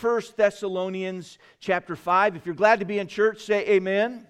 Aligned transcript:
1 0.00 0.22
Thessalonians 0.36 1.38
chapter 1.58 1.96
5. 1.96 2.36
If 2.36 2.44
you're 2.44 2.54
glad 2.54 2.80
to 2.80 2.84
be 2.84 2.98
in 2.98 3.06
church, 3.06 3.42
say 3.42 3.66
amen. 3.66 4.10
amen. 4.10 4.26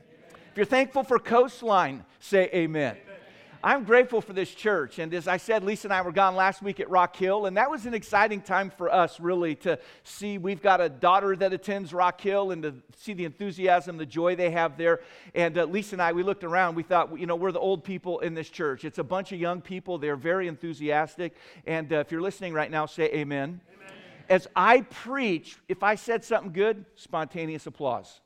If 0.52 0.56
you're 0.56 0.66
thankful 0.66 1.02
for 1.02 1.18
Coastline, 1.18 2.04
say 2.20 2.48
amen. 2.54 2.96
amen. 3.02 3.16
I'm 3.64 3.82
grateful 3.82 4.20
for 4.20 4.32
this 4.32 4.54
church. 4.54 5.00
And 5.00 5.12
as 5.12 5.26
I 5.26 5.38
said, 5.38 5.64
Lisa 5.64 5.88
and 5.88 5.92
I 5.92 6.00
were 6.02 6.12
gone 6.12 6.36
last 6.36 6.62
week 6.62 6.78
at 6.78 6.88
Rock 6.88 7.16
Hill, 7.16 7.46
and 7.46 7.56
that 7.56 7.68
was 7.68 7.84
an 7.84 7.94
exciting 7.94 8.40
time 8.40 8.70
for 8.70 8.92
us, 8.92 9.18
really, 9.18 9.56
to 9.56 9.76
see. 10.04 10.38
We've 10.38 10.62
got 10.62 10.80
a 10.80 10.88
daughter 10.88 11.34
that 11.34 11.52
attends 11.52 11.92
Rock 11.92 12.20
Hill 12.20 12.52
and 12.52 12.62
to 12.62 12.74
see 12.96 13.12
the 13.12 13.24
enthusiasm, 13.24 13.96
the 13.96 14.06
joy 14.06 14.36
they 14.36 14.50
have 14.50 14.76
there. 14.76 15.00
And 15.34 15.58
uh, 15.58 15.64
Lisa 15.64 15.96
and 15.96 16.02
I, 16.02 16.12
we 16.12 16.22
looked 16.22 16.44
around, 16.44 16.76
we 16.76 16.84
thought, 16.84 17.18
you 17.18 17.26
know, 17.26 17.34
we're 17.34 17.50
the 17.50 17.58
old 17.58 17.82
people 17.82 18.20
in 18.20 18.34
this 18.34 18.50
church. 18.50 18.84
It's 18.84 18.98
a 18.98 19.04
bunch 19.04 19.32
of 19.32 19.40
young 19.40 19.60
people, 19.60 19.98
they're 19.98 20.14
very 20.14 20.46
enthusiastic. 20.46 21.34
And 21.66 21.92
uh, 21.92 21.96
if 21.96 22.12
you're 22.12 22.22
listening 22.22 22.52
right 22.52 22.70
now, 22.70 22.86
say 22.86 23.06
amen. 23.06 23.60
amen. 23.74 23.95
As 24.28 24.48
I 24.56 24.82
preach, 24.82 25.58
if 25.68 25.82
I 25.82 25.94
said 25.94 26.24
something 26.24 26.52
good, 26.52 26.84
spontaneous 26.94 27.66
applause. 27.66 28.20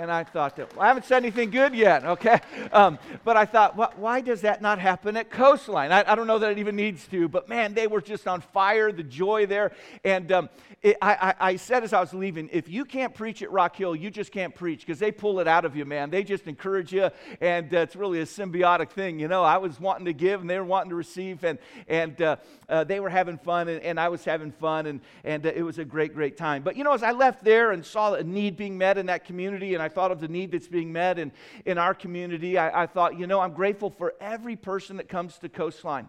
And 0.00 0.10
I 0.10 0.24
thought 0.24 0.56
that, 0.56 0.74
well, 0.74 0.84
I 0.84 0.88
haven't 0.88 1.04
said 1.04 1.18
anything 1.18 1.50
good 1.50 1.74
yet, 1.74 2.04
okay? 2.06 2.40
Um, 2.72 2.98
but 3.22 3.36
I 3.36 3.44
thought, 3.44 3.98
why 3.98 4.22
does 4.22 4.40
that 4.40 4.62
not 4.62 4.78
happen 4.78 5.14
at 5.18 5.28
Coastline? 5.28 5.92
I, 5.92 6.10
I, 6.10 6.14
don't 6.14 6.26
know 6.26 6.38
that 6.38 6.52
it 6.52 6.58
even 6.58 6.74
needs 6.74 7.06
to, 7.08 7.28
but 7.28 7.50
man, 7.50 7.74
they 7.74 7.86
were 7.86 8.00
just 8.00 8.26
on 8.26 8.40
fire, 8.40 8.92
the 8.92 9.02
joy 9.02 9.44
there. 9.44 9.72
And 10.02 10.32
um, 10.32 10.48
it, 10.80 10.96
I, 11.02 11.34
I, 11.38 11.56
said 11.56 11.84
as 11.84 11.92
I 11.92 12.00
was 12.00 12.14
leaving, 12.14 12.48
if 12.50 12.66
you 12.66 12.86
can't 12.86 13.14
preach 13.14 13.42
at 13.42 13.52
Rock 13.52 13.76
Hill, 13.76 13.94
you 13.94 14.10
just 14.10 14.32
can't 14.32 14.54
preach 14.54 14.80
because 14.80 14.98
they 14.98 15.12
pull 15.12 15.38
it 15.38 15.46
out 15.46 15.66
of 15.66 15.76
you, 15.76 15.84
man. 15.84 16.08
They 16.08 16.24
just 16.24 16.46
encourage 16.46 16.94
you, 16.94 17.10
and 17.42 17.74
uh, 17.74 17.80
it's 17.80 17.94
really 17.94 18.20
a 18.20 18.24
symbiotic 18.24 18.88
thing. 18.88 19.20
You 19.20 19.28
know, 19.28 19.44
I 19.44 19.58
was 19.58 19.78
wanting 19.78 20.06
to 20.06 20.14
give, 20.14 20.40
and 20.40 20.48
they 20.48 20.58
were 20.58 20.64
wanting 20.64 20.88
to 20.88 20.96
receive, 20.96 21.44
and, 21.44 21.58
and 21.86 22.22
uh, 22.22 22.36
uh, 22.70 22.84
they 22.84 23.00
were 23.00 23.10
having 23.10 23.36
fun, 23.36 23.68
and, 23.68 23.82
and, 23.82 24.00
I 24.00 24.08
was 24.08 24.24
having 24.24 24.52
fun, 24.52 24.86
and, 24.86 25.00
and 25.24 25.44
uh, 25.44 25.52
it 25.54 25.62
was 25.62 25.78
a 25.78 25.84
great, 25.84 26.14
great 26.14 26.38
time. 26.38 26.62
But, 26.62 26.76
you 26.76 26.84
know, 26.84 26.94
as 26.94 27.02
I 27.02 27.10
left 27.10 27.44
there 27.44 27.72
and 27.72 27.84
saw 27.84 28.14
a 28.14 28.24
need 28.24 28.56
being 28.56 28.78
met 28.78 28.96
in 28.96 29.06
that 29.06 29.26
community, 29.26 29.74
and 29.74 29.82
I 29.82 29.89
thought 29.90 30.10
of 30.10 30.20
the 30.20 30.28
need 30.28 30.52
that's 30.52 30.68
being 30.68 30.92
met 30.92 31.18
in, 31.18 31.32
in 31.66 31.76
our 31.76 31.92
community, 31.92 32.56
I, 32.56 32.84
I 32.84 32.86
thought, 32.86 33.18
you 33.18 33.26
know, 33.26 33.40
I'm 33.40 33.52
grateful 33.52 33.90
for 33.90 34.14
every 34.20 34.56
person 34.56 34.96
that 34.96 35.08
comes 35.10 35.36
to 35.40 35.50
Coastline. 35.50 36.08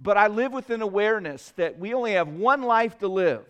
But 0.00 0.16
I 0.16 0.28
live 0.28 0.52
with 0.52 0.70
an 0.70 0.80
awareness 0.80 1.52
that 1.56 1.78
we 1.78 1.92
only 1.92 2.12
have 2.12 2.28
one 2.28 2.62
life 2.62 2.98
to 3.00 3.08
live. 3.08 3.44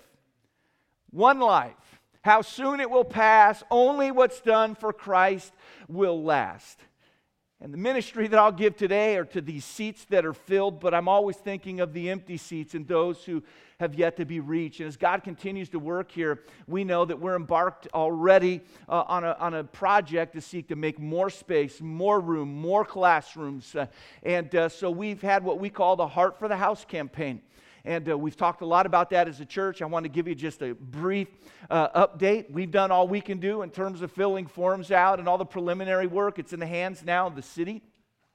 One 1.11 1.39
life. 1.39 2.01
How 2.23 2.42
soon 2.42 2.81
it 2.81 2.91
will 2.91 3.05
pass, 3.05 3.62
only 3.70 4.11
what's 4.11 4.41
done 4.41 4.75
for 4.75 4.92
Christ 4.92 5.53
will 5.87 6.23
last. 6.23 6.79
And 7.61 7.75
the 7.75 7.78
ministry 7.78 8.28
that 8.28 8.39
I'll 8.39 8.53
give 8.53 8.77
today 8.77 9.17
are 9.17 9.25
to 9.27 9.41
these 9.41 9.64
seats 9.64 10.05
that 10.11 10.25
are 10.25 10.33
filled, 10.33 10.78
but 10.78 10.95
I'm 10.95 11.09
always 11.09 11.34
thinking 11.34 11.81
of 11.81 11.92
the 11.92 12.09
empty 12.09 12.37
seats 12.37 12.75
and 12.75 12.87
those 12.87 13.25
who 13.25 13.42
have 13.81 13.97
yet 13.97 14.17
to 14.19 14.25
be 14.25 14.39
reached. 14.39 14.78
And 14.78 14.87
as 14.87 14.97
God 14.97 15.25
continues 15.25 15.69
to 15.70 15.81
work 15.81 16.12
here, 16.12 16.45
we 16.69 16.84
know 16.84 17.05
that 17.05 17.19
we're 17.19 17.34
embarked 17.34 17.89
already 17.95 18.61
uh, 18.89 19.03
on, 19.09 19.25
a, 19.25 19.36
on 19.41 19.55
a 19.55 19.64
project 19.64 20.34
to 20.34 20.41
seek 20.41 20.69
to 20.69 20.77
make 20.77 21.01
more 21.01 21.31
space, 21.31 21.81
more 21.81 22.20
room, 22.20 22.55
more 22.55 22.84
classrooms. 22.84 23.75
Uh, 23.75 23.86
and 24.23 24.55
uh, 24.55 24.69
so 24.69 24.89
we've 24.89 25.23
had 25.23 25.42
what 25.42 25.59
we 25.59 25.69
call 25.69 25.97
the 25.97 26.06
Heart 26.06 26.39
for 26.39 26.47
the 26.47 26.56
House 26.56 26.84
campaign. 26.84 27.41
And 27.89 28.06
uh, 28.06 28.19
we've 28.19 28.36
talked 28.36 28.61
a 28.61 28.67
lot 28.67 28.84
about 28.84 29.08
that 29.11 29.28
as 29.28 29.41
a 29.41 29.47
church. 29.47 29.81
I 29.81 29.86
want 29.86 30.05
to 30.05 30.11
give 30.11 30.28
you 30.28 30.34
just 30.34 30.61
a 30.61 30.75
brief 30.75 31.28
uh, 31.70 32.06
update. 32.06 32.50
We've 32.50 32.70
done 32.70 32.91
all 32.91 33.08
we 33.08 33.22
can 33.22 33.41
do 33.41 33.62
in 33.62 33.70
terms 33.70 34.03
of 34.03 34.12
filling 34.12 34.47
forms 34.47 34.91
out 34.91 35.19
and 35.19 35.27
all 35.27 35.39
the 35.39 35.47
preliminary 35.47 36.06
work. 36.06 36.39
It's 36.39 36.53
in 36.53 36.61
the 36.61 36.67
hands 36.67 37.03
now 37.03 37.27
of 37.27 37.34
the 37.34 37.41
city. 37.41 37.80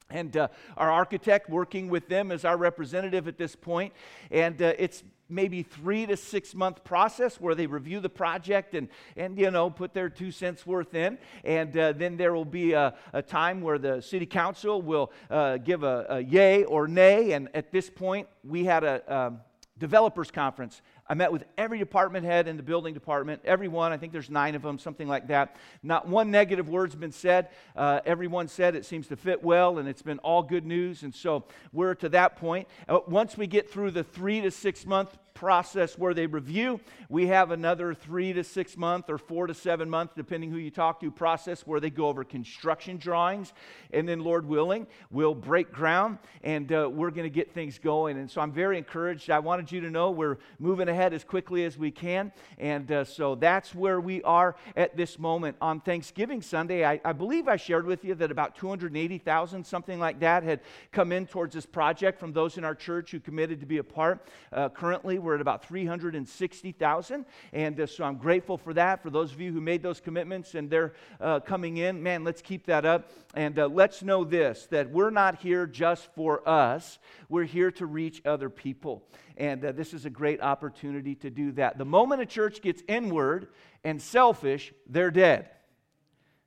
And 0.10 0.36
uh, 0.36 0.48
our 0.76 0.92
architect 0.92 1.52
working 1.52 1.88
with 1.88 2.10
them 2.10 2.32
as 2.32 2.46
our 2.46 2.58
representative 2.58 3.28
at 3.28 3.38
this 3.38 3.56
point. 3.56 3.94
And 4.32 4.60
uh, 4.60 4.74
it's 4.80 5.04
maybe 5.30 5.64
three 5.64 6.06
to 6.06 6.18
six 6.18 6.54
month 6.54 6.84
process 6.84 7.40
where 7.40 7.56
they 7.56 7.68
review 7.68 8.00
the 8.00 8.10
project 8.10 8.76
and, 8.76 8.88
and 9.16 9.38
you 9.38 9.50
know 9.52 9.70
put 9.70 9.94
their 9.94 10.10
two 10.10 10.32
cents 10.32 10.66
worth 10.66 10.94
in. 10.94 11.18
And 11.44 11.76
uh, 11.78 11.94
then 11.94 12.18
there 12.18 12.34
will 12.34 12.46
be 12.46 12.74
a, 12.74 12.94
a, 13.14 13.22
time 13.22 13.62
where 13.62 13.78
the 13.78 14.02
city 14.02 14.26
council 14.26 14.82
will 14.82 15.12
uh, 15.30 15.58
give 15.58 15.84
a, 15.84 16.06
a, 16.10 16.20
yay 16.20 16.64
or 16.64 16.88
nay. 16.88 17.32
And 17.32 17.50
at 17.54 17.72
this 17.72 17.90
point 17.90 18.28
we 18.44 18.66
had 18.66 18.84
a 18.84 19.16
um, 19.16 19.40
developers 19.78 20.32
conference 20.32 20.82
I 21.08 21.16
met 21.16 21.32
with 21.32 21.44
every 21.58 21.80
department 21.80 22.26
head 22.26 22.48
in 22.48 22.56
the 22.56 22.64
building 22.64 22.94
department, 22.94 23.42
everyone. 23.44 23.92
I 23.92 23.98
think 23.98 24.14
there's 24.14 24.30
nine 24.30 24.56
of 24.56 24.62
them, 24.62 24.80
something 24.80 25.08
like 25.08 25.28
that. 25.28 25.58
Not 25.82 26.08
one 26.08 26.32
negative 26.32 26.70
word's 26.70 26.96
been 26.96 27.12
said. 27.12 27.50
Uh, 27.76 28.00
everyone 28.06 28.48
said 28.48 28.76
it 28.76 28.86
seems 28.86 29.08
to 29.08 29.18
fit 29.18 29.44
well, 29.44 29.80
and 29.80 29.90
it's 29.90 30.02
been 30.02 30.20
all 30.20 30.44
good 30.44 30.66
news. 30.66 31.04
And 31.04 31.14
so 31.14 31.46
we're 31.74 31.96
to 31.96 32.10
that 32.10 32.38
point. 32.38 32.68
Uh, 32.88 33.00
once 33.08 33.38
we 33.38 33.48
get 33.48 33.70
through 33.70 33.92
the 33.92 34.04
three 34.04 34.42
to 34.42 34.52
six 34.52 34.86
month 34.86 35.18
process 35.34 35.98
where 35.98 36.14
they 36.14 36.26
review. 36.28 36.80
We 37.10 37.28
have 37.28 37.52
another 37.52 37.94
three 37.94 38.34
to 38.34 38.44
six 38.44 38.78
month 38.78 39.10
or 39.10 39.18
four 39.18 39.48
to 39.48 39.54
seven 39.54 39.90
month, 39.90 40.12
depending 40.16 40.52
who 40.52 40.58
you 40.58 40.72
talk 40.72 41.00
to, 41.02 41.12
process 41.12 41.66
where 41.66 41.80
they 41.80 41.90
go 41.90 42.08
over 42.08 42.24
construction 42.24 42.98
drawings. 42.98 43.54
And 43.92 44.08
then, 44.08 44.20
Lord 44.22 44.46
willing, 44.46 44.88
we'll 45.12 45.36
break 45.36 45.72
ground 45.72 46.20
and 46.44 46.72
uh, 46.72 46.90
we're 46.92 47.12
going 47.12 47.30
to 47.30 47.34
get 47.34 47.54
things 47.54 47.80
going. 47.80 48.18
And 48.18 48.30
so 48.30 48.42
I'm 48.42 48.52
very 48.52 48.78
encouraged. 48.78 49.30
I 49.30 49.40
wanted 49.40 49.72
you 49.72 49.82
to 49.82 49.92
know 49.92 50.12
we're 50.12 50.38
moving 50.60 50.88
ahead 50.94 51.14
as 51.14 51.24
quickly 51.24 51.66
as 51.66 51.78
we 51.78 51.92
can. 51.92 52.32
And 52.58 52.90
uh, 52.92 53.04
so 53.04 53.36
that's 53.36 53.76
where 53.76 54.00
we 54.00 54.22
are 54.24 54.56
at 54.78 54.96
this 54.96 55.20
moment. 55.20 55.58
On 55.60 55.82
Thanksgiving 55.82 56.42
Sunday, 56.42 56.86
I, 56.86 57.02
I 57.04 57.12
believe 57.12 57.48
I 57.48 57.58
shared 57.58 57.86
with 57.86 58.06
you 58.06 58.16
that 58.16 58.32
about 58.32 58.56
280,000, 58.56 59.66
something 59.66 60.00
like 60.00 60.20
that, 60.22 60.44
had 60.44 60.62
come 60.92 61.12
in 61.12 61.26
towards 61.26 61.56
this 61.56 61.66
project 61.66 62.20
from 62.20 62.32
those 62.32 62.58
in 62.58 62.64
our 62.64 62.76
church 62.76 63.12
who 63.12 63.20
committed 63.20 63.60
to 63.60 63.66
be 63.66 63.80
a 63.80 63.84
part. 63.84 64.28
Uh, 64.52 64.70
currently, 64.70 65.20
we're 65.20 65.36
at 65.36 65.42
about 65.42 65.66
360,000. 65.66 67.26
And 67.52 67.80
uh, 67.80 67.88
so 67.88 68.04
I'm 68.04 68.18
grateful 68.18 68.58
for 68.58 68.74
that. 68.76 69.02
For 69.02 69.10
those 69.10 69.32
of 69.32 69.42
you 69.42 69.52
who 69.52 69.62
made 69.62 69.82
those 69.82 70.00
commitments 70.00 70.56
and 70.56 70.70
they're 70.70 70.94
uh, 71.20 71.40
coming 71.40 71.78
in, 71.78 72.02
man, 72.02 72.24
let's 72.24 72.42
keep 72.42 72.66
that 72.68 72.86
up. 72.86 73.12
And 73.34 73.58
uh, 73.58 73.68
let's 73.68 74.04
know 74.04 74.24
this 74.24 74.68
that 74.70 74.92
we're 74.92 75.10
not 75.10 75.40
here 75.40 75.66
just 75.66 76.08
for 76.14 76.48
us, 76.48 77.00
we're 77.30 77.46
here 77.46 77.72
to 77.72 77.86
reach 77.86 78.22
other 78.26 78.50
people. 78.50 79.04
And 79.38 79.66
uh, 79.66 79.72
this 79.72 79.94
is 79.94 80.06
a 80.06 80.10
great 80.12 80.40
opportunity 80.42 80.83
to 80.92 81.30
do 81.30 81.52
that. 81.54 81.78
The 81.78 81.86
moment 81.86 82.22
a 82.22 82.26
church 82.26 82.62
gets 82.62 82.84
inward 82.88 83.48
and 83.84 84.02
selfish, 84.02 84.74
they're 84.88 85.12
dead. 85.12 85.50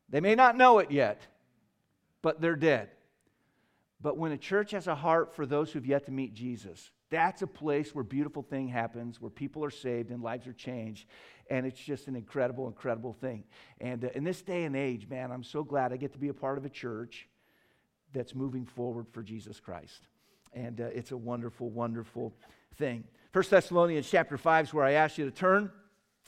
They 0.08 0.20
may 0.20 0.34
not 0.34 0.56
know 0.56 0.78
it 0.78 0.90
yet, 0.90 1.26
but 2.22 2.40
they're 2.40 2.56
dead. 2.56 2.90
But 4.00 4.18
when 4.18 4.32
a 4.32 4.38
church 4.38 4.72
has 4.72 4.86
a 4.86 4.94
heart 4.94 5.34
for 5.34 5.46
those 5.46 5.72
who've 5.72 5.86
yet 5.86 6.06
to 6.06 6.12
meet 6.12 6.34
Jesus, 6.34 6.90
that's 7.08 7.42
a 7.42 7.46
place 7.46 7.94
where 7.94 8.04
beautiful 8.04 8.42
thing 8.42 8.68
happens, 8.68 9.20
where 9.20 9.30
people 9.30 9.64
are 9.64 9.70
saved 9.70 10.10
and 10.10 10.22
lives 10.22 10.46
are 10.46 10.52
changed. 10.52 11.08
And 11.48 11.64
it's 11.64 11.80
just 11.80 12.08
an 12.08 12.16
incredible, 12.16 12.66
incredible 12.66 13.12
thing. 13.12 13.44
And 13.80 14.04
uh, 14.04 14.08
in 14.14 14.24
this 14.24 14.42
day 14.42 14.64
and 14.64 14.76
age, 14.76 15.08
man, 15.08 15.30
I'm 15.30 15.44
so 15.44 15.62
glad 15.62 15.92
I 15.92 15.96
get 15.96 16.12
to 16.12 16.18
be 16.18 16.28
a 16.28 16.34
part 16.34 16.58
of 16.58 16.64
a 16.64 16.68
church 16.68 17.28
that's 18.12 18.34
moving 18.34 18.66
forward 18.66 19.06
for 19.12 19.22
Jesus 19.22 19.60
Christ. 19.60 20.08
And 20.52 20.80
uh, 20.80 20.84
it's 20.86 21.12
a 21.12 21.16
wonderful, 21.16 21.70
wonderful 21.70 22.34
thing. 22.76 23.04
First 23.36 23.50
Thessalonians 23.50 24.08
chapter 24.08 24.38
5 24.38 24.64
is 24.68 24.72
where 24.72 24.86
I 24.86 24.92
asked 24.92 25.18
you 25.18 25.26
to 25.26 25.30
turn. 25.30 25.70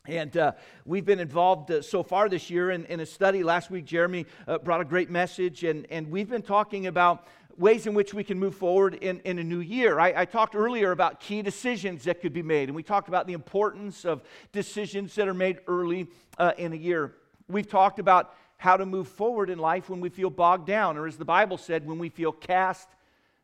And 0.06 0.36
uh, 0.36 0.52
we've 0.84 1.06
been 1.06 1.20
involved 1.20 1.70
uh, 1.70 1.80
so 1.80 2.02
far 2.02 2.28
this 2.28 2.50
year 2.50 2.70
in, 2.70 2.84
in, 2.84 3.00
a 3.00 3.06
study. 3.06 3.42
Last 3.42 3.70
week, 3.70 3.86
Jeremy 3.86 4.26
uh, 4.46 4.58
brought 4.58 4.82
a 4.82 4.84
great 4.84 5.08
message, 5.08 5.64
and, 5.64 5.86
and 5.88 6.10
we've 6.10 6.28
been 6.28 6.42
talking 6.42 6.86
about 6.86 7.26
ways 7.56 7.86
in 7.86 7.94
which 7.94 8.12
we 8.12 8.22
can 8.22 8.38
move 8.38 8.54
forward 8.54 8.92
in, 8.97 9.20
in 9.20 9.38
a 9.38 9.42
new 9.42 9.60
year. 9.60 9.98
I, 9.98 10.12
I, 10.14 10.24
talked 10.26 10.54
earlier 10.54 10.91
about 10.91 11.18
key 11.18 11.41
decisions 11.41 12.04
that 12.04 12.20
could 12.20 12.34
be 12.34 12.42
made, 12.42 12.68
and 12.68 12.76
we 12.76 12.82
talked 12.82 13.08
about 13.08 13.26
the 13.26 13.32
importance 13.32 14.04
of 14.04 14.22
decisions 14.52 15.14
that 15.14 15.28
are 15.28 15.32
made 15.32 15.60
early 15.66 16.08
uh, 16.36 16.52
in 16.58 16.74
a 16.74 16.76
year. 16.76 17.14
We've 17.48 17.66
talked 17.66 18.00
about 18.00 18.34
how 18.58 18.76
to 18.76 18.84
move 18.84 19.08
forward 19.08 19.48
in 19.48 19.58
life 19.58 19.88
when 19.88 20.00
we 20.00 20.10
feel 20.10 20.28
bogged 20.28 20.66
down, 20.66 20.98
or 20.98 21.06
as 21.06 21.16
the 21.16 21.24
Bible 21.24 21.56
said, 21.56 21.86
when 21.86 21.98
we 21.98 22.10
feel 22.10 22.32
cast 22.32 22.86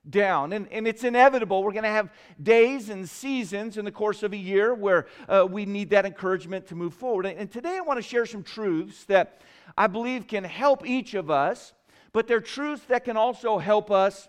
down. 0.09 0.53
And, 0.53 0.69
and 0.71 0.87
it's 0.87 1.05
inevitable. 1.05 1.63
We're 1.63 1.73
going 1.73 1.85
to 1.85 1.89
have 1.89 2.11
days 2.43 2.91
and 2.91 3.09
seasons 3.09 3.77
in 3.77 3.85
the 3.85 3.93
course 3.93 4.23
of 4.23 4.33
a 4.33 4.37
year 4.37 4.75
where 4.75 5.07
uh, 5.29 5.47
we 5.51 5.65
need 5.67 5.91
that 5.91 6.05
encouragement 6.07 6.67
to 6.69 6.75
move 6.75 6.95
forward. 6.95 7.27
And, 7.27 7.39
and 7.39 7.51
today 7.51 7.77
I 7.77 7.81
want 7.81 7.99
to 7.99 8.03
share 8.03 8.27
some 8.27 8.43
truths 8.43 9.05
that 9.05 9.41
I 9.77 9.87
believe 9.87 10.27
can 10.27 10.45
help 10.45 10.87
each 10.87 11.15
of 11.15 11.31
us 11.31 11.73
but 12.15 12.29
they're 12.29 12.41
truths 12.41 12.85
that 12.87 13.05
can 13.05 13.19
also 13.19 13.59
help 13.59 13.91
us 13.91 14.29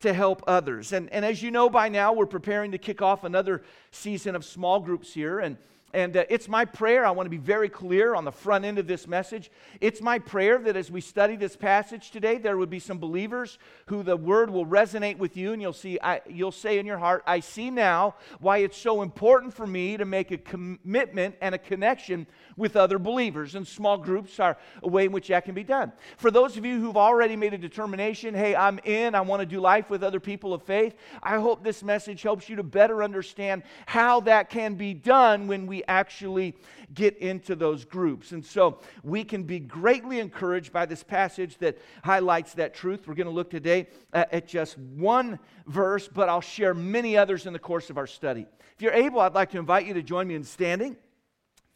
to 0.00 0.12
help 0.14 0.42
others. 0.46 0.92
And, 0.92 1.12
and 1.12 1.22
as 1.24 1.42
you 1.42 1.50
know 1.50 1.68
by 1.68 1.90
now, 1.90 2.14
we're 2.14 2.24
preparing 2.24 2.72
to 2.72 2.78
kick 2.78 3.02
off 3.02 3.22
another 3.22 3.62
season 3.90 4.34
of 4.34 4.44
small 4.44 4.80
groups 4.80 5.12
here. 5.12 5.38
And 5.38 5.58
and 5.92 6.16
uh, 6.16 6.24
it's 6.28 6.48
my 6.48 6.64
prayer, 6.64 7.04
I 7.04 7.10
want 7.10 7.26
to 7.26 7.30
be 7.30 7.36
very 7.36 7.68
clear 7.68 8.14
on 8.14 8.24
the 8.24 8.32
front 8.32 8.64
end 8.64 8.78
of 8.78 8.86
this 8.86 9.08
message. 9.08 9.50
It's 9.80 10.00
my 10.00 10.18
prayer 10.18 10.58
that 10.58 10.76
as 10.76 10.90
we 10.90 11.00
study 11.00 11.36
this 11.36 11.56
passage 11.56 12.10
today, 12.10 12.38
there 12.38 12.56
would 12.56 12.70
be 12.70 12.78
some 12.78 12.98
believers 12.98 13.58
who 13.86 14.02
the 14.02 14.16
word 14.16 14.50
will 14.50 14.66
resonate 14.66 15.18
with 15.18 15.36
you, 15.36 15.52
and 15.52 15.60
you'll 15.60 15.72
see, 15.72 15.98
I, 16.00 16.20
you'll 16.28 16.52
say 16.52 16.78
in 16.78 16.86
your 16.86 16.98
heart, 16.98 17.24
I 17.26 17.40
see 17.40 17.70
now 17.70 18.14
why 18.38 18.58
it's 18.58 18.76
so 18.76 19.02
important 19.02 19.52
for 19.52 19.66
me 19.66 19.96
to 19.96 20.04
make 20.04 20.30
a 20.30 20.38
commitment 20.38 21.34
and 21.40 21.54
a 21.54 21.58
connection 21.58 22.26
with 22.56 22.76
other 22.76 22.98
believers. 22.98 23.54
And 23.54 23.66
small 23.66 23.98
groups 23.98 24.38
are 24.38 24.56
a 24.82 24.88
way 24.88 25.06
in 25.06 25.12
which 25.12 25.28
that 25.28 25.44
can 25.44 25.54
be 25.54 25.64
done. 25.64 25.92
For 26.18 26.30
those 26.30 26.56
of 26.56 26.64
you 26.64 26.80
who've 26.80 26.96
already 26.96 27.34
made 27.34 27.54
a 27.54 27.58
determination, 27.58 28.34
hey, 28.34 28.54
I'm 28.54 28.78
in, 28.84 29.14
I 29.14 29.22
want 29.22 29.40
to 29.40 29.46
do 29.46 29.60
life 29.60 29.90
with 29.90 30.04
other 30.04 30.20
people 30.20 30.54
of 30.54 30.62
faith, 30.62 30.94
I 31.22 31.38
hope 31.38 31.64
this 31.64 31.82
message 31.82 32.22
helps 32.22 32.48
you 32.48 32.56
to 32.56 32.62
better 32.62 33.02
understand 33.02 33.64
how 33.86 34.20
that 34.20 34.50
can 34.50 34.74
be 34.74 34.94
done 34.94 35.48
when 35.48 35.66
we 35.66 35.79
actually 35.84 36.54
get 36.94 37.16
into 37.18 37.54
those 37.54 37.84
groups. 37.84 38.32
And 38.32 38.44
so 38.44 38.80
we 39.02 39.24
can 39.24 39.44
be 39.44 39.60
greatly 39.60 40.18
encouraged 40.18 40.72
by 40.72 40.86
this 40.86 41.02
passage 41.02 41.58
that 41.58 41.78
highlights 42.02 42.54
that 42.54 42.74
truth. 42.74 43.06
We're 43.06 43.14
going 43.14 43.26
to 43.26 43.32
look 43.32 43.50
today 43.50 43.88
at 44.12 44.46
just 44.46 44.78
one 44.78 45.38
verse, 45.66 46.08
but 46.08 46.28
I'll 46.28 46.40
share 46.40 46.74
many 46.74 47.16
others 47.16 47.46
in 47.46 47.52
the 47.52 47.58
course 47.58 47.90
of 47.90 47.98
our 47.98 48.06
study. 48.06 48.46
If 48.74 48.82
you're 48.82 48.92
able, 48.92 49.20
I'd 49.20 49.34
like 49.34 49.50
to 49.50 49.58
invite 49.58 49.86
you 49.86 49.94
to 49.94 50.02
join 50.02 50.26
me 50.26 50.34
in 50.34 50.44
standing. 50.44 50.96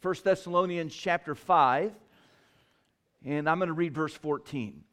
1 0.01 0.15
Thessalonians 0.23 0.93
chapter 0.93 1.33
5, 1.33 1.91
and 3.25 3.49
I'm 3.49 3.57
going 3.57 3.67
to 3.67 3.73
read 3.73 3.95
verse 3.95 4.13
14. 4.13 4.83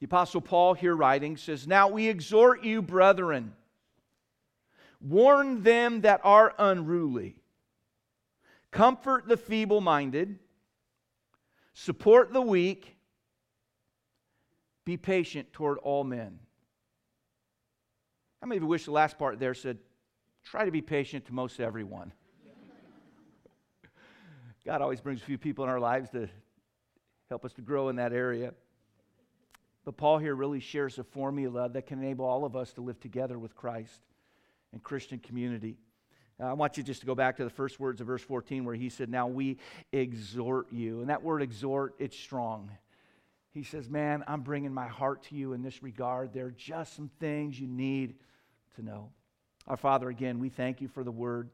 The 0.00 0.06
Apostle 0.06 0.40
Paul, 0.40 0.74
here 0.74 0.94
writing, 0.94 1.36
says, 1.36 1.66
Now 1.66 1.88
we 1.88 2.08
exhort 2.08 2.64
you, 2.64 2.82
brethren, 2.82 3.52
warn 5.00 5.62
them 5.62 6.02
that 6.02 6.20
are 6.24 6.54
unruly, 6.58 7.36
comfort 8.70 9.28
the 9.28 9.36
feeble 9.36 9.80
minded, 9.80 10.38
support 11.74 12.32
the 12.32 12.40
weak, 12.40 12.96
be 14.84 14.96
patient 14.96 15.52
toward 15.52 15.78
all 15.78 16.04
men. 16.04 16.38
How 18.40 18.46
many 18.46 18.56
of 18.56 18.62
you 18.62 18.68
wish 18.68 18.84
the 18.84 18.92
last 18.92 19.18
part 19.18 19.38
there 19.38 19.54
said, 19.54 19.78
try 20.44 20.64
to 20.64 20.70
be 20.70 20.80
patient 20.80 21.26
to 21.26 21.34
most 21.34 21.60
everyone? 21.60 22.12
God 24.64 24.80
always 24.80 25.00
brings 25.00 25.20
a 25.20 25.24
few 25.24 25.38
people 25.38 25.64
in 25.64 25.70
our 25.70 25.80
lives 25.80 26.08
to 26.10 26.28
help 27.28 27.44
us 27.44 27.52
to 27.54 27.62
grow 27.62 27.88
in 27.88 27.96
that 27.96 28.12
area. 28.12 28.54
But 29.84 29.96
Paul 29.96 30.18
here 30.18 30.34
really 30.34 30.60
shares 30.60 30.98
a 30.98 31.04
formula 31.04 31.68
that 31.70 31.86
can 31.86 31.98
enable 31.98 32.24
all 32.24 32.44
of 32.44 32.56
us 32.56 32.72
to 32.74 32.80
live 32.80 33.00
together 33.00 33.38
with 33.38 33.54
Christ 33.54 34.00
and 34.72 34.82
Christian 34.82 35.18
community. 35.18 35.76
Uh, 36.40 36.46
I 36.46 36.52
want 36.52 36.76
you 36.76 36.82
just 36.82 37.00
to 37.00 37.06
go 37.06 37.14
back 37.14 37.36
to 37.38 37.44
the 37.44 37.50
first 37.50 37.80
words 37.80 38.00
of 38.00 38.06
verse 38.06 38.22
14 38.22 38.64
where 38.64 38.74
he 38.74 38.88
said, 38.88 39.08
Now 39.08 39.26
we 39.26 39.58
exhort 39.92 40.72
you. 40.72 41.00
And 41.00 41.10
that 41.10 41.22
word 41.22 41.42
exhort, 41.42 41.94
it's 41.98 42.16
strong. 42.16 42.70
He 43.50 43.64
says, 43.64 43.88
Man, 43.88 44.22
I'm 44.28 44.42
bringing 44.42 44.72
my 44.72 44.86
heart 44.86 45.24
to 45.24 45.34
you 45.34 45.52
in 45.52 45.62
this 45.62 45.82
regard. 45.82 46.32
There 46.32 46.46
are 46.46 46.50
just 46.52 46.94
some 46.94 47.10
things 47.18 47.58
you 47.58 47.66
need 47.66 48.14
to 48.76 48.82
know. 48.82 49.10
Our 49.66 49.76
Father, 49.76 50.08
again, 50.08 50.38
we 50.38 50.48
thank 50.48 50.80
you 50.80 50.88
for 50.88 51.02
the 51.02 51.10
word, 51.10 51.50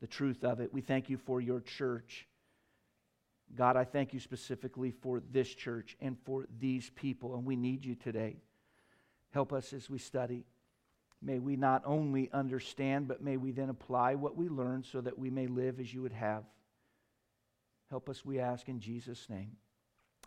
the 0.00 0.06
truth 0.06 0.42
of 0.42 0.60
it. 0.60 0.72
We 0.72 0.80
thank 0.80 1.10
you 1.10 1.18
for 1.18 1.40
your 1.40 1.60
church. 1.60 2.26
God, 3.54 3.76
I 3.76 3.84
thank 3.84 4.12
you 4.12 4.20
specifically 4.20 4.90
for 4.90 5.22
this 5.30 5.54
church 5.54 5.96
and 6.00 6.16
for 6.24 6.46
these 6.58 6.90
people, 6.90 7.34
and 7.34 7.44
we 7.44 7.56
need 7.56 7.84
you 7.84 7.94
today. 7.94 8.36
Help 9.30 9.52
us 9.52 9.72
as 9.72 9.88
we 9.90 9.98
study. 9.98 10.44
May 11.24 11.38
we 11.38 11.56
not 11.56 11.82
only 11.86 12.30
understand, 12.32 13.08
but 13.08 13.22
may 13.22 13.38
we 13.38 13.50
then 13.50 13.70
apply 13.70 14.14
what 14.14 14.36
we 14.36 14.50
learn 14.50 14.84
so 14.84 15.00
that 15.00 15.18
we 15.18 15.30
may 15.30 15.46
live 15.46 15.80
as 15.80 15.92
you 15.92 16.02
would 16.02 16.12
have. 16.12 16.44
Help 17.88 18.10
us, 18.10 18.24
we 18.24 18.40
ask, 18.40 18.68
in 18.68 18.78
Jesus' 18.78 19.26
name. 19.30 19.52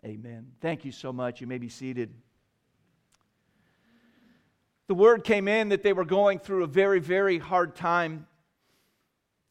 Amen. 0.03 0.47
Thank 0.59 0.85
you 0.85 0.91
so 0.91 1.13
much. 1.13 1.39
You 1.39 1.45
may 1.45 1.59
be 1.59 1.69
seated. 1.69 2.13
The 4.87 4.95
word 4.95 5.23
came 5.23 5.47
in 5.47 5.69
that 5.69 5.83
they 5.83 5.93
were 5.93 6.05
going 6.05 6.39
through 6.39 6.63
a 6.63 6.67
very, 6.67 6.99
very 6.99 7.37
hard 7.37 7.75
time. 7.75 8.25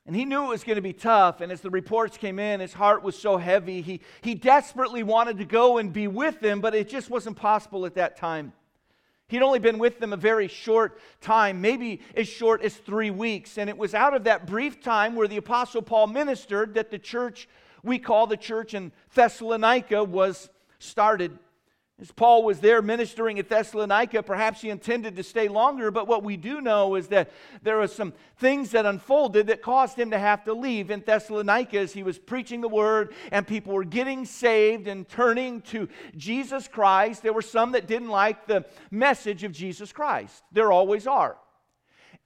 And 0.05 0.17
he 0.17 0.25
knew 0.25 0.47
it 0.47 0.49
was 0.49 0.65
going 0.65 0.77
to 0.77 0.83
be 0.83 0.93
tough. 0.93 1.41
And 1.41 1.53
as 1.53 1.61
the 1.61 1.71
reports 1.71 2.17
came 2.17 2.39
in, 2.39 2.59
his 2.59 2.73
heart 2.73 3.05
was 3.05 3.17
so 3.17 3.37
heavy. 3.37 3.83
He, 3.83 4.01
he 4.21 4.35
desperately 4.35 5.05
wanted 5.05 5.39
to 5.39 5.45
go 5.45 5.79
and 5.79 5.93
be 5.93 6.09
with 6.09 6.41
them, 6.41 6.61
but 6.61 6.75
it 6.75 6.89
just 6.89 7.09
wasn't 7.09 7.37
possible 7.37 7.87
at 7.87 7.95
that 7.95 8.17
time. 8.17 8.53
He'd 9.29 9.43
only 9.43 9.59
been 9.59 9.79
with 9.79 9.99
them 9.99 10.13
a 10.13 10.17
very 10.17 10.47
short 10.47 11.01
time, 11.21 11.61
maybe 11.61 12.01
as 12.15 12.29
short 12.29 12.63
as 12.63 12.75
three 12.77 13.11
weeks. 13.11 13.59
And 13.59 13.69
it 13.69 13.77
was 13.77 13.95
out 13.95 14.15
of 14.15 14.25
that 14.25 14.47
brief 14.47 14.81
time 14.81 15.17
where 15.17 15.27
the 15.27 15.37
Apostle 15.37 15.83
Paul 15.83 16.07
ministered 16.07 16.75
that 16.75 16.91
the 16.91 16.99
church 16.99 17.49
we 17.83 17.99
call 17.99 18.27
the 18.27 18.37
church 18.37 18.75
in 18.75 18.93
Thessalonica 19.15 20.03
was 20.03 20.51
started. 20.79 21.39
As 21.99 22.13
Paul 22.13 22.43
was 22.43 22.61
there 22.61 22.83
ministering 22.83 23.39
at 23.39 23.49
Thessalonica, 23.49 24.23
perhaps 24.23 24.61
he 24.61 24.69
intended 24.69 25.17
to 25.17 25.23
stay 25.23 25.49
longer, 25.49 25.91
but 25.91 26.07
what 26.07 26.23
we 26.23 26.37
do 26.37 26.61
know 26.61 26.95
is 26.95 27.09
that 27.09 27.31
there 27.63 27.79
were 27.79 27.89
some 27.89 28.13
things 28.37 28.73
that 28.73 28.85
unfolded 28.85 29.47
that 29.47 29.63
caused 29.63 29.99
him 29.99 30.11
to 30.11 30.19
have 30.19 30.45
to 30.45 30.53
leave 30.53 30.91
in 30.91 31.01
Thessalonica 31.01 31.79
as 31.79 31.95
he 31.95 32.03
was 32.03 32.19
preaching 32.19 32.61
the 32.61 32.69
word 32.69 33.15
and 33.33 33.47
people 33.47 33.73
were 33.73 33.85
getting 33.85 34.27
saved 34.27 34.89
and 34.89 35.09
turning 35.09 35.63
to 35.63 35.89
Jesus 36.19 36.69
Christ. 36.69 37.23
There 37.23 37.33
were 37.33 37.41
some 37.41 37.73
that 37.73 37.87
didn't 37.87 38.11
like 38.11 38.47
the 38.47 38.67
message 38.91 39.43
of 39.43 39.53
Jesus 39.53 39.91
Christ. 39.91 40.43
There 40.53 40.71
always 40.71 41.07
are. 41.07 41.39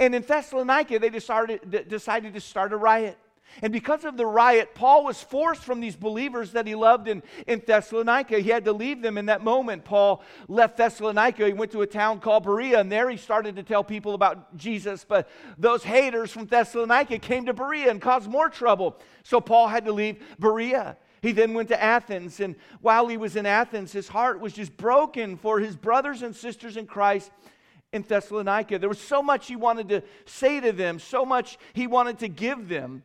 And 0.00 0.16
in 0.16 0.22
Thessalonica, 0.22 0.98
they 0.98 1.10
decided, 1.10 1.86
decided 1.88 2.34
to 2.34 2.40
start 2.40 2.72
a 2.72 2.76
riot. 2.76 3.16
And 3.62 3.72
because 3.72 4.04
of 4.04 4.16
the 4.16 4.26
riot, 4.26 4.74
Paul 4.74 5.04
was 5.04 5.22
forced 5.22 5.62
from 5.62 5.80
these 5.80 5.96
believers 5.96 6.52
that 6.52 6.66
he 6.66 6.74
loved 6.74 7.08
in, 7.08 7.22
in 7.46 7.62
Thessalonica. 7.66 8.38
He 8.38 8.50
had 8.50 8.64
to 8.64 8.72
leave 8.72 9.02
them 9.02 9.18
in 9.18 9.26
that 9.26 9.42
moment. 9.42 9.84
Paul 9.84 10.22
left 10.48 10.76
Thessalonica. 10.76 11.46
He 11.46 11.52
went 11.52 11.72
to 11.72 11.82
a 11.82 11.86
town 11.86 12.20
called 12.20 12.44
Berea, 12.44 12.80
and 12.80 12.90
there 12.90 13.10
he 13.10 13.16
started 13.16 13.56
to 13.56 13.62
tell 13.62 13.84
people 13.84 14.14
about 14.14 14.56
Jesus. 14.56 15.04
But 15.04 15.28
those 15.58 15.82
haters 15.82 16.30
from 16.30 16.46
Thessalonica 16.46 17.18
came 17.18 17.46
to 17.46 17.52
Berea 17.52 17.90
and 17.90 18.00
caused 18.00 18.30
more 18.30 18.48
trouble. 18.48 18.96
So 19.24 19.40
Paul 19.40 19.68
had 19.68 19.84
to 19.84 19.92
leave 19.92 20.22
Berea. 20.38 20.96
He 21.22 21.32
then 21.32 21.52
went 21.52 21.68
to 21.68 21.82
Athens, 21.82 22.40
and 22.40 22.56
while 22.80 23.06
he 23.06 23.18
was 23.18 23.36
in 23.36 23.44
Athens, 23.44 23.92
his 23.92 24.08
heart 24.08 24.40
was 24.40 24.54
just 24.54 24.74
broken 24.76 25.36
for 25.36 25.60
his 25.60 25.76
brothers 25.76 26.22
and 26.22 26.34
sisters 26.34 26.78
in 26.78 26.86
Christ 26.86 27.30
in 27.92 28.02
Thessalonica. 28.02 28.78
There 28.78 28.88
was 28.88 29.00
so 29.00 29.22
much 29.22 29.46
he 29.46 29.56
wanted 29.56 29.88
to 29.90 30.02
say 30.24 30.60
to 30.60 30.72
them, 30.72 30.98
so 30.98 31.26
much 31.26 31.58
he 31.74 31.86
wanted 31.86 32.20
to 32.20 32.28
give 32.28 32.68
them. 32.68 33.02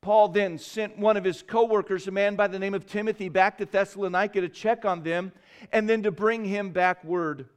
Paul 0.00 0.28
then 0.28 0.58
sent 0.58 0.98
one 0.98 1.16
of 1.16 1.24
his 1.24 1.42
co 1.42 1.64
workers, 1.64 2.06
a 2.06 2.10
man 2.10 2.36
by 2.36 2.46
the 2.46 2.58
name 2.58 2.74
of 2.74 2.86
Timothy, 2.86 3.28
back 3.28 3.58
to 3.58 3.64
Thessalonica 3.64 4.40
to 4.40 4.48
check 4.48 4.84
on 4.84 5.02
them 5.02 5.32
and 5.72 5.88
then 5.88 6.02
to 6.04 6.10
bring 6.10 6.44
him 6.44 6.70
back 6.70 7.02
word. 7.04 7.48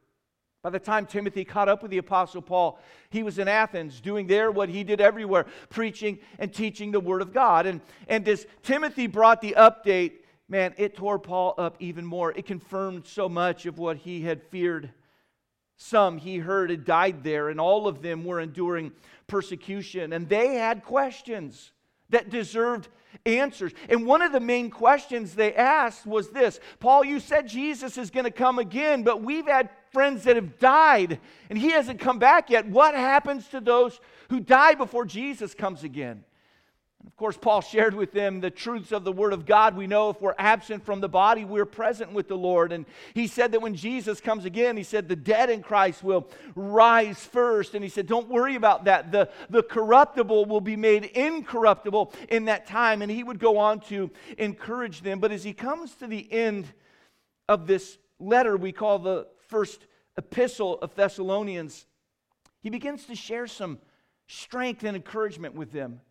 By 0.61 0.71
the 0.71 0.79
time 0.79 1.05
Timothy 1.05 1.45
caught 1.45 1.69
up 1.69 1.81
with 1.81 1.91
the 1.91 1.99
Apostle 1.99 2.41
Paul, 2.41 2.79
he 3.09 3.23
was 3.23 3.39
in 3.39 3.47
Athens 3.47 4.01
doing 4.01 4.27
there 4.27 4.51
what 4.51 4.67
he 4.67 4.83
did 4.83 4.99
everywhere, 4.99 5.45
preaching 5.69 6.19
and 6.37 6.53
teaching 6.53 6.91
the 6.91 6.99
Word 6.99 7.21
of 7.21 7.33
God. 7.33 7.65
And, 7.65 7.79
and 8.09 8.27
as 8.27 8.45
Timothy 8.61 9.07
brought 9.07 9.39
the 9.39 9.55
update, 9.57 10.13
man, 10.49 10.73
it 10.77 10.97
tore 10.97 11.17
Paul 11.17 11.55
up 11.57 11.77
even 11.79 12.05
more. 12.05 12.33
It 12.33 12.45
confirmed 12.45 13.07
so 13.07 13.29
much 13.29 13.65
of 13.65 13.77
what 13.77 13.97
he 13.97 14.21
had 14.21 14.43
feared. 14.43 14.91
Some 15.77 16.17
he 16.17 16.39
heard 16.39 16.71
had 16.71 16.83
died 16.83 17.23
there, 17.23 17.47
and 17.47 17.57
all 17.57 17.87
of 17.87 18.01
them 18.01 18.25
were 18.25 18.41
enduring 18.41 18.91
persecution, 19.27 20.11
and 20.11 20.27
they 20.27 20.55
had 20.55 20.83
questions 20.83 21.71
that 22.09 22.29
deserved 22.29 22.87
answers. 23.25 23.73
And 23.89 24.05
one 24.05 24.21
of 24.21 24.31
the 24.31 24.39
main 24.39 24.69
questions 24.69 25.35
they 25.35 25.53
asked 25.53 26.05
was 26.05 26.29
this 26.29 26.59
Paul, 26.79 27.03
you 27.03 27.19
said 27.19 27.47
Jesus 27.47 27.97
is 27.97 28.09
going 28.09 28.25
to 28.25 28.31
come 28.31 28.59
again, 28.59 29.03
but 29.03 29.21
we've 29.21 29.47
had 29.47 29.69
friends 29.91 30.23
that 30.23 30.35
have 30.35 30.59
died 30.59 31.19
and 31.49 31.57
he 31.57 31.71
hasn't 31.71 31.99
come 31.99 32.19
back 32.19 32.49
yet. 32.49 32.67
What 32.67 32.95
happens 32.95 33.47
to 33.49 33.59
those 33.59 33.99
who 34.29 34.39
die 34.39 34.75
before 34.75 35.05
Jesus 35.05 35.53
comes 35.53 35.83
again? 35.83 36.23
And 36.99 37.07
of 37.07 37.15
course, 37.15 37.37
Paul 37.37 37.61
shared 37.61 37.93
with 37.93 38.11
them 38.11 38.41
the 38.41 38.49
truths 38.49 38.91
of 38.91 39.03
the 39.05 39.11
Word 39.11 39.31
of 39.31 39.45
God. 39.45 39.77
We 39.77 39.87
know 39.87 40.09
if 40.09 40.21
we're 40.21 40.35
absent 40.37 40.85
from 40.85 40.99
the 40.99 41.07
body, 41.07 41.45
we're 41.45 41.65
present 41.65 42.11
with 42.11 42.27
the 42.27 42.37
Lord. 42.37 42.73
And 42.73 42.85
he 43.13 43.25
said 43.27 43.53
that 43.53 43.61
when 43.61 43.73
Jesus 43.73 44.19
comes 44.19 44.43
again, 44.43 44.75
he 44.75 44.83
said 44.83 45.07
the 45.07 45.15
dead 45.15 45.49
in 45.49 45.61
Christ 45.61 46.03
will 46.03 46.29
rise 46.55 47.23
first. 47.23 47.73
And 47.73 47.83
he 47.83 47.89
said, 47.89 48.05
Don't 48.05 48.27
worry 48.27 48.55
about 48.55 48.85
that. 48.85 49.11
The, 49.11 49.29
the 49.49 49.63
corruptible 49.63 50.45
will 50.45 50.61
be 50.61 50.75
made 50.75 51.05
incorruptible 51.05 52.13
in 52.27 52.45
that 52.45 52.67
time. 52.67 53.01
And 53.01 53.09
he 53.09 53.23
would 53.23 53.39
go 53.39 53.57
on 53.57 53.79
to 53.81 54.11
encourage 54.37 55.01
them. 55.01 55.19
But 55.19 55.31
as 55.31 55.43
he 55.43 55.53
comes 55.53 55.95
to 55.95 56.07
the 56.07 56.31
end 56.31 56.67
of 57.47 57.65
this 57.65 57.97
letter 58.19 58.57
we 58.57 58.73
call 58.73 58.99
the 58.99 59.27
first 59.47 59.87
epistle 60.17 60.77
of 60.81 60.93
Thessalonians, 60.95 61.85
he 62.61 62.69
begins 62.69 63.05
to 63.05 63.15
share 63.15 63.47
some 63.47 63.79
strength 64.27 64.83
and 64.83 64.97
encouragement 64.97 65.55
with 65.55 65.71
them 65.71 66.01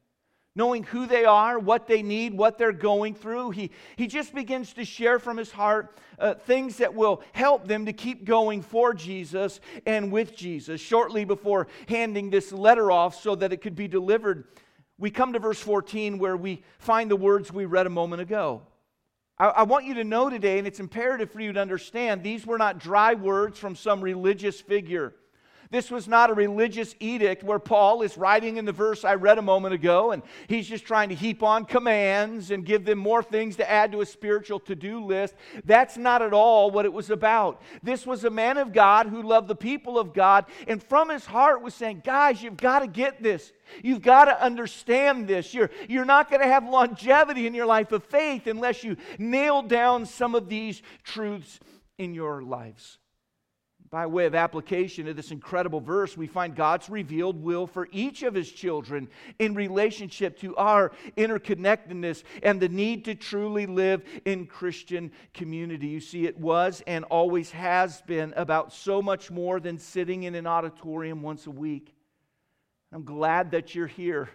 knowing 0.59 0.83
who 0.83 1.07
they 1.07 1.25
are, 1.25 1.57
what 1.57 1.87
they 1.87 2.03
need, 2.03 2.35
what 2.35 2.59
they're 2.59 2.73
going 2.73 3.15
through. 3.15 3.53
He, 3.53 3.71
he 3.95 4.09
just 4.09 4.35
begins 4.35 4.73
to 4.75 4.85
share 4.85 5.21
from 5.21 5.37
his 5.37 5.53
heart 5.53 5.97
uh, 6.19 6.35
things 6.35 6.79
that 6.79 6.95
will 6.95 7.23
help 7.31 7.69
them 7.69 7.87
to 7.87 7.93
keep 7.93 8.25
going 8.25 8.61
for 8.63 8.93
Jesus 8.93 9.61
and 9.87 10.11
with 10.11 10.37
Jesus. 10.37 10.81
Shortly 10.81 11.25
before 11.25 11.69
handing 11.89 12.29
this 12.29 12.51
letter 12.51 12.91
off 12.91 13.23
so 13.23 13.37
that 13.37 13.53
it 13.53 13.63
could 13.63 13.77
be 13.77 13.87
delivered, 13.87 14.49
we 14.99 15.13
come 15.13 15.33
to 15.33 15.39
verse 15.39 15.61
14 15.61 16.19
where 16.19 16.37
we 16.37 16.65
find 16.81 17.09
the 17.09 17.17
words 17.17 17.53
we 17.53 17.65
read 17.65 17.87
a 17.87 17.91
moment 17.91 18.21
ago. 18.21 18.63
I, 19.39 19.47
I 19.47 19.63
want 19.63 19.85
you 19.85 19.95
to 19.95 20.05
know 20.05 20.29
today, 20.29 20.59
and 20.59 20.67
it's 20.67 20.81
imperative 20.81 21.31
for 21.31 21.41
you 21.41 21.53
to 21.53 21.61
understand, 21.61 22.25
these 22.25 22.45
were 22.45 22.59
not 22.59 22.81
dry 22.81 23.15
words 23.15 23.61
from 23.61 23.77
some 23.77 24.01
religious 24.01 24.61
figure. 24.61 25.15
This 25.71 25.91
was 25.91 26.09
not 26.09 26.31
a 26.31 26.35
religious 26.35 26.95
edict 26.99 27.45
where 27.45 27.59
Paul 27.59 28.01
is 28.01 28.17
writing 28.17 28.57
in 28.57 28.65
the 28.65 28.73
verse 28.73 29.05
I 29.05 29.15
read 29.15 29.37
a 29.37 29.43
moment 29.43 29.75
ago, 29.75 30.13
and 30.13 30.23
he's 30.47 30.67
just 30.67 30.87
trying 30.87 31.11
to 31.11 31.15
heap 31.15 31.43
on 31.43 31.67
commands 31.67 32.51
and 32.51 32.65
give 32.65 32.87
them 32.87 32.99
more 32.99 33.23
things 33.23 33.57
to 33.57 33.71
add 33.71 33.93
to 33.93 34.01
a 34.01 34.07
spiritual 34.07 34.61
to 34.61 34.75
do 34.75 35.05
list. 35.05 35.35
That's 35.67 35.99
not 35.99 36.23
at 36.23 36.33
all 36.33 36.71
what 36.71 36.87
it 36.87 36.93
was 36.93 37.11
about. 37.11 37.61
This 37.83 38.07
was 38.07 38.25
a 38.25 38.31
man 38.31 38.57
of 38.57 38.73
God 38.73 39.09
who 39.09 39.23
loved 39.23 39.49
the 39.49 39.55
people 39.55 39.99
of 39.99 40.15
God, 40.15 40.47
and 40.67 40.83
from 40.83 41.11
his 41.11 41.27
heart 41.27 41.61
was 41.61 41.75
saying, 41.75 42.03
Guys, 42.03 42.43
you've 42.43 42.57
got 42.57 42.79
to 42.79 42.87
get 42.87 43.23
this. 43.23 43.53
You've 43.83 44.03
got 44.03 44.25
to 44.25 44.43
understand 44.43 45.29
this. 45.29 45.53
You're, 45.53 45.71
you're 45.87 46.07
not 46.07 46.31
going 46.31 46.41
to 46.41 46.49
have 46.49 46.67
longevity 46.67 47.47
in 47.47 47.53
your 47.53 47.67
life 47.67 47.93
of 47.93 48.05
faith 48.05 48.47
unless 48.47 48.83
you 48.83 48.97
nail 49.19 49.61
down 49.61 50.07
some 50.07 50.35
of 50.35 50.49
these 50.49 50.81
truths 51.05 51.61
in 51.99 52.15
your 52.15 52.43
lives. 52.43 52.99
By 53.91 54.07
way 54.07 54.27
of 54.27 54.35
application 54.35 55.09
of 55.09 55.17
this 55.17 55.31
incredible 55.31 55.81
verse, 55.81 56.17
we 56.17 56.27
find 56.27 56.55
God's 56.55 56.91
revealed 56.91 57.43
will 57.43 57.67
for 57.67 57.89
each 57.91 58.23
of 58.23 58.35
his 58.35 58.51
children 58.53 59.09
in 59.39 59.55
relationship 59.55 60.39
to 60.41 60.55
our 60.57 60.93
interconnectedness 61.17 62.23
and 62.43 62.61
the 62.61 62.69
need 62.69 63.07
to 63.07 63.15
truly 63.15 63.65
live 63.65 64.03
in 64.27 64.47
Christian 64.47 65.11
community. 65.33 65.87
You 65.87 66.01
see, 66.01 66.27
it 66.27 66.39
was 66.39 66.83
and 66.87 67.05
always 67.05 67.51
has 67.53 68.03
been 68.03 68.35
about 68.37 68.75
so 68.75 69.01
much 69.01 69.31
more 69.31 69.59
than 69.59 69.79
sitting 69.79 70.25
in 70.25 70.35
an 70.35 70.47
auditorium 70.47 71.23
once 71.23 71.47
a 71.47 71.51
week. 71.51 71.95
I'm 72.93 73.05
glad 73.05 73.53
that 73.53 73.75
you're 73.75 73.87
here 73.87 74.29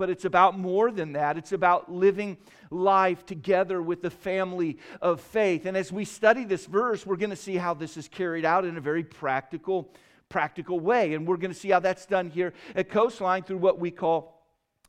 but 0.00 0.08
it's 0.08 0.24
about 0.24 0.58
more 0.58 0.90
than 0.90 1.12
that. 1.12 1.36
It's 1.36 1.52
about 1.52 1.92
living 1.92 2.38
life 2.70 3.26
together 3.26 3.82
with 3.82 4.00
the 4.00 4.08
family 4.08 4.78
of 5.02 5.20
faith. 5.20 5.66
And 5.66 5.76
as 5.76 5.92
we 5.92 6.06
study 6.06 6.44
this 6.46 6.64
verse, 6.64 7.04
we're 7.04 7.16
going 7.16 7.28
to 7.28 7.36
see 7.36 7.56
how 7.56 7.74
this 7.74 7.98
is 7.98 8.08
carried 8.08 8.46
out 8.46 8.64
in 8.64 8.78
a 8.78 8.80
very 8.80 9.04
practical, 9.04 9.92
practical 10.30 10.80
way. 10.80 11.12
And 11.12 11.28
we're 11.28 11.36
going 11.36 11.52
to 11.52 11.58
see 11.58 11.68
how 11.68 11.80
that's 11.80 12.06
done 12.06 12.30
here 12.30 12.54
at 12.74 12.88
Coastline 12.88 13.42
through 13.42 13.58
what 13.58 13.78
we 13.78 13.90
call 13.90 14.42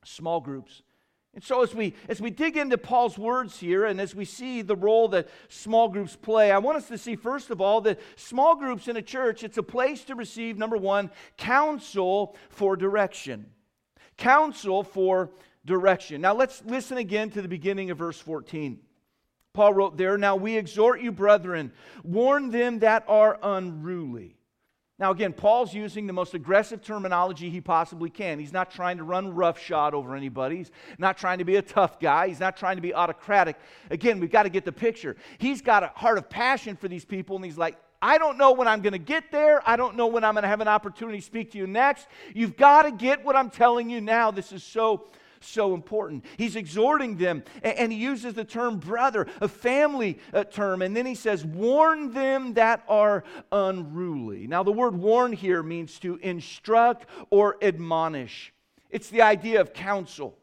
small 0.05 0.39
groups. 0.39 0.81
And 1.33 1.43
so 1.43 1.61
as 1.61 1.75
we 1.75 1.93
as 2.07 2.21
we 2.21 2.29
dig 2.29 2.55
into 2.55 2.77
Paul's 2.77 3.17
words 3.17 3.59
here 3.59 3.83
and 3.83 3.99
as 3.99 4.15
we 4.15 4.23
see 4.23 4.61
the 4.61 4.77
role 4.77 5.09
that 5.09 5.27
small 5.49 5.89
groups 5.89 6.15
play, 6.15 6.53
I 6.53 6.57
want 6.59 6.77
us 6.77 6.87
to 6.87 6.97
see 6.97 7.17
first 7.17 7.49
of 7.49 7.59
all 7.59 7.81
that 7.81 7.99
small 8.15 8.55
groups 8.55 8.87
in 8.87 8.95
a 8.95 9.01
church, 9.01 9.43
it's 9.43 9.57
a 9.57 9.63
place 9.63 10.05
to 10.05 10.15
receive 10.15 10.57
number 10.57 10.77
1, 10.77 11.11
counsel 11.35 12.37
for 12.49 12.77
direction 12.77 13.47
counsel 14.21 14.83
for 14.83 15.31
direction. 15.65 16.21
Now 16.21 16.33
let's 16.33 16.63
listen 16.65 16.97
again 16.97 17.31
to 17.31 17.41
the 17.41 17.47
beginning 17.47 17.89
of 17.89 17.97
verse 17.97 18.19
14. 18.19 18.79
Paul 19.53 19.73
wrote 19.73 19.97
there, 19.97 20.17
Now 20.17 20.35
we 20.35 20.55
exhort 20.55 21.01
you, 21.01 21.11
brethren, 21.11 21.73
warn 22.03 22.51
them 22.51 22.79
that 22.79 23.03
are 23.07 23.37
unruly. 23.41 24.37
Now, 24.99 25.09
again, 25.09 25.33
Paul's 25.33 25.73
using 25.73 26.05
the 26.05 26.13
most 26.13 26.35
aggressive 26.35 26.83
terminology 26.83 27.49
he 27.49 27.59
possibly 27.59 28.11
can. 28.11 28.37
He's 28.37 28.53
not 28.53 28.69
trying 28.69 28.97
to 28.97 29.03
run 29.03 29.33
roughshod 29.33 29.95
over 29.95 30.15
anybody. 30.15 30.57
He's 30.57 30.71
not 30.99 31.17
trying 31.17 31.39
to 31.39 31.43
be 31.43 31.55
a 31.55 31.61
tough 31.63 31.99
guy. 31.99 32.27
He's 32.27 32.39
not 32.39 32.55
trying 32.55 32.75
to 32.75 32.83
be 32.83 32.93
autocratic. 32.93 33.55
Again, 33.89 34.19
we've 34.19 34.31
got 34.31 34.43
to 34.43 34.49
get 34.49 34.63
the 34.63 34.71
picture. 34.71 35.15
He's 35.39 35.59
got 35.59 35.81
a 35.81 35.87
heart 35.95 36.19
of 36.19 36.29
passion 36.29 36.75
for 36.75 36.87
these 36.87 37.03
people, 37.03 37.35
and 37.35 37.43
he's 37.43 37.57
like, 37.57 37.77
I 38.01 38.17
don't 38.17 38.37
know 38.37 38.51
when 38.53 38.67
I'm 38.67 38.81
going 38.81 38.93
to 38.93 38.99
get 38.99 39.31
there. 39.31 39.61
I 39.67 39.75
don't 39.75 39.95
know 39.95 40.07
when 40.07 40.23
I'm 40.23 40.33
going 40.33 40.43
to 40.43 40.47
have 40.47 40.61
an 40.61 40.67
opportunity 40.67 41.19
to 41.19 41.25
speak 41.25 41.51
to 41.51 41.57
you 41.57 41.67
next. 41.67 42.07
You've 42.33 42.57
got 42.57 42.83
to 42.83 42.91
get 42.91 43.23
what 43.23 43.35
I'm 43.35 43.49
telling 43.49 43.89
you 43.89 44.01
now. 44.01 44.31
This 44.31 44.51
is 44.51 44.63
so 44.63 45.05
so 45.43 45.73
important. 45.73 46.23
He's 46.37 46.55
exhorting 46.55 47.17
them, 47.17 47.43
and, 47.63 47.91
he 47.91 47.97
uses 47.97 48.35
the 48.35 48.43
term 48.43 48.77
brother, 48.77 49.27
a 49.41 49.47
family 49.47 50.19
uh, 50.33 50.43
term, 50.43 50.81
and 50.81 50.95
then 50.95 51.05
he 51.05 51.15
says, 51.15 51.43
warn 51.43 52.13
them 52.13 52.53
that 52.53 52.83
are 52.87 53.23
unruly. 53.51 54.47
Now, 54.47 54.63
the 54.63 54.71
word 54.71 54.95
warn 54.95 55.33
here 55.33 55.63
means 55.63 55.99
to 55.99 56.17
instruct 56.17 57.07
or 57.29 57.57
admonish, 57.61 58.53
it's 58.89 59.09
the 59.09 59.21
idea 59.21 59.61
of 59.61 59.73
counsel, 59.73 60.37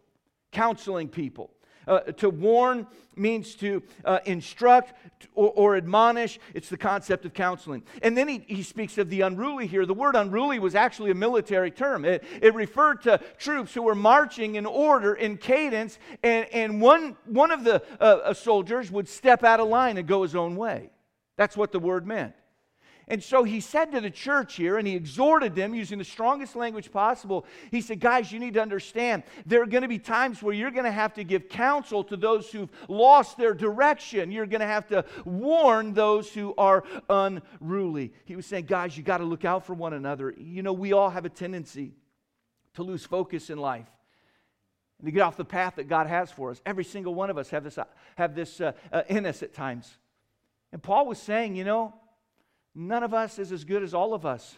counseling 0.53 1.09
people. 1.09 1.51
Uh, 1.89 2.01
to 2.01 2.29
warn 2.29 2.87
means 3.17 3.55
to 3.55 3.83
uh, 4.05 4.19
instruct 4.27 4.93
or, 5.35 5.51
or, 5.57 5.77
admonish. 5.77 6.39
It's 6.53 6.69
the 6.69 6.77
concept 6.77 7.25
of 7.25 7.33
counseling. 7.33 7.83
And 8.03 8.17
then 8.17 8.29
he, 8.29 8.45
he 8.47 8.63
speaks 8.63 8.99
of 8.99 9.09
the 9.09 9.23
unruly 9.23 9.67
here. 9.67 9.87
The 9.87 9.95
word 9.95 10.15
unruly 10.15 10.59
was 10.59 10.75
actually 10.75 11.11
a 11.11 11.15
military 11.15 11.71
term, 11.71 12.05
it, 12.05 12.23
it 12.43 12.55
referred 12.55 13.03
to 13.05 13.21
troops 13.39 13.73
who 13.73 13.83
were 13.83 13.95
marching 13.95 14.57
in 14.57 14.67
order, 14.67 15.15
in 15.15 15.39
cadence, 15.39 15.99
and, 16.23 16.47
and 16.53 16.81
one, 16.81 17.17
one 17.25 17.51
of 17.51 17.65
the 17.65 17.83
uh, 18.01 18.05
uh 18.05 18.35
soldiers 18.35 18.91
would 18.91 19.09
step 19.09 19.43
out 19.43 19.59
of 19.59 19.69
line 19.69 19.97
and 19.97 20.07
go 20.07 20.23
his 20.23 20.37
own 20.37 20.57
way. 20.57 20.91
That's 21.37 21.57
what 21.57 21.73
the 21.73 21.81
word 21.81 22.07
meant. 22.07 22.35
And 23.09 23.23
so 23.23 23.43
he 23.43 23.61
said 23.61 23.91
to 23.93 24.01
the 24.01 24.11
church 24.11 24.57
here, 24.57 24.77
and 24.77 24.87
he 24.87 24.95
exhorted 24.95 25.55
them 25.55 25.75
using 25.75 25.99
the 25.99 26.05
strongest 26.05 26.55
language 26.55 26.93
possible. 26.93 27.47
He 27.71 27.81
said, 27.81 28.01
Guys, 28.01 28.31
you 28.31 28.39
need 28.39 28.55
to 28.55 28.63
understand 28.63 29.23
there 29.47 29.63
are 29.63 29.67
going 29.67 29.83
to 29.83 29.89
be 29.89 29.99
times 29.99 30.43
where 30.43 30.55
you're 30.55 30.71
going 30.71 30.85
to 30.85 30.91
have 30.91 31.15
to 31.15 31.25
give 31.25 31.49
counsel 31.49 32.05
to 32.05 32.17
those 32.17 32.51
who've 32.51 32.71
lost 32.87 33.39
their 33.39 33.55
direction. 33.55 34.31
You're 34.31 34.47
going 34.47 34.61
to 34.61 34.67
have 34.67 34.87
to 34.89 35.05
warn 35.25 35.95
those 35.95 36.31
who 36.31 36.55
are 36.59 36.85
unruly. 37.09 38.13
He 38.27 38.37
was 38.37 38.47
saying, 38.47 38.67
Guys, 38.67 38.97
you 38.97 39.03
got 39.03 39.19
to 39.19 39.25
look 39.25 39.45
out 39.45 39.65
for 39.65 39.73
one 39.73 39.95
another. 39.95 40.35
You 40.37 40.63
know, 40.63 40.75
we 40.75 40.93
all 40.93 41.11
have 41.11 41.25
a 41.25 41.31
tendency 41.31 41.95
to 42.75 42.83
lose 42.83 43.05
focus 43.05 43.49
in 43.49 43.59
life 43.59 43.89
to 45.05 45.11
get 45.11 45.23
off 45.23 45.37
the 45.37 45.45
path 45.45 45.77
that 45.77 45.89
God 45.89 46.07
has 46.09 46.31
for 46.31 46.51
us. 46.51 46.61
Every 46.67 46.85
single 46.85 47.15
one 47.15 47.31
of 47.31 47.39
us 47.39 47.51
have 47.51 47.65
this, 47.65 47.79
have 48.17 48.35
this 48.35 48.61
uh, 48.61 48.73
uh, 48.93 49.03
in 49.09 49.27
us 49.27 49.43
at 49.43 49.55
times. 49.55 49.97
And 50.73 50.83
Paul 50.83 51.07
was 51.07 51.19
saying, 51.19 51.55
you 51.55 51.65
know, 51.65 51.95
None 52.75 53.03
of 53.03 53.15
us 53.15 53.39
is 53.39 53.53
as 53.53 53.65
good 53.65 53.83
as 53.83 53.95
all 53.95 54.15
of 54.15 54.25
us. 54.25 54.57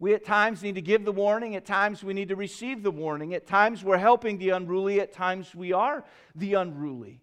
We 0.00 0.14
at 0.14 0.24
times 0.24 0.62
need 0.62 0.76
to 0.76 0.82
give 0.82 1.04
the 1.04 1.12
warning, 1.12 1.56
at 1.56 1.66
times 1.66 2.04
we 2.04 2.14
need 2.14 2.28
to 2.28 2.36
receive 2.36 2.82
the 2.82 2.90
warning. 2.90 3.34
At 3.34 3.46
times 3.46 3.82
we're 3.82 3.98
helping 3.98 4.38
the 4.38 4.50
unruly, 4.50 5.00
at 5.00 5.12
times 5.12 5.54
we 5.54 5.72
are 5.72 6.04
the 6.36 6.54
unruly. 6.54 7.20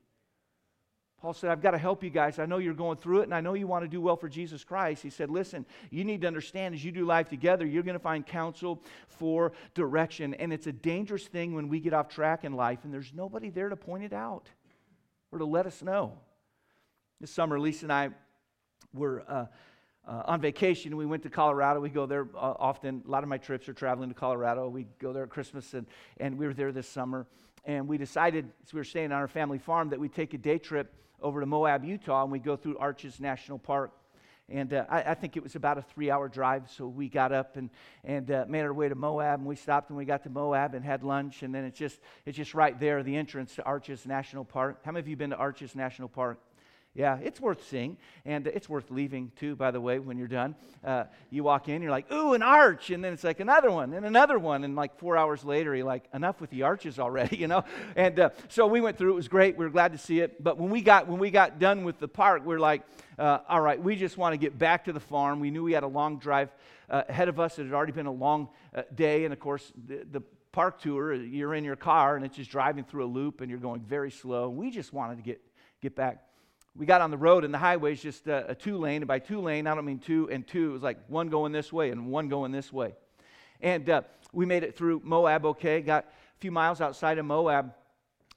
Paul 1.21 1.33
said, 1.33 1.49
I've 1.49 1.61
got 1.61 1.71
to 1.71 1.77
help 1.77 2.03
you 2.03 2.09
guys. 2.09 2.37
I 2.37 2.45
know 2.45 2.57
you're 2.57 2.73
going 2.73 2.97
through 2.97 3.21
it, 3.21 3.23
and 3.23 3.33
I 3.33 3.41
know 3.41 3.53
you 3.53 3.65
want 3.65 3.83
to 3.83 3.87
do 3.87 4.01
well 4.01 4.17
for 4.17 4.29
Jesus 4.29 4.63
Christ. 4.63 5.01
He 5.01 5.09
said, 5.09 5.29
Listen, 5.31 5.65
you 5.89 6.03
need 6.03 6.21
to 6.21 6.27
understand 6.27 6.75
as 6.75 6.83
you 6.83 6.91
do 6.91 7.05
life 7.05 7.29
together, 7.29 7.65
you're 7.65 7.81
going 7.81 7.97
to 7.97 7.99
find 7.99 8.23
counsel 8.23 8.83
for 9.07 9.53
direction. 9.73 10.35
And 10.35 10.53
it's 10.53 10.67
a 10.67 10.71
dangerous 10.71 11.25
thing 11.25 11.55
when 11.55 11.67
we 11.67 11.79
get 11.79 11.93
off 11.93 12.09
track 12.09 12.43
in 12.43 12.53
life, 12.53 12.79
and 12.83 12.93
there's 12.93 13.11
nobody 13.11 13.49
there 13.49 13.69
to 13.69 13.75
point 13.75 14.03
it 14.03 14.13
out 14.13 14.49
or 15.31 15.39
to 15.39 15.45
let 15.45 15.65
us 15.65 15.81
know. 15.81 16.19
This 17.21 17.31
summer, 17.31 17.57
Lisa 17.57 17.85
and 17.85 17.93
I 17.93 18.09
were 18.93 19.23
uh, 19.27 19.45
uh, 20.05 20.23
on 20.25 20.41
vacation. 20.41 20.97
We 20.97 21.05
went 21.05 21.23
to 21.23 21.29
Colorado. 21.29 21.79
We 21.79 21.89
go 21.89 22.05
there 22.05 22.27
uh, 22.35 22.53
often. 22.59 23.03
A 23.07 23.09
lot 23.09 23.23
of 23.23 23.29
my 23.29 23.37
trips 23.37 23.69
are 23.69 23.73
traveling 23.73 24.09
to 24.09 24.15
Colorado. 24.15 24.67
We 24.67 24.85
go 24.99 25.13
there 25.13 25.23
at 25.23 25.29
Christmas, 25.29 25.73
and, 25.73 25.87
and 26.17 26.37
we 26.37 26.45
were 26.45 26.53
there 26.53 26.73
this 26.73 26.89
summer. 26.89 27.25
And 27.63 27.87
we 27.87 27.97
decided, 27.97 28.51
as 28.65 28.73
we 28.73 28.81
were 28.81 28.83
staying 28.83 29.13
on 29.13 29.19
our 29.19 29.29
family 29.29 29.59
farm, 29.59 29.89
that 29.91 29.99
we'd 29.99 30.13
take 30.13 30.33
a 30.33 30.37
day 30.37 30.57
trip 30.57 30.93
over 31.21 31.39
to 31.39 31.45
Moab, 31.45 31.85
Utah, 31.85 32.23
and 32.23 32.31
we'd 32.33 32.43
go 32.43 32.57
through 32.57 32.77
Arches 32.79 33.21
National 33.21 33.57
Park. 33.57 33.91
And 34.49 34.73
uh, 34.73 34.85
I, 34.89 35.11
I, 35.11 35.13
think 35.15 35.37
it 35.37 35.41
was 35.41 35.55
about 35.55 35.77
a 35.77 35.81
three 35.81 36.11
hour 36.11 36.27
drive. 36.27 36.69
So 36.69 36.85
we 36.85 37.09
got 37.09 37.31
up 37.31 37.55
and, 37.55 37.69
and 38.03 38.29
uh, 38.29 38.45
made 38.47 38.61
our 38.61 38.73
way 38.73 38.89
to 38.89 38.93
Moab. 38.93 39.39
And 39.39 39.47
we 39.47 39.55
stopped 39.55 39.89
and 39.89 39.97
we 39.97 40.05
got 40.05 40.21
to 40.23 40.29
Moab 40.29 40.75
and 40.75 40.85
had 40.85 41.01
lunch. 41.01 41.41
And 41.41 41.55
then 41.55 41.63
it's 41.63 41.79
just, 41.79 41.99
it's 42.25 42.37
just 42.37 42.53
right 42.53 42.79
there, 42.79 43.01
the 43.01 43.15
entrance 43.15 43.55
to 43.55 43.63
Arches 43.63 44.05
National 44.05 44.43
Park. 44.43 44.81
How 44.83 44.91
many 44.91 44.99
of 44.99 45.07
you 45.07 45.15
been 45.15 45.31
to 45.31 45.37
Arches 45.37 45.75
National 45.75 46.09
Park? 46.09 46.39
Yeah, 46.95 47.17
it's 47.21 47.41
worth 47.41 47.67
seeing. 47.67 47.97
And 48.23 48.47
it's 48.47 48.69
worth 48.69 48.89
leaving 48.89 49.33
too, 49.35 49.57
by 49.57 49.71
the 49.71 49.81
way, 49.81 49.99
when 49.99 50.17
you're 50.17 50.29
done. 50.29 50.55
Uh, 50.81 51.03
you 51.29 51.43
walk 51.43 51.67
in, 51.67 51.81
you're 51.81 51.91
like, 51.91 52.09
ooh, 52.11 52.33
an 52.33 52.41
arch. 52.41 52.89
And 52.89 53.03
then 53.03 53.11
it's 53.11 53.25
like 53.25 53.41
another 53.41 53.69
one 53.69 53.93
and 53.93 54.05
another 54.05 54.39
one. 54.39 54.63
And 54.63 54.77
like 54.77 54.97
four 54.97 55.17
hours 55.17 55.43
later, 55.43 55.75
you're 55.75 55.85
like, 55.85 56.05
enough 56.13 56.39
with 56.39 56.49
the 56.51 56.63
arches 56.63 56.97
already, 56.97 57.35
you 57.39 57.47
know? 57.47 57.65
And 57.97 58.17
uh, 58.17 58.29
so 58.47 58.65
we 58.65 58.79
went 58.79 58.97
through. 58.97 59.11
It 59.11 59.15
was 59.15 59.27
great. 59.27 59.57
We 59.57 59.65
were 59.65 59.71
glad 59.71 59.91
to 59.91 59.97
see 59.97 60.21
it. 60.21 60.41
But 60.41 60.57
when 60.57 60.69
we 60.69 60.81
got, 60.81 61.07
when 61.07 61.19
we 61.19 61.31
got 61.31 61.59
done 61.59 61.83
with 61.83 61.99
the 61.99 62.07
park, 62.07 62.45
we 62.45 62.55
are 62.55 62.59
like, 62.59 62.83
uh, 63.19 63.39
all 63.49 63.61
right, 63.61 63.81
we 63.81 63.97
just 63.97 64.17
want 64.17 64.31
to 64.31 64.37
get 64.37 64.57
back 64.57 64.85
to 64.85 64.93
the 64.93 64.99
farm. 64.99 65.41
We 65.41 65.51
knew 65.51 65.63
we 65.63 65.73
had 65.73 65.83
a 65.83 65.87
long 65.87 66.17
drive 66.17 66.49
uh, 66.89 67.03
ahead 67.09 67.27
of 67.27 67.41
us. 67.41 67.59
It 67.59 67.65
had 67.65 67.73
already 67.73 67.91
been 67.91 68.05
a 68.05 68.11
long 68.11 68.47
uh, 68.73 68.83
day. 68.93 69.25
And 69.25 69.33
of 69.33 69.39
course, 69.41 69.73
the, 69.85 70.05
the 70.09 70.21
park 70.53 70.79
tour, 70.79 71.13
you're 71.13 71.53
in 71.55 71.65
your 71.65 71.75
car 71.75 72.15
and 72.15 72.23
it's 72.23 72.37
just 72.37 72.49
driving 72.49 72.85
through 72.85 73.03
a 73.03 73.11
loop 73.11 73.41
and 73.41 73.49
you're 73.49 73.59
going 73.59 73.81
very 73.81 74.11
slow. 74.11 74.47
We 74.49 74.71
just 74.71 74.93
wanted 74.93 75.17
to 75.17 75.21
get, 75.21 75.41
get 75.81 75.93
back 75.93 76.21
we 76.75 76.85
got 76.85 77.01
on 77.01 77.09
the 77.09 77.17
road 77.17 77.43
and 77.45 77.53
the 77.53 77.57
highway 77.57 77.93
is 77.93 78.01
just 78.01 78.27
a, 78.27 78.51
a, 78.51 78.55
two 78.55 78.77
lane 78.77 79.01
and 79.01 79.07
by 79.07 79.19
two 79.19 79.39
lane 79.39 79.65
i 79.65 79.73
don't 79.73 79.85
mean 79.85 79.99
two 79.99 80.29
and 80.29 80.45
two 80.45 80.69
it 80.69 80.73
was 80.73 80.83
like 80.83 80.97
one 81.07 81.29
going 81.29 81.51
this 81.51 81.71
way 81.71 81.89
and 81.91 82.07
one 82.07 82.27
going 82.27 82.51
this 82.51 82.71
way. 82.71 82.93
And 83.61 83.89
uh, 83.89 84.01
we 84.33 84.45
made 84.45 84.63
it 84.63 84.75
through 84.75 85.01
moab 85.03 85.45
okay 85.45 85.81
got 85.81 86.05
a 86.05 86.39
few 86.39 86.51
miles 86.51 86.81
outside 86.81 87.17
of 87.17 87.25
moab 87.25 87.73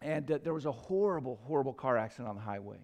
and 0.01 0.31
uh, 0.31 0.39
there 0.43 0.55
was 0.55 0.67
a 0.67 0.73
horrible 0.73 1.41
horrible 1.45 1.73
car 1.73 1.97
accident 1.97 2.29
on 2.29 2.37
the 2.37 2.43
highway. 2.43 2.79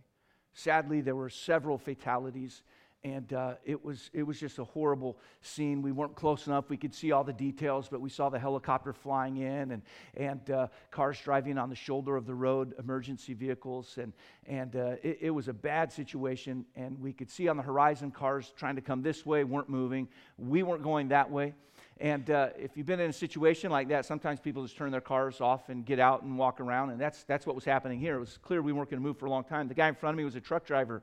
Sadly 0.55 1.01
there 1.01 1.17
were 1.17 1.31
several 1.31 1.79
fatalities 1.79 2.63
and 3.05 3.35
uh, 3.35 3.55
it, 3.67 3.85
was, 3.85 4.11
it 4.15 4.23
was 4.23 4.41
just 4.41 4.59
a 4.59 4.65
horrible 4.65 5.19
scene. 5.43 5.83
We 5.83 5.93
weren't 5.93 6.17
close 6.17 6.47
enough. 6.47 6.71
We 6.71 6.79
could 6.79 6.95
see 6.95 7.13
all 7.13 7.23
the 7.23 7.35
details, 7.35 7.87
but 7.91 8.01
we 8.01 8.09
saw 8.09 8.31
the 8.31 8.39
helicopter 8.39 8.95
flying 8.95 9.37
in 9.37 9.73
and, 9.73 9.83
and 10.17 10.51
uh, 10.51 10.69
cars 10.91 11.21
driving 11.23 11.59
on 11.59 11.69
the 11.69 11.77
shoulder 11.77 12.17
of 12.17 12.25
the 12.27 12.35
road, 12.35 12.75
emergency 12.79 13.35
vehicles. 13.35 13.99
And, 14.01 14.15
and 14.47 14.75
uh, 14.75 14.97
it, 15.03 15.19
it, 15.21 15.31
was 15.31 15.49
a 15.49 15.53
bad 15.53 15.93
situation. 15.93 16.65
And 16.77 16.99
we 16.99 17.13
could 17.13 17.31
see 17.31 17.47
on 17.47 17.59
the 17.59 17.63
horizon 17.63 18.11
cars 18.11 18.55
trying 18.57 18.77
to 18.77 18.83
come 18.83 19.03
this 19.03 19.27
way, 19.27 19.45
weren't 19.45 19.69
moving. 19.69 20.09
We 20.39 20.63
weren't 20.63 20.83
going 20.83 21.09
that 21.09 21.31
way. 21.31 21.53
And 22.01 22.29
uh, 22.31 22.49
if 22.59 22.77
you've 22.77 22.87
been 22.87 23.01
in 23.01 23.11
a 23.11 23.13
situation 23.13 23.71
like 23.71 23.89
that, 23.89 24.07
sometimes 24.07 24.41
people 24.41 24.63
just 24.63 24.77
turn 24.77 24.91
their 24.91 25.01
cars 25.01 25.41
off 25.41 25.69
and 25.69 25.85
get 25.85 26.01
out 26.01 26.23
and 26.23 26.39
walk 26.39 26.59
around. 26.59 26.91
And 26.91 27.01
that's, 27.01 27.23
that's 27.25 27.47
what 27.47 27.55
was 27.55 27.65
happening 27.65 28.01
here. 28.01 28.17
It 28.17 28.21
was 28.21 28.39
clear 28.39 28.63
we 28.63 28.73
weren't 28.73 28.91
going 28.91 29.01
to 29.01 29.07
move 29.07 29.19
for 29.19 29.27
a 29.27 29.31
long 29.31 29.45
time. 29.45 29.69
The 29.69 29.75
guy 29.75 29.89
in 29.89 29.95
front 29.95 30.15
of 30.15 30.19
me 30.19 30.25
was 30.25 30.37
a 30.37 30.41
truck 30.41 30.65
driver 30.65 31.03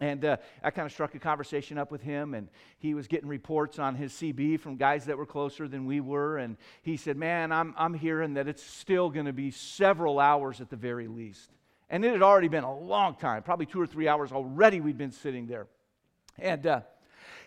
and 0.00 0.24
uh, 0.24 0.38
I 0.64 0.70
kind 0.70 0.86
of 0.86 0.92
struck 0.92 1.14
a 1.14 1.18
conversation 1.18 1.76
up 1.76 1.90
with 1.90 2.00
him, 2.00 2.32
and 2.32 2.48
he 2.78 2.94
was 2.94 3.06
getting 3.06 3.28
reports 3.28 3.78
on 3.78 3.94
his 3.94 4.12
CB 4.14 4.58
from 4.58 4.76
guys 4.76 5.04
that 5.04 5.18
were 5.18 5.26
closer 5.26 5.68
than 5.68 5.84
we 5.84 6.00
were. 6.00 6.38
And 6.38 6.56
he 6.82 6.96
said, 6.96 7.18
Man, 7.18 7.52
I'm, 7.52 7.74
I'm 7.76 7.92
hearing 7.92 8.34
that 8.34 8.48
it's 8.48 8.62
still 8.62 9.10
going 9.10 9.26
to 9.26 9.34
be 9.34 9.50
several 9.50 10.18
hours 10.18 10.62
at 10.62 10.70
the 10.70 10.76
very 10.76 11.06
least. 11.06 11.50
And 11.90 12.02
it 12.04 12.12
had 12.12 12.22
already 12.22 12.48
been 12.48 12.64
a 12.64 12.78
long 12.78 13.16
time, 13.16 13.42
probably 13.42 13.66
two 13.66 13.80
or 13.80 13.86
three 13.86 14.08
hours 14.08 14.32
already, 14.32 14.80
we'd 14.80 14.96
been 14.96 15.12
sitting 15.12 15.46
there. 15.46 15.66
And 16.38 16.66
uh, 16.66 16.80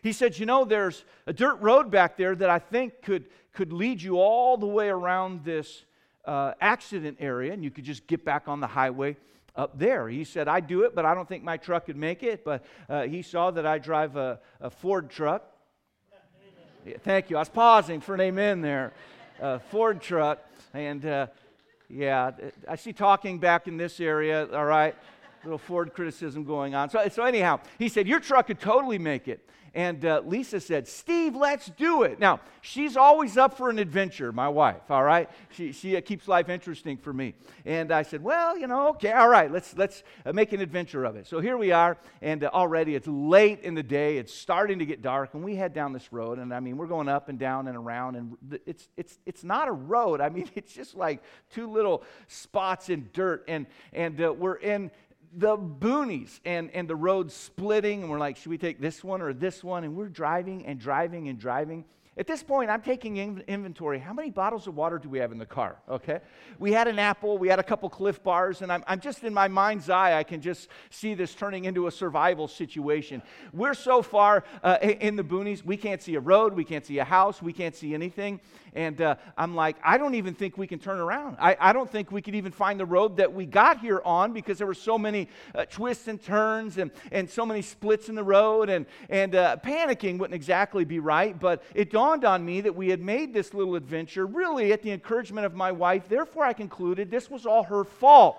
he 0.04 0.14
said, 0.14 0.38
You 0.38 0.46
know, 0.46 0.64
there's 0.64 1.06
a 1.26 1.34
dirt 1.34 1.60
road 1.60 1.90
back 1.90 2.18
there 2.18 2.36
that 2.36 2.52
I 2.52 2.60
think 2.60 3.02
could, 3.02 3.26
could 3.54 3.74
lead 3.74 4.00
you 4.00 4.20
all 4.20 4.58
the 4.58 4.68
way 4.68 4.90
around 4.90 5.44
this 5.44 5.86
uh, 6.26 6.54
accident 6.62 7.18
area, 7.20 7.52
and 7.52 7.64
you 7.64 7.72
could 7.72 7.84
just 7.84 8.06
get 8.06 8.24
back 8.24 8.48
on 8.48 8.60
the 8.60 8.68
highway 8.68 9.18
up 9.56 9.78
there. 9.78 10.10
He 10.10 10.24
said, 10.24 10.48
"I'd 10.48 10.68
do 10.68 10.84
it, 10.84 10.96
but 10.96 11.06
I 11.06 11.14
don't 11.14 11.28
think 11.28 11.44
my 11.44 11.58
truck 11.58 11.86
could 11.86 11.98
make 11.98 12.24
it. 12.24 12.44
But 12.44 12.64
uh, 12.90 13.04
he 13.04 13.22
saw 13.22 13.52
that 13.52 13.66
I 13.66 13.78
drive 13.78 14.16
a, 14.16 14.40
a 14.60 14.70
Ford 14.70 15.10
truck. 15.10 15.44
Yeah, 16.86 16.98
thank 17.02 17.30
you. 17.30 17.38
I 17.38 17.40
was 17.40 17.48
pausing 17.48 18.02
for 18.02 18.14
an 18.14 18.20
amen 18.20 18.60
there. 18.60 18.92
Uh, 19.42 19.58
Ford 19.58 20.02
truck. 20.02 20.40
And 20.74 21.06
uh, 21.06 21.28
yeah, 21.90 22.32
I 22.68 22.76
see 22.76 22.92
talking 22.92 23.40
back 23.40 23.68
in 23.68 23.78
this 23.78 24.00
area, 24.00 24.48
all 24.52 24.66
right? 24.66 24.94
Little 25.44 25.58
Ford 25.58 25.94
criticism 25.94 26.44
going 26.44 26.74
on. 26.74 26.90
So, 26.90 27.08
so 27.10 27.24
anyhow, 27.24 27.60
he 27.78 27.90
said, 27.90 28.08
Your 28.08 28.20
truck 28.20 28.48
could 28.48 28.60
totally 28.60 28.98
make 28.98 29.28
it. 29.28 29.48
And 29.76 30.06
uh, 30.06 30.22
Lisa 30.24 30.60
said, 30.60 30.88
Steve, 30.88 31.36
let's 31.36 31.66
do 31.66 32.04
it. 32.04 32.20
Now, 32.20 32.42
she's 32.62 32.96
always 32.96 33.38
up 33.38 33.58
for 33.58 33.72
an 33.72 33.80
adventure, 33.80 34.32
my 34.32 34.48
wife, 34.48 34.92
all 34.92 35.04
right? 35.04 35.28
She, 35.50 35.72
she 35.72 35.98
uh, 35.98 36.02
keeps 36.02 36.28
life 36.28 36.48
interesting 36.48 36.96
for 36.96 37.12
me. 37.12 37.34
And 37.66 37.92
I 37.92 38.04
said, 38.04 38.24
well, 38.24 38.56
you 38.56 38.68
know, 38.68 38.90
okay, 38.90 39.12
all 39.12 39.30
right, 39.30 39.52
let's, 39.52 39.76
let's 39.76 40.04
uh, 40.28 40.32
make 40.32 40.54
an 40.54 40.62
adventure 40.62 41.06
of 41.06 41.16
it. 41.16 41.26
So 41.26 41.40
here 41.40 41.58
we 41.58 41.72
are, 41.72 41.98
and 42.22 42.44
uh, 42.44 42.52
already 42.54 42.94
it's 42.94 43.08
late 43.08 43.62
in 43.62 43.74
the 43.74 43.82
day. 43.82 44.18
It's 44.18 44.32
starting 44.32 44.78
to 44.78 44.86
get 44.86 45.02
dark, 45.02 45.34
and 45.34 45.44
we 45.44 45.56
head 45.56 45.74
down 45.74 45.92
this 45.92 46.14
road. 46.14 46.38
And 46.38 46.54
I 46.54 46.60
mean, 46.60 46.78
we're 46.78 46.86
going 46.86 47.10
up 47.10 47.28
and 47.28 47.40
down 47.40 47.68
and 47.68 47.76
around, 47.76 48.16
and 48.16 48.60
it's, 48.68 48.88
it's, 48.96 49.18
it's 49.26 49.44
not 49.44 49.68
a 49.68 49.72
road. 49.72 50.22
I 50.22 50.30
mean, 50.30 50.52
it's 50.56 50.72
just 50.72 50.94
like 50.94 51.24
two 51.50 51.66
little 51.66 52.04
spots 52.28 52.90
in 52.90 53.10
dirt. 53.12 53.44
And, 53.48 53.66
and 53.92 54.22
uh, 54.22 54.34
we're 54.34 54.56
in 54.56 54.92
the 55.36 55.58
boonies 55.58 56.40
and, 56.46 56.72
and 56.72 56.88
the 56.88 56.96
road 56.96 57.32
splitting, 57.32 58.02
and 58.02 58.10
we're 58.10 58.20
like, 58.20 58.38
should 58.38 58.50
we 58.50 58.58
take 58.58 58.80
this 58.80 59.04
one 59.04 59.22
or 59.22 59.34
this 59.34 59.64
one? 59.64 59.84
And 59.84 59.96
we're 59.96 60.10
driving 60.10 60.66
and 60.66 60.80
driving 60.80 61.28
and 61.28 61.40
driving. 61.40 61.86
At 62.16 62.28
this 62.28 62.44
point, 62.44 62.70
I'm 62.70 62.82
taking 62.82 63.18
inventory. 63.18 63.98
How 63.98 64.14
many 64.14 64.30
bottles 64.30 64.68
of 64.68 64.76
water 64.76 65.00
do 65.00 65.10
we 65.10 65.18
have 65.18 65.32
in 65.32 65.40
the 65.40 65.48
car? 65.48 65.78
Okay. 65.90 66.20
We 66.60 66.72
had 66.72 66.88
an 66.88 67.00
apple, 67.00 67.40
we 67.40 67.48
had 67.48 67.58
a 67.58 67.64
couple 67.64 67.90
Clif 67.90 68.22
bars, 68.22 68.62
and 68.62 68.72
I'm, 68.72 68.84
I'm 68.86 69.00
just 69.00 69.24
in 69.24 69.34
my 69.34 69.48
mind's 69.48 69.90
eye, 69.90 70.14
I 70.14 70.24
can 70.24 70.40
just 70.40 70.68
see 70.92 71.16
this 71.16 71.34
turning 71.34 71.66
into 71.66 71.88
a 71.88 71.92
survival 71.92 72.48
situation. 72.48 73.24
We're 73.52 73.74
so 73.74 74.04
far 74.04 74.44
uh, 74.64 74.78
in 74.82 75.16
the 75.16 75.24
boonies, 75.24 75.66
we 75.66 75.76
can't 75.76 76.04
see 76.04 76.14
a 76.14 76.20
road, 76.20 76.54
we 76.54 76.64
can't 76.64 76.86
see 76.86 77.00
a 77.00 77.04
house, 77.04 77.42
we 77.42 77.52
can't 77.52 77.76
see 77.76 77.96
anything. 77.96 78.40
And 78.76 79.02
uh, 79.02 79.16
I'm 79.38 79.56
like, 79.56 79.78
I 79.84 79.98
don't 79.98 80.16
even 80.16 80.34
think 80.34 80.58
we 80.58 80.68
can 80.68 80.80
turn 80.80 81.00
around. 81.00 81.38
I, 81.40 81.56
I 81.60 81.74
don't 81.74 81.90
think 81.90 82.12
we 82.12 82.22
could 82.22 82.36
even 82.36 82.52
find 82.52 82.80
the 82.80 82.86
road 82.86 83.18
that 83.18 83.32
we 83.32 83.46
got 83.46 83.80
here 83.80 84.02
on 84.04 84.34
because 84.34 84.58
there 84.58 84.68
were 84.68 84.74
so 84.74 84.98
many 84.98 85.30
uh, 85.54 85.66
twists 85.66 86.08
and 86.08 86.22
turns 86.22 86.78
and, 86.78 86.92
and 87.12 87.30
so 87.30 87.46
many 87.46 87.62
splits 87.62 88.10
in 88.10 88.16
the 88.16 88.24
road. 88.24 88.70
And, 88.70 88.86
and 89.10 89.36
uh, 89.36 89.58
panicking 89.64 90.18
wouldn't 90.18 90.34
exactly 90.34 90.86
be 90.86 91.00
right, 91.00 91.40
but 91.40 91.64
it 91.76 91.92
dawned 92.04 92.26
on 92.26 92.44
me 92.44 92.60
that 92.60 92.76
we 92.76 92.90
had 92.90 93.00
made 93.00 93.34
this 93.34 93.54
little 93.54 93.76
adventure 93.76 94.26
really 94.26 94.74
at 94.74 94.82
the 94.82 94.92
encouragement 94.92 95.46
of 95.46 95.54
my 95.56 95.72
wife. 95.72 96.10
Therefore, 96.10 96.44
I 96.44 96.52
concluded 96.52 97.10
this 97.10 97.30
was 97.30 97.46
all 97.46 97.64
her 97.64 97.86
fault. 97.86 98.36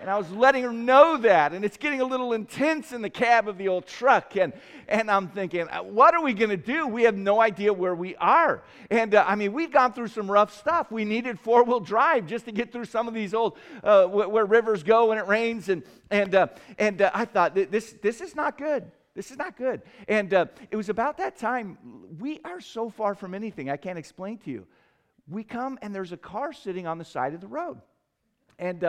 And 0.00 0.08
I 0.08 0.16
was 0.16 0.30
letting 0.30 0.62
her 0.62 0.72
know 0.72 1.16
that. 1.16 1.52
And 1.52 1.64
it's 1.64 1.76
getting 1.76 2.00
a 2.00 2.04
little 2.04 2.32
intense 2.32 2.92
in 2.92 3.02
the 3.02 3.10
cab 3.10 3.48
of 3.48 3.58
the 3.58 3.66
old 3.66 3.86
truck. 3.86 4.36
And, 4.36 4.52
and 4.86 5.10
I'm 5.10 5.26
thinking, 5.26 5.68
uh, 5.68 5.82
what 5.82 6.14
are 6.14 6.22
we 6.22 6.32
going 6.32 6.50
to 6.50 6.56
do? 6.56 6.86
We 6.86 7.02
have 7.02 7.16
no 7.16 7.40
idea 7.40 7.72
where 7.72 7.96
we 7.96 8.14
are. 8.16 8.62
And 8.90 9.16
uh, 9.16 9.24
I 9.26 9.34
mean, 9.34 9.52
we've 9.52 9.72
gone 9.72 9.92
through 9.92 10.08
some 10.08 10.30
rough 10.30 10.56
stuff. 10.56 10.92
We 10.92 11.04
needed 11.04 11.40
four 11.40 11.64
wheel 11.64 11.80
drive 11.80 12.28
just 12.28 12.44
to 12.44 12.52
get 12.52 12.70
through 12.72 12.84
some 12.84 13.08
of 13.08 13.14
these 13.14 13.34
old, 13.34 13.58
uh, 13.82 14.06
where 14.06 14.46
rivers 14.46 14.84
go 14.84 15.08
when 15.08 15.18
it 15.18 15.26
rains. 15.26 15.68
And, 15.68 15.82
and, 16.10 16.32
uh, 16.32 16.46
and 16.78 17.02
uh, 17.02 17.10
I 17.12 17.24
thought, 17.24 17.56
this, 17.56 17.92
this 18.00 18.20
is 18.20 18.36
not 18.36 18.56
good. 18.56 18.90
This 19.20 19.30
is 19.30 19.36
not 19.36 19.58
good. 19.58 19.82
And 20.08 20.32
uh, 20.32 20.46
it 20.70 20.76
was 20.76 20.88
about 20.88 21.18
that 21.18 21.36
time. 21.36 21.76
We 22.18 22.40
are 22.42 22.58
so 22.58 22.88
far 22.88 23.14
from 23.14 23.34
anything, 23.34 23.68
I 23.68 23.76
can't 23.76 23.98
explain 23.98 24.38
to 24.38 24.50
you. 24.50 24.66
We 25.28 25.44
come 25.44 25.78
and 25.82 25.94
there's 25.94 26.12
a 26.12 26.16
car 26.16 26.54
sitting 26.54 26.86
on 26.86 26.96
the 26.96 27.04
side 27.04 27.34
of 27.34 27.42
the 27.42 27.46
road. 27.46 27.82
And 28.58 28.82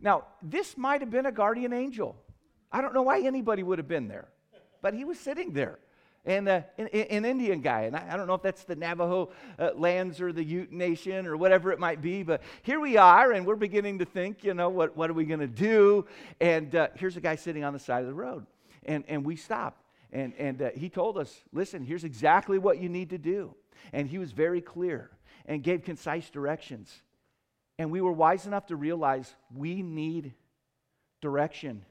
now, 0.00 0.24
this 0.40 0.76
might 0.76 1.00
have 1.00 1.10
been 1.10 1.26
a 1.26 1.32
guardian 1.32 1.72
angel. 1.72 2.16
I 2.70 2.80
don't 2.80 2.94
know 2.94 3.02
why 3.02 3.22
anybody 3.22 3.64
would 3.64 3.78
have 3.78 3.88
been 3.88 4.06
there, 4.06 4.28
but 4.82 4.94
he 4.94 5.04
was 5.04 5.18
sitting 5.18 5.52
there. 5.52 5.80
And 6.24 6.48
uh, 6.48 6.62
an, 6.78 6.86
an, 6.88 7.24
Indian 7.24 7.60
guy, 7.60 7.82
and 7.82 7.96
I, 7.96 8.06
I, 8.10 8.16
don't 8.16 8.26
know 8.26 8.34
if 8.34 8.42
that's 8.42 8.64
the 8.64 8.74
Navajo 8.74 9.30
uh, 9.60 9.70
lands 9.76 10.20
or 10.20 10.32
the 10.32 10.42
Ute 10.42 10.72
Nation 10.72 11.26
or 11.26 11.36
whatever 11.36 11.72
it 11.72 11.78
might 11.78 12.00
be, 12.00 12.24
but 12.24 12.42
here 12.62 12.80
we 12.80 12.96
are, 12.96 13.32
and 13.32 13.46
we're 13.46 13.54
beginning 13.54 14.00
to 14.00 14.04
think, 14.04 14.42
you 14.42 14.52
know, 14.52 14.68
what, 14.68 14.96
what 14.96 15.08
are 15.08 15.12
we 15.12 15.24
going 15.24 15.40
to 15.40 15.46
do? 15.46 16.04
And 16.40 16.74
uh, 16.74 16.88
here's 16.96 17.16
a 17.16 17.20
guy 17.20 17.36
sitting 17.36 17.62
on 17.62 17.72
the 17.72 17.78
side 17.78 18.00
of 18.02 18.08
the 18.08 18.14
road, 18.14 18.44
and, 18.86 19.04
and 19.08 19.24
we 19.24 19.36
stopped. 19.36 19.82
And, 20.12 20.32
and 20.38 20.62
uh, 20.62 20.70
he 20.74 20.88
told 20.88 21.18
us, 21.18 21.42
listen, 21.52 21.84
here's 21.84 22.04
exactly 22.04 22.58
what 22.58 22.78
you 22.78 22.88
need 22.88 23.10
to 23.10 23.18
do. 23.18 23.54
And 23.92 24.08
he 24.08 24.18
was 24.18 24.32
very 24.32 24.60
clear 24.60 25.10
and 25.44 25.62
gave 25.62 25.84
concise 25.84 26.30
directions. 26.30 27.02
And 27.78 27.90
we 27.90 28.00
were 28.00 28.12
wise 28.12 28.46
enough 28.46 28.66
to 28.66 28.76
realize 28.76 29.34
we 29.54 29.82
need 29.82 30.32
direction. 31.20 31.84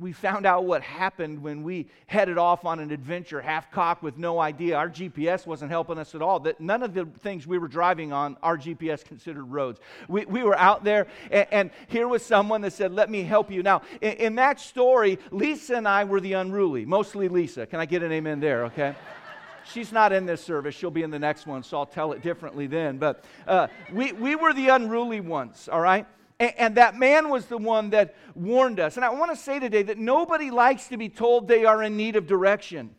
We 0.00 0.12
found 0.12 0.46
out 0.46 0.64
what 0.64 0.82
happened 0.82 1.42
when 1.42 1.64
we 1.64 1.88
headed 2.06 2.38
off 2.38 2.64
on 2.64 2.78
an 2.78 2.92
adventure 2.92 3.40
half 3.40 3.72
cocked 3.72 4.00
with 4.00 4.16
no 4.16 4.38
idea. 4.38 4.76
Our 4.76 4.88
GPS 4.88 5.44
wasn't 5.44 5.72
helping 5.72 5.98
us 5.98 6.14
at 6.14 6.22
all. 6.22 6.38
That 6.38 6.60
none 6.60 6.84
of 6.84 6.94
the 6.94 7.04
things 7.04 7.48
we 7.48 7.58
were 7.58 7.66
driving 7.66 8.12
on, 8.12 8.36
our 8.40 8.56
GPS 8.56 9.04
considered 9.04 9.42
roads. 9.42 9.80
We, 10.06 10.24
we 10.26 10.44
were 10.44 10.56
out 10.56 10.84
there, 10.84 11.08
and, 11.32 11.48
and 11.50 11.70
here 11.88 12.06
was 12.06 12.24
someone 12.24 12.60
that 12.60 12.74
said, 12.74 12.92
Let 12.92 13.10
me 13.10 13.24
help 13.24 13.50
you. 13.50 13.64
Now, 13.64 13.82
in, 14.00 14.12
in 14.12 14.34
that 14.36 14.60
story, 14.60 15.18
Lisa 15.32 15.74
and 15.74 15.88
I 15.88 16.04
were 16.04 16.20
the 16.20 16.34
unruly, 16.34 16.84
mostly 16.84 17.26
Lisa. 17.26 17.66
Can 17.66 17.80
I 17.80 17.86
get 17.86 18.04
an 18.04 18.12
amen 18.12 18.38
there, 18.38 18.66
okay? 18.66 18.94
She's 19.72 19.90
not 19.90 20.12
in 20.12 20.26
this 20.26 20.40
service. 20.40 20.76
She'll 20.76 20.92
be 20.92 21.02
in 21.02 21.10
the 21.10 21.18
next 21.18 21.44
one, 21.44 21.64
so 21.64 21.76
I'll 21.76 21.86
tell 21.86 22.12
it 22.12 22.22
differently 22.22 22.68
then. 22.68 22.98
But 22.98 23.24
uh, 23.48 23.66
we, 23.92 24.12
we 24.12 24.36
were 24.36 24.54
the 24.54 24.68
unruly 24.68 25.20
ones, 25.20 25.68
all 25.68 25.80
right? 25.80 26.06
And, 26.40 26.52
and 26.58 26.74
that 26.76 26.96
man 26.96 27.30
was 27.30 27.46
the 27.46 27.58
one 27.58 27.90
that 27.90 28.14
warned 28.34 28.80
us. 28.80 28.96
And 28.96 29.04
I 29.04 29.10
want 29.10 29.30
to 29.30 29.36
say 29.36 29.58
today 29.58 29.82
that 29.84 29.98
nobody 29.98 30.50
likes 30.50 30.88
to 30.88 30.96
be 30.96 31.08
told 31.08 31.48
they 31.48 31.64
are 31.64 31.82
in 31.82 31.96
need 31.96 32.16
of 32.16 32.26
direction. 32.26 32.94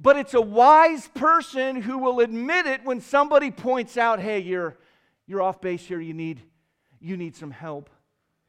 But 0.00 0.16
it's 0.16 0.34
a 0.34 0.40
wise 0.40 1.08
person 1.08 1.76
who 1.76 1.98
will 1.98 2.20
admit 2.20 2.66
it 2.66 2.84
when 2.84 3.00
somebody 3.00 3.50
points 3.50 3.96
out, 3.96 4.20
hey, 4.20 4.40
you're, 4.40 4.76
you're 5.26 5.42
off 5.42 5.60
base 5.60 5.84
here. 5.86 6.00
You 6.00 6.14
need, 6.14 6.42
you 7.00 7.16
need 7.16 7.36
some 7.36 7.50
help. 7.50 7.90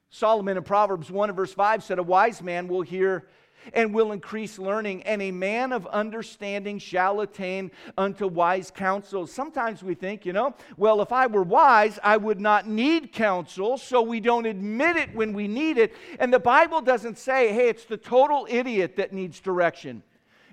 Solomon 0.10 0.58
in 0.58 0.64
Proverbs 0.64 1.12
1 1.12 1.30
and 1.30 1.36
verse 1.36 1.54
5 1.54 1.84
said, 1.84 2.00
A 2.00 2.04
wise 2.04 2.42
man 2.42 2.68
will 2.68 2.82
hear 2.82 3.28
and 3.74 3.94
will 3.94 4.12
increase 4.12 4.60
learning, 4.60 5.04
and 5.04 5.22
a 5.22 5.32
man 5.32 5.72
of 5.72 5.86
understanding 5.88 6.80
shall 6.80 7.22
attain 7.22 7.72
unto 7.98 8.28
wise 8.28 8.72
counsel. 8.72 9.28
Sometimes 9.28 9.84
we 9.84 9.96
think, 9.96 10.26
you 10.26 10.34
know, 10.34 10.56
well, 10.78 11.02
if 11.02 11.12
I 11.12 11.28
were 11.28 11.44
wise, 11.44 12.00
I 12.04 12.18
would 12.18 12.40
not 12.40 12.68
need 12.68 13.12
counsel, 13.12 13.78
so 13.78 14.02
we 14.02 14.20
don't 14.20 14.46
admit 14.46 14.98
it 14.98 15.16
when 15.16 15.34
we 15.34 15.48
need 15.48 15.78
it. 15.78 15.94
And 16.20 16.34
the 16.34 16.40
Bible 16.40 16.82
doesn't 16.82 17.18
say, 17.18 17.54
hey, 17.54 17.70
it's 17.70 17.86
the 17.86 17.98
total 17.98 18.48
idiot 18.50 18.96
that 18.98 19.14
needs 19.14 19.40
direction. 19.40 20.04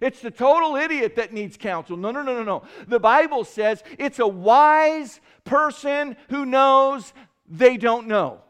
It's 0.00 0.20
the 0.20 0.32
total 0.32 0.74
idiot 0.74 1.14
that 1.16 1.32
needs 1.32 1.56
counsel. 1.56 1.96
No, 1.96 2.10
no, 2.10 2.22
no, 2.22 2.34
no, 2.34 2.42
no. 2.42 2.62
The 2.88 2.98
Bible 2.98 3.44
says 3.44 3.84
it's 3.98 4.18
a 4.18 4.26
wise 4.26 5.20
person 5.44 6.16
who 6.28 6.44
knows 6.44 7.12
they 7.48 7.76
don't 7.76 8.08
know 8.08 8.40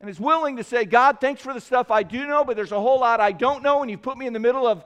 and 0.00 0.10
is 0.10 0.20
willing 0.20 0.56
to 0.56 0.64
say, 0.64 0.84
God, 0.84 1.20
thanks 1.20 1.40
for 1.40 1.54
the 1.54 1.60
stuff 1.60 1.90
I 1.90 2.02
do 2.02 2.26
know, 2.26 2.44
but 2.44 2.56
there's 2.56 2.72
a 2.72 2.80
whole 2.80 3.00
lot 3.00 3.20
I 3.20 3.32
don't 3.32 3.62
know, 3.62 3.82
and 3.82 3.90
you 3.90 3.98
put 3.98 4.18
me 4.18 4.26
in 4.26 4.32
the 4.32 4.38
middle 4.38 4.66
of, 4.66 4.84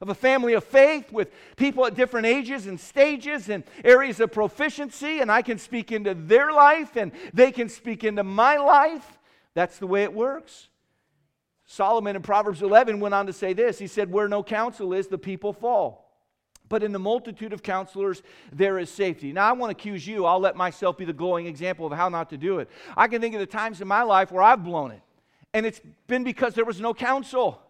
of 0.00 0.08
a 0.08 0.14
family 0.14 0.52
of 0.52 0.64
faith 0.64 1.10
with 1.10 1.32
people 1.56 1.84
at 1.86 1.94
different 1.94 2.26
ages 2.26 2.66
and 2.66 2.78
stages 2.78 3.48
and 3.48 3.64
areas 3.84 4.20
of 4.20 4.32
proficiency, 4.32 5.20
and 5.20 5.30
I 5.30 5.42
can 5.42 5.58
speak 5.58 5.90
into 5.90 6.14
their 6.14 6.52
life 6.52 6.96
and 6.96 7.12
they 7.32 7.50
can 7.50 7.68
speak 7.68 8.04
into 8.04 8.22
my 8.22 8.56
life. 8.56 9.18
That's 9.54 9.78
the 9.78 9.86
way 9.86 10.04
it 10.04 10.12
works. 10.12 10.68
Solomon 11.64 12.16
in 12.16 12.22
Proverbs 12.22 12.62
11 12.62 13.00
went 13.00 13.14
on 13.14 13.26
to 13.26 13.32
say 13.32 13.52
this 13.52 13.78
He 13.78 13.86
said, 13.86 14.10
Where 14.12 14.28
no 14.28 14.42
counsel 14.42 14.92
is, 14.92 15.08
the 15.08 15.18
people 15.18 15.52
fall. 15.52 16.01
But 16.68 16.82
in 16.82 16.92
the 16.92 16.98
multitude 16.98 17.52
of 17.52 17.62
counselors, 17.62 18.22
there 18.50 18.78
is 18.78 18.90
safety. 18.90 19.32
Now, 19.32 19.48
I 19.48 19.52
want 19.52 19.76
to 19.76 19.80
accuse 19.80 20.06
you. 20.06 20.24
I'll 20.24 20.40
let 20.40 20.56
myself 20.56 20.96
be 20.96 21.04
the 21.04 21.12
glowing 21.12 21.46
example 21.46 21.86
of 21.86 21.92
how 21.92 22.08
not 22.08 22.30
to 22.30 22.38
do 22.38 22.60
it. 22.60 22.70
I 22.96 23.08
can 23.08 23.20
think 23.20 23.34
of 23.34 23.40
the 23.40 23.46
times 23.46 23.80
in 23.80 23.88
my 23.88 24.02
life 24.02 24.32
where 24.32 24.42
I've 24.42 24.64
blown 24.64 24.90
it, 24.90 25.02
and 25.52 25.66
it's 25.66 25.80
been 26.06 26.24
because 26.24 26.54
there 26.54 26.64
was 26.64 26.80
no 26.80 26.94
counsel. 26.94 27.60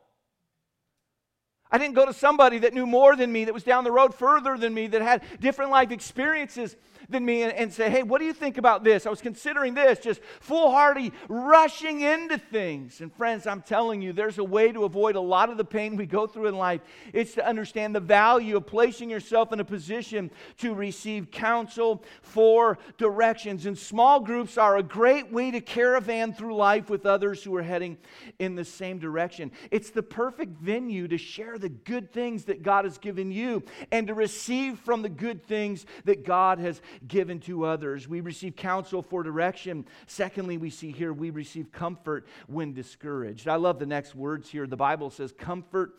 I 1.70 1.78
didn't 1.78 1.94
go 1.94 2.04
to 2.04 2.12
somebody 2.12 2.58
that 2.58 2.74
knew 2.74 2.86
more 2.86 3.16
than 3.16 3.32
me, 3.32 3.46
that 3.46 3.54
was 3.54 3.64
down 3.64 3.84
the 3.84 3.90
road 3.90 4.14
further 4.14 4.58
than 4.58 4.74
me, 4.74 4.88
that 4.88 5.00
had 5.00 5.22
different 5.40 5.70
life 5.70 5.90
experiences 5.90 6.76
than 7.08 7.24
me, 7.24 7.42
and, 7.42 7.52
and 7.52 7.72
say, 7.72 7.90
hey, 7.90 8.02
what 8.02 8.18
do 8.18 8.24
you 8.24 8.32
think 8.32 8.58
about 8.58 8.84
this? 8.84 9.06
I 9.06 9.10
was 9.10 9.20
considering 9.20 9.74
this, 9.74 9.98
just 9.98 10.20
foolhardy 10.40 11.12
rushing 11.28 12.00
into 12.00 12.38
things. 12.38 13.00
And 13.00 13.12
friends, 13.12 13.46
I'm 13.46 13.62
telling 13.62 14.02
you, 14.02 14.12
there's 14.12 14.38
a 14.38 14.44
way 14.44 14.72
to 14.72 14.84
avoid 14.84 15.16
a 15.16 15.20
lot 15.20 15.50
of 15.50 15.56
the 15.56 15.64
pain 15.64 15.96
we 15.96 16.06
go 16.06 16.26
through 16.26 16.46
in 16.46 16.56
life. 16.56 16.80
It's 17.12 17.34
to 17.34 17.46
understand 17.46 17.94
the 17.94 18.00
value 18.00 18.56
of 18.56 18.66
placing 18.66 19.10
yourself 19.10 19.52
in 19.52 19.60
a 19.60 19.64
position 19.64 20.30
to 20.58 20.74
receive 20.74 21.30
counsel 21.30 22.04
for 22.22 22.78
directions. 22.98 23.66
And 23.66 23.78
small 23.78 24.20
groups 24.20 24.58
are 24.58 24.76
a 24.76 24.82
great 24.82 25.32
way 25.32 25.50
to 25.50 25.60
caravan 25.60 26.32
through 26.32 26.56
life 26.56 26.90
with 26.90 27.06
others 27.06 27.42
who 27.42 27.54
are 27.56 27.62
heading 27.62 27.98
in 28.38 28.54
the 28.54 28.64
same 28.64 28.98
direction. 28.98 29.52
It's 29.70 29.90
the 29.90 30.02
perfect 30.02 30.58
venue 30.58 31.08
to 31.08 31.18
share 31.18 31.58
the 31.58 31.68
good 31.68 32.12
things 32.12 32.44
that 32.44 32.62
God 32.62 32.84
has 32.84 32.98
given 32.98 33.30
you 33.30 33.62
and 33.90 34.06
to 34.06 34.14
receive 34.14 34.78
from 34.78 35.02
the 35.02 35.08
good 35.08 35.46
things 35.46 35.86
that 36.04 36.24
God 36.24 36.58
has 36.58 36.80
given 37.06 37.40
to 37.40 37.64
others. 37.64 38.08
We 38.08 38.20
receive 38.20 38.56
counsel 38.56 39.02
for 39.02 39.22
direction. 39.22 39.86
Secondly, 40.06 40.58
we 40.58 40.70
see 40.70 40.92
here 40.92 41.12
we 41.12 41.30
receive 41.30 41.72
comfort 41.72 42.26
when 42.46 42.72
discouraged. 42.72 43.48
I 43.48 43.56
love 43.56 43.78
the 43.78 43.86
next 43.86 44.14
words 44.14 44.48
here. 44.48 44.66
The 44.66 44.76
Bible 44.76 45.10
says, 45.10 45.32
Comfort 45.32 45.94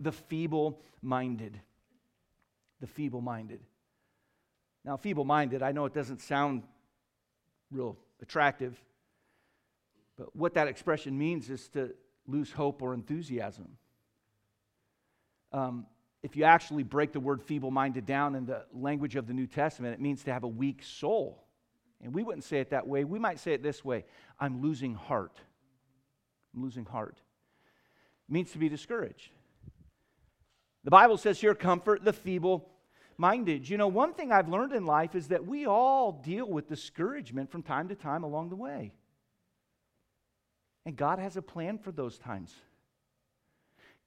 the 0.00 0.12
feeble 0.12 0.80
minded. 1.02 1.60
The 2.80 2.86
feeble 2.86 3.20
minded. 3.20 3.60
Now, 4.84 4.96
feeble 4.96 5.24
minded, 5.24 5.62
I 5.62 5.72
know 5.72 5.84
it 5.84 5.92
doesn't 5.94 6.20
sound 6.20 6.62
real 7.70 7.98
attractive, 8.22 8.80
but 10.16 10.34
what 10.34 10.54
that 10.54 10.68
expression 10.68 11.18
means 11.18 11.50
is 11.50 11.68
to 11.70 11.94
lose 12.26 12.52
hope 12.52 12.82
or 12.82 12.94
enthusiasm. 12.94 13.68
Um, 15.52 15.86
if 16.22 16.36
you 16.36 16.44
actually 16.44 16.82
break 16.82 17.12
the 17.12 17.20
word 17.20 17.42
feeble 17.42 17.70
minded 17.70 18.06
down 18.06 18.34
in 18.34 18.46
the 18.46 18.64
language 18.72 19.16
of 19.16 19.26
the 19.26 19.32
New 19.32 19.46
Testament, 19.46 19.94
it 19.94 20.00
means 20.00 20.24
to 20.24 20.32
have 20.32 20.42
a 20.42 20.48
weak 20.48 20.82
soul. 20.82 21.44
And 22.02 22.14
we 22.14 22.22
wouldn't 22.22 22.44
say 22.44 22.60
it 22.60 22.70
that 22.70 22.86
way. 22.86 23.04
We 23.04 23.18
might 23.18 23.38
say 23.38 23.52
it 23.52 23.62
this 23.62 23.84
way 23.84 24.04
I'm 24.38 24.62
losing 24.62 24.94
heart. 24.94 25.38
I'm 26.54 26.62
losing 26.62 26.84
heart. 26.84 27.18
It 28.28 28.32
means 28.32 28.52
to 28.52 28.58
be 28.58 28.68
discouraged. 28.68 29.30
The 30.84 30.90
Bible 30.90 31.16
says 31.16 31.40
here, 31.40 31.54
comfort 31.54 32.04
the 32.04 32.12
feeble 32.12 32.68
minded. 33.16 33.68
You 33.68 33.76
know, 33.76 33.88
one 33.88 34.14
thing 34.14 34.32
I've 34.32 34.48
learned 34.48 34.72
in 34.72 34.86
life 34.86 35.14
is 35.14 35.28
that 35.28 35.46
we 35.46 35.66
all 35.66 36.12
deal 36.12 36.48
with 36.48 36.68
discouragement 36.68 37.50
from 37.50 37.62
time 37.62 37.88
to 37.88 37.94
time 37.94 38.22
along 38.22 38.50
the 38.50 38.56
way. 38.56 38.92
And 40.86 40.96
God 40.96 41.18
has 41.18 41.36
a 41.36 41.42
plan 41.42 41.78
for 41.78 41.92
those 41.92 42.16
times. 42.16 42.54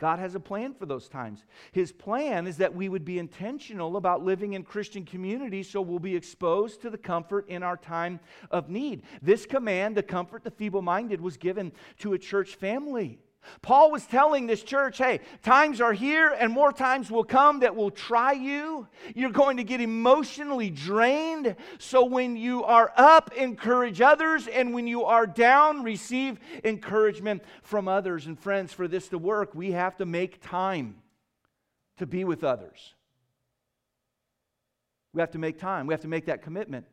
God 0.01 0.17
has 0.17 0.33
a 0.33 0.39
plan 0.39 0.73
for 0.73 0.87
those 0.87 1.07
times. 1.07 1.45
His 1.73 1.91
plan 1.91 2.47
is 2.47 2.57
that 2.57 2.73
we 2.73 2.89
would 2.89 3.05
be 3.05 3.19
intentional 3.19 3.97
about 3.97 4.25
living 4.25 4.53
in 4.53 4.63
Christian 4.63 5.05
community 5.05 5.61
so 5.61 5.79
we'll 5.79 5.99
be 5.99 6.15
exposed 6.15 6.81
to 6.81 6.89
the 6.89 6.97
comfort 6.97 7.47
in 7.47 7.61
our 7.61 7.77
time 7.77 8.19
of 8.49 8.67
need. 8.67 9.03
This 9.21 9.45
command 9.45 9.97
to 9.97 10.01
comfort 10.01 10.43
the 10.43 10.49
feeble 10.49 10.81
minded 10.81 11.21
was 11.21 11.37
given 11.37 11.71
to 11.99 12.13
a 12.13 12.17
church 12.17 12.55
family. 12.55 13.19
Paul 13.61 13.91
was 13.91 14.05
telling 14.05 14.47
this 14.47 14.63
church, 14.63 14.97
hey, 14.97 15.19
times 15.43 15.81
are 15.81 15.93
here 15.93 16.35
and 16.39 16.51
more 16.51 16.71
times 16.71 17.11
will 17.11 17.23
come 17.23 17.59
that 17.59 17.75
will 17.75 17.91
try 17.91 18.31
you. 18.31 18.87
You're 19.15 19.31
going 19.31 19.57
to 19.57 19.63
get 19.63 19.81
emotionally 19.81 20.69
drained. 20.69 21.55
So 21.79 22.05
when 22.05 22.35
you 22.35 22.63
are 22.63 22.91
up, 22.95 23.33
encourage 23.33 24.01
others. 24.01 24.47
And 24.47 24.73
when 24.73 24.87
you 24.87 25.03
are 25.03 25.27
down, 25.27 25.83
receive 25.83 26.39
encouragement 26.63 27.43
from 27.63 27.87
others. 27.87 28.27
And 28.27 28.39
friends, 28.39 28.73
for 28.73 28.87
this 28.87 29.07
to 29.09 29.17
work, 29.17 29.53
we 29.53 29.71
have 29.71 29.97
to 29.97 30.05
make 30.05 30.41
time 30.41 30.95
to 31.97 32.05
be 32.05 32.23
with 32.23 32.43
others. 32.43 32.95
We 35.13 35.19
have 35.19 35.31
to 35.31 35.39
make 35.39 35.59
time, 35.59 35.87
we 35.87 35.93
have 35.93 36.01
to 36.01 36.07
make 36.07 36.25
that 36.27 36.41
commitment. 36.41 36.85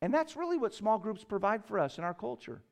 And 0.00 0.14
that's 0.14 0.36
really 0.36 0.56
what 0.56 0.72
small 0.72 0.98
groups 0.98 1.24
provide 1.24 1.64
for 1.64 1.78
us 1.78 1.98
in 1.98 2.04
our 2.04 2.14
culture. 2.14 2.62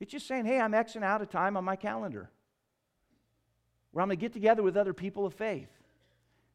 It's 0.00 0.10
just 0.10 0.26
saying, 0.26 0.46
hey, 0.46 0.58
I'm 0.58 0.72
Xing 0.72 1.04
out 1.04 1.22
a 1.22 1.26
time 1.26 1.56
on 1.56 1.64
my 1.64 1.76
calendar 1.76 2.30
where 3.92 4.02
I'm 4.02 4.08
going 4.08 4.18
to 4.18 4.20
get 4.20 4.32
together 4.32 4.62
with 4.62 4.76
other 4.76 4.94
people 4.94 5.26
of 5.26 5.34
faith. 5.34 5.68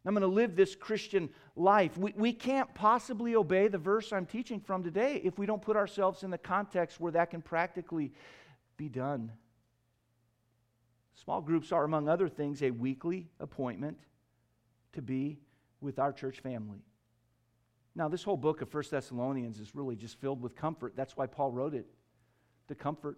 I'm 0.06 0.14
going 0.14 0.22
to 0.22 0.28
live 0.28 0.56
this 0.56 0.76
Christian 0.76 1.30
life. 1.56 1.98
We, 1.98 2.14
we 2.16 2.32
can't 2.32 2.72
possibly 2.76 3.36
obey 3.36 3.68
the 3.68 3.80
verse 3.80 4.14
I'm 4.14 4.28
teaching 4.28 4.60
from 4.60 4.84
today 4.84 5.20
if 5.24 5.40
we 5.40 5.46
don't 5.46 5.62
put 5.62 5.76
ourselves 5.76 6.24
in 6.24 6.30
the 6.30 6.38
context 6.38 7.00
where 7.00 7.12
that 7.14 7.32
can 7.32 7.42
practically 7.42 8.14
be 8.78 8.88
done. 8.88 9.32
Small 11.16 11.42
groups 11.42 11.72
are, 11.72 11.84
among 11.84 12.08
other 12.08 12.30
things, 12.30 12.62
a 12.62 12.70
weekly 12.70 13.30
appointment 13.40 13.98
to 14.94 15.02
be 15.02 15.40
with 15.82 15.98
our 15.98 16.14
church 16.14 16.40
family. 16.40 16.84
Now, 17.96 18.08
this 18.08 18.24
whole 18.24 18.38
book 18.38 18.62
of 18.62 18.70
First 18.70 18.92
Thessalonians 18.92 19.60
is 19.60 19.74
really 19.74 19.96
just 19.96 20.20
filled 20.20 20.42
with 20.42 20.56
comfort. 20.56 20.94
That's 20.96 21.18
why 21.18 21.26
Paul 21.26 21.52
wrote 21.52 21.74
it 21.74 21.88
to 22.68 22.76
comfort 22.76 23.18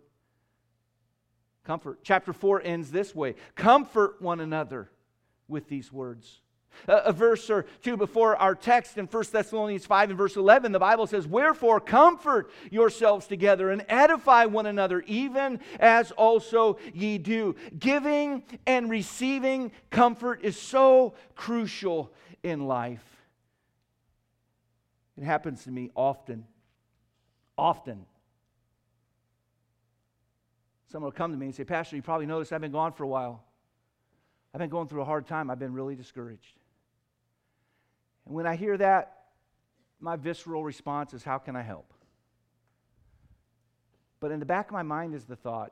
Comfort. 1.67 1.99
Chapter 2.01 2.31
4 2.31 2.61
ends 2.63 2.91
this 2.91 3.13
way 3.13 3.35
Comfort 3.55 4.21
one 4.21 4.39
another 4.39 4.89
with 5.49 5.67
these 5.67 5.91
words. 5.91 6.39
A, 6.87 6.93
a, 6.93 7.11
verse 7.11 7.49
or 7.49 7.65
two 7.81 7.97
before 7.97 8.37
our 8.37 8.55
text 8.55 8.97
in 8.97 9.05
1 9.05 9.23
Thessalonians 9.33 9.85
5 9.85 10.11
and 10.11 10.17
verse 10.17 10.37
11, 10.37 10.71
the 10.71 10.79
Bible 10.79 11.07
says, 11.07 11.27
Wherefore 11.27 11.81
comfort 11.81 12.51
yourselves 12.71 13.27
together 13.27 13.69
and 13.69 13.83
edify 13.89 14.45
one 14.45 14.65
another, 14.65 15.01
even 15.07 15.59
as 15.79 16.11
also 16.11 16.77
ye 16.93 17.17
do. 17.17 17.55
Giving 17.77 18.43
and 18.65 18.89
receiving 18.89 19.71
comfort 19.89 20.43
is 20.43 20.57
so 20.57 21.15
crucial 21.35 22.13
in 22.43 22.65
life. 22.67 23.03
It 25.17 25.25
happens 25.25 25.65
to 25.65 25.71
me 25.71 25.89
often. 25.95 26.45
Often. 27.57 28.05
Someone 30.87 31.07
will 31.07 31.17
come 31.17 31.31
to 31.31 31.37
me 31.37 31.47
and 31.47 31.55
say, 31.55 31.63
Pastor, 31.63 31.95
you 31.95 32.01
probably 32.01 32.25
noticed 32.25 32.53
I've 32.53 32.61
been 32.61 32.71
gone 32.71 32.93
for 32.93 33.03
a 33.03 33.07
while. 33.07 33.43
I've 34.53 34.59
been 34.59 34.69
going 34.69 34.87
through 34.87 35.01
a 35.01 35.05
hard 35.05 35.27
time. 35.27 35.49
I've 35.49 35.59
been 35.59 35.73
really 35.73 35.95
discouraged. 35.95 36.59
And 38.25 38.33
when 38.33 38.47
I 38.47 38.55
hear 38.55 38.77
that, 38.77 39.17
my 39.99 40.15
visceral 40.15 40.63
response 40.63 41.13
is, 41.13 41.23
How 41.23 41.37
can 41.37 41.55
I 41.55 41.61
help? 41.61 41.93
But 44.19 44.31
in 44.31 44.39
the 44.39 44.45
back 44.45 44.67
of 44.67 44.73
my 44.73 44.83
mind 44.83 45.13
is 45.13 45.25
the 45.25 45.35
thought, 45.35 45.71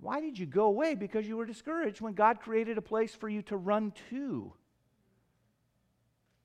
Why 0.00 0.20
did 0.20 0.38
you 0.38 0.46
go 0.46 0.66
away? 0.66 0.94
Because 0.94 1.26
you 1.26 1.36
were 1.36 1.46
discouraged 1.46 2.00
when 2.00 2.12
God 2.12 2.40
created 2.40 2.76
a 2.76 2.82
place 2.82 3.14
for 3.14 3.28
you 3.28 3.42
to 3.42 3.56
run 3.56 3.92
to 4.10 4.52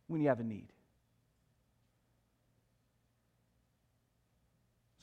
when 0.07 0.21
you 0.21 0.29
have 0.29 0.39
a 0.39 0.43
need. 0.43 0.71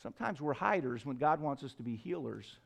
Sometimes 0.03 0.41
we're 0.41 0.55
hiders 0.55 1.05
when 1.05 1.17
God 1.17 1.41
wants 1.41 1.63
us 1.65 1.73
to 1.75 1.83
be 1.83 1.97
healers. 1.97 2.59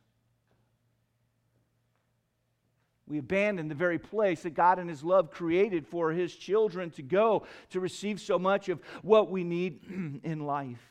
We 3.06 3.18
abandon 3.18 3.68
the 3.68 3.74
very 3.74 3.98
place 3.98 4.42
that 4.42 4.54
God 4.54 4.78
in 4.78 4.88
His 4.88 5.02
love 5.02 5.30
created 5.30 5.86
for 5.86 6.12
His 6.12 6.34
children 6.34 6.90
to 6.92 7.02
go 7.02 7.44
to 7.70 7.80
receive 7.80 8.20
so 8.20 8.38
much 8.38 8.68
of 8.68 8.80
what 9.02 9.30
we 9.30 9.42
need 9.42 10.20
in 10.22 10.40
life. 10.46 10.89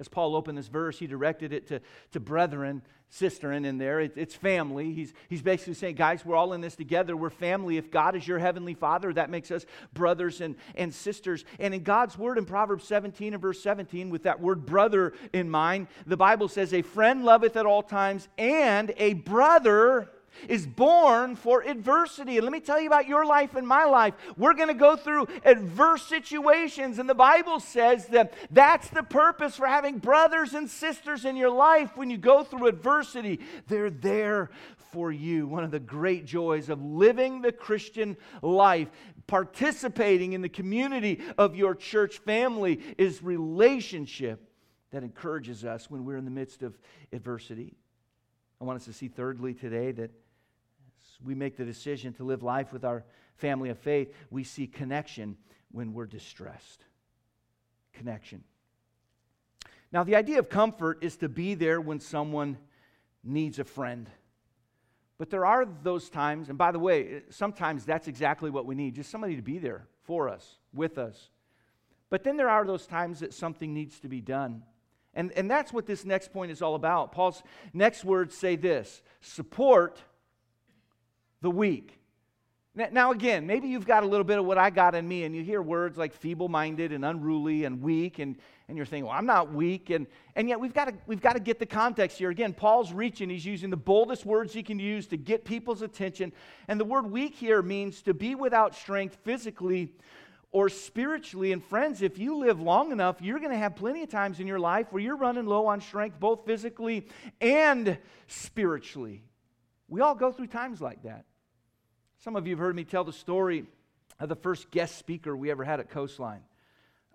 As 0.00 0.08
Paul 0.08 0.34
opened 0.34 0.56
this 0.56 0.68
verse, 0.68 0.98
he 0.98 1.06
directed 1.06 1.52
it 1.52 1.68
to, 1.68 1.80
to 2.12 2.20
brethren, 2.20 2.80
sisterin 3.12 3.66
in 3.66 3.76
there. 3.76 4.00
It, 4.00 4.14
it's 4.16 4.34
family. 4.34 4.94
He's, 4.94 5.12
he's 5.28 5.42
basically 5.42 5.74
saying, 5.74 5.96
guys, 5.96 6.24
we're 6.24 6.36
all 6.36 6.54
in 6.54 6.62
this 6.62 6.74
together. 6.74 7.14
We're 7.14 7.28
family. 7.28 7.76
If 7.76 7.90
God 7.90 8.16
is 8.16 8.26
your 8.26 8.38
heavenly 8.38 8.72
father, 8.72 9.12
that 9.12 9.28
makes 9.28 9.50
us 9.50 9.66
brothers 9.92 10.40
and, 10.40 10.56
and 10.74 10.94
sisters. 10.94 11.44
And 11.58 11.74
in 11.74 11.82
God's 11.82 12.16
word 12.16 12.38
in 12.38 12.46
Proverbs 12.46 12.84
17 12.84 13.34
and 13.34 13.42
verse 13.42 13.62
17, 13.62 14.08
with 14.08 14.22
that 14.22 14.40
word 14.40 14.64
brother 14.64 15.12
in 15.34 15.50
mind, 15.50 15.88
the 16.06 16.16
Bible 16.16 16.48
says, 16.48 16.72
A 16.72 16.80
friend 16.80 17.22
loveth 17.22 17.56
at 17.56 17.66
all 17.66 17.82
times, 17.82 18.26
and 18.38 18.94
a 18.96 19.12
brother 19.12 20.08
is 20.48 20.66
born 20.66 21.36
for 21.36 21.62
adversity. 21.62 22.36
And 22.36 22.44
let 22.44 22.52
me 22.52 22.60
tell 22.60 22.80
you 22.80 22.86
about 22.86 23.06
your 23.06 23.24
life 23.24 23.54
and 23.54 23.66
my 23.66 23.84
life. 23.84 24.14
We're 24.36 24.54
going 24.54 24.68
to 24.68 24.74
go 24.74 24.96
through 24.96 25.28
adverse 25.44 26.02
situations, 26.02 26.98
and 26.98 27.08
the 27.08 27.14
Bible 27.14 27.60
says 27.60 28.06
that 28.08 28.34
that's 28.50 28.88
the 28.90 29.02
purpose 29.02 29.56
for 29.56 29.66
having 29.66 29.98
brothers 29.98 30.54
and 30.54 30.68
sisters 30.68 31.24
in 31.24 31.36
your 31.36 31.50
life 31.50 31.96
when 31.96 32.10
you 32.10 32.18
go 32.18 32.44
through 32.44 32.66
adversity. 32.66 33.40
They're 33.68 33.90
there 33.90 34.50
for 34.92 35.12
you. 35.12 35.46
One 35.46 35.64
of 35.64 35.70
the 35.70 35.80
great 35.80 36.26
joys 36.26 36.68
of 36.68 36.82
living 36.82 37.42
the 37.42 37.52
Christian 37.52 38.16
life, 38.42 38.88
participating 39.26 40.32
in 40.32 40.42
the 40.42 40.48
community 40.48 41.20
of 41.38 41.54
your 41.54 41.74
church 41.74 42.18
family, 42.18 42.80
is 42.98 43.22
relationship 43.22 44.48
that 44.90 45.04
encourages 45.04 45.64
us 45.64 45.88
when 45.88 46.04
we're 46.04 46.16
in 46.16 46.24
the 46.24 46.30
midst 46.30 46.62
of 46.62 46.76
adversity. 47.12 47.76
I 48.60 48.64
want 48.64 48.80
us 48.80 48.84
to 48.86 48.92
see, 48.92 49.08
thirdly, 49.08 49.54
today 49.54 49.92
that 49.92 50.10
we 51.24 51.34
make 51.34 51.56
the 51.56 51.64
decision 51.64 52.12
to 52.14 52.24
live 52.24 52.42
life 52.42 52.72
with 52.72 52.84
our 52.84 53.04
family 53.36 53.70
of 53.70 53.78
faith, 53.78 54.12
we 54.30 54.44
see 54.44 54.66
connection 54.66 55.36
when 55.72 55.92
we're 55.92 56.06
distressed. 56.06 56.84
Connection. 57.92 58.44
Now, 59.92 60.04
the 60.04 60.16
idea 60.16 60.38
of 60.38 60.48
comfort 60.48 61.02
is 61.02 61.16
to 61.18 61.28
be 61.28 61.54
there 61.54 61.80
when 61.80 62.00
someone 62.00 62.58
needs 63.24 63.58
a 63.58 63.64
friend. 63.64 64.08
But 65.18 65.30
there 65.30 65.44
are 65.44 65.66
those 65.82 66.08
times, 66.08 66.48
and 66.48 66.56
by 66.56 66.72
the 66.72 66.78
way, 66.78 67.22
sometimes 67.30 67.84
that's 67.84 68.08
exactly 68.08 68.50
what 68.50 68.64
we 68.66 68.74
need 68.74 68.94
just 68.94 69.10
somebody 69.10 69.36
to 69.36 69.42
be 69.42 69.58
there 69.58 69.86
for 70.04 70.28
us, 70.28 70.58
with 70.72 70.96
us. 70.96 71.28
But 72.08 72.24
then 72.24 72.36
there 72.36 72.48
are 72.48 72.64
those 72.64 72.86
times 72.86 73.20
that 73.20 73.34
something 73.34 73.74
needs 73.74 74.00
to 74.00 74.08
be 74.08 74.20
done. 74.20 74.62
And, 75.14 75.32
and 75.32 75.50
that's 75.50 75.72
what 75.72 75.86
this 75.86 76.04
next 76.04 76.32
point 76.32 76.52
is 76.52 76.62
all 76.62 76.74
about. 76.74 77.12
Paul's 77.12 77.42
next 77.72 78.04
words 78.04 78.36
say 78.36 78.56
this 78.56 79.02
support 79.20 80.02
the 81.42 81.50
weak. 81.50 82.00
Now, 82.92 83.10
again, 83.10 83.48
maybe 83.48 83.66
you've 83.66 83.86
got 83.86 84.04
a 84.04 84.06
little 84.06 84.24
bit 84.24 84.38
of 84.38 84.44
what 84.44 84.56
I 84.56 84.70
got 84.70 84.94
in 84.94 85.06
me, 85.06 85.24
and 85.24 85.34
you 85.34 85.42
hear 85.42 85.60
words 85.60 85.98
like 85.98 86.14
feeble 86.14 86.48
minded 86.48 86.92
and 86.92 87.04
unruly 87.04 87.64
and 87.64 87.82
weak, 87.82 88.20
and, 88.20 88.36
and 88.68 88.76
you're 88.76 88.86
thinking, 88.86 89.06
well, 89.06 89.16
I'm 89.16 89.26
not 89.26 89.52
weak. 89.52 89.90
And, 89.90 90.06
and 90.36 90.48
yet, 90.48 90.60
we've 90.60 90.72
got, 90.72 90.84
to, 90.84 90.94
we've 91.06 91.20
got 91.20 91.32
to 91.32 91.40
get 91.40 91.58
the 91.58 91.66
context 91.66 92.18
here. 92.18 92.30
Again, 92.30 92.52
Paul's 92.52 92.92
reaching, 92.92 93.28
he's 93.28 93.44
using 93.44 93.70
the 93.70 93.76
boldest 93.76 94.24
words 94.24 94.52
he 94.54 94.62
can 94.62 94.78
use 94.78 95.08
to 95.08 95.16
get 95.16 95.44
people's 95.44 95.82
attention. 95.82 96.32
And 96.68 96.78
the 96.78 96.84
word 96.84 97.10
weak 97.10 97.34
here 97.34 97.60
means 97.60 98.02
to 98.02 98.14
be 98.14 98.36
without 98.36 98.76
strength 98.76 99.18
physically 99.24 99.92
or 100.52 100.68
spiritually. 100.68 101.50
And 101.50 101.62
friends, 101.62 102.02
if 102.02 102.18
you 102.18 102.36
live 102.36 102.60
long 102.60 102.92
enough, 102.92 103.20
you're 103.20 103.40
going 103.40 103.50
to 103.50 103.58
have 103.58 103.74
plenty 103.74 104.04
of 104.04 104.10
times 104.10 104.38
in 104.38 104.46
your 104.46 104.60
life 104.60 104.86
where 104.90 105.02
you're 105.02 105.16
running 105.16 105.46
low 105.46 105.66
on 105.66 105.80
strength, 105.80 106.20
both 106.20 106.46
physically 106.46 107.08
and 107.40 107.98
spiritually. 108.28 109.24
We 109.88 110.00
all 110.02 110.14
go 110.14 110.30
through 110.30 110.46
times 110.46 110.80
like 110.80 111.02
that. 111.02 111.24
Some 112.22 112.36
of 112.36 112.46
you 112.46 112.52
have 112.52 112.58
heard 112.58 112.76
me 112.76 112.84
tell 112.84 113.02
the 113.02 113.14
story 113.14 113.64
of 114.18 114.28
the 114.28 114.36
first 114.36 114.70
guest 114.70 114.98
speaker 114.98 115.34
we 115.34 115.50
ever 115.50 115.64
had 115.64 115.80
at 115.80 115.88
Coastline. 115.88 116.42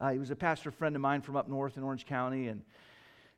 Uh, 0.01 0.09
he 0.09 0.17
was 0.17 0.31
a 0.31 0.35
pastor 0.35 0.71
friend 0.71 0.95
of 0.95 1.01
mine 1.01 1.21
from 1.21 1.35
up 1.35 1.47
north 1.47 1.77
in 1.77 1.83
Orange 1.83 2.07
County, 2.07 2.47
and, 2.47 2.63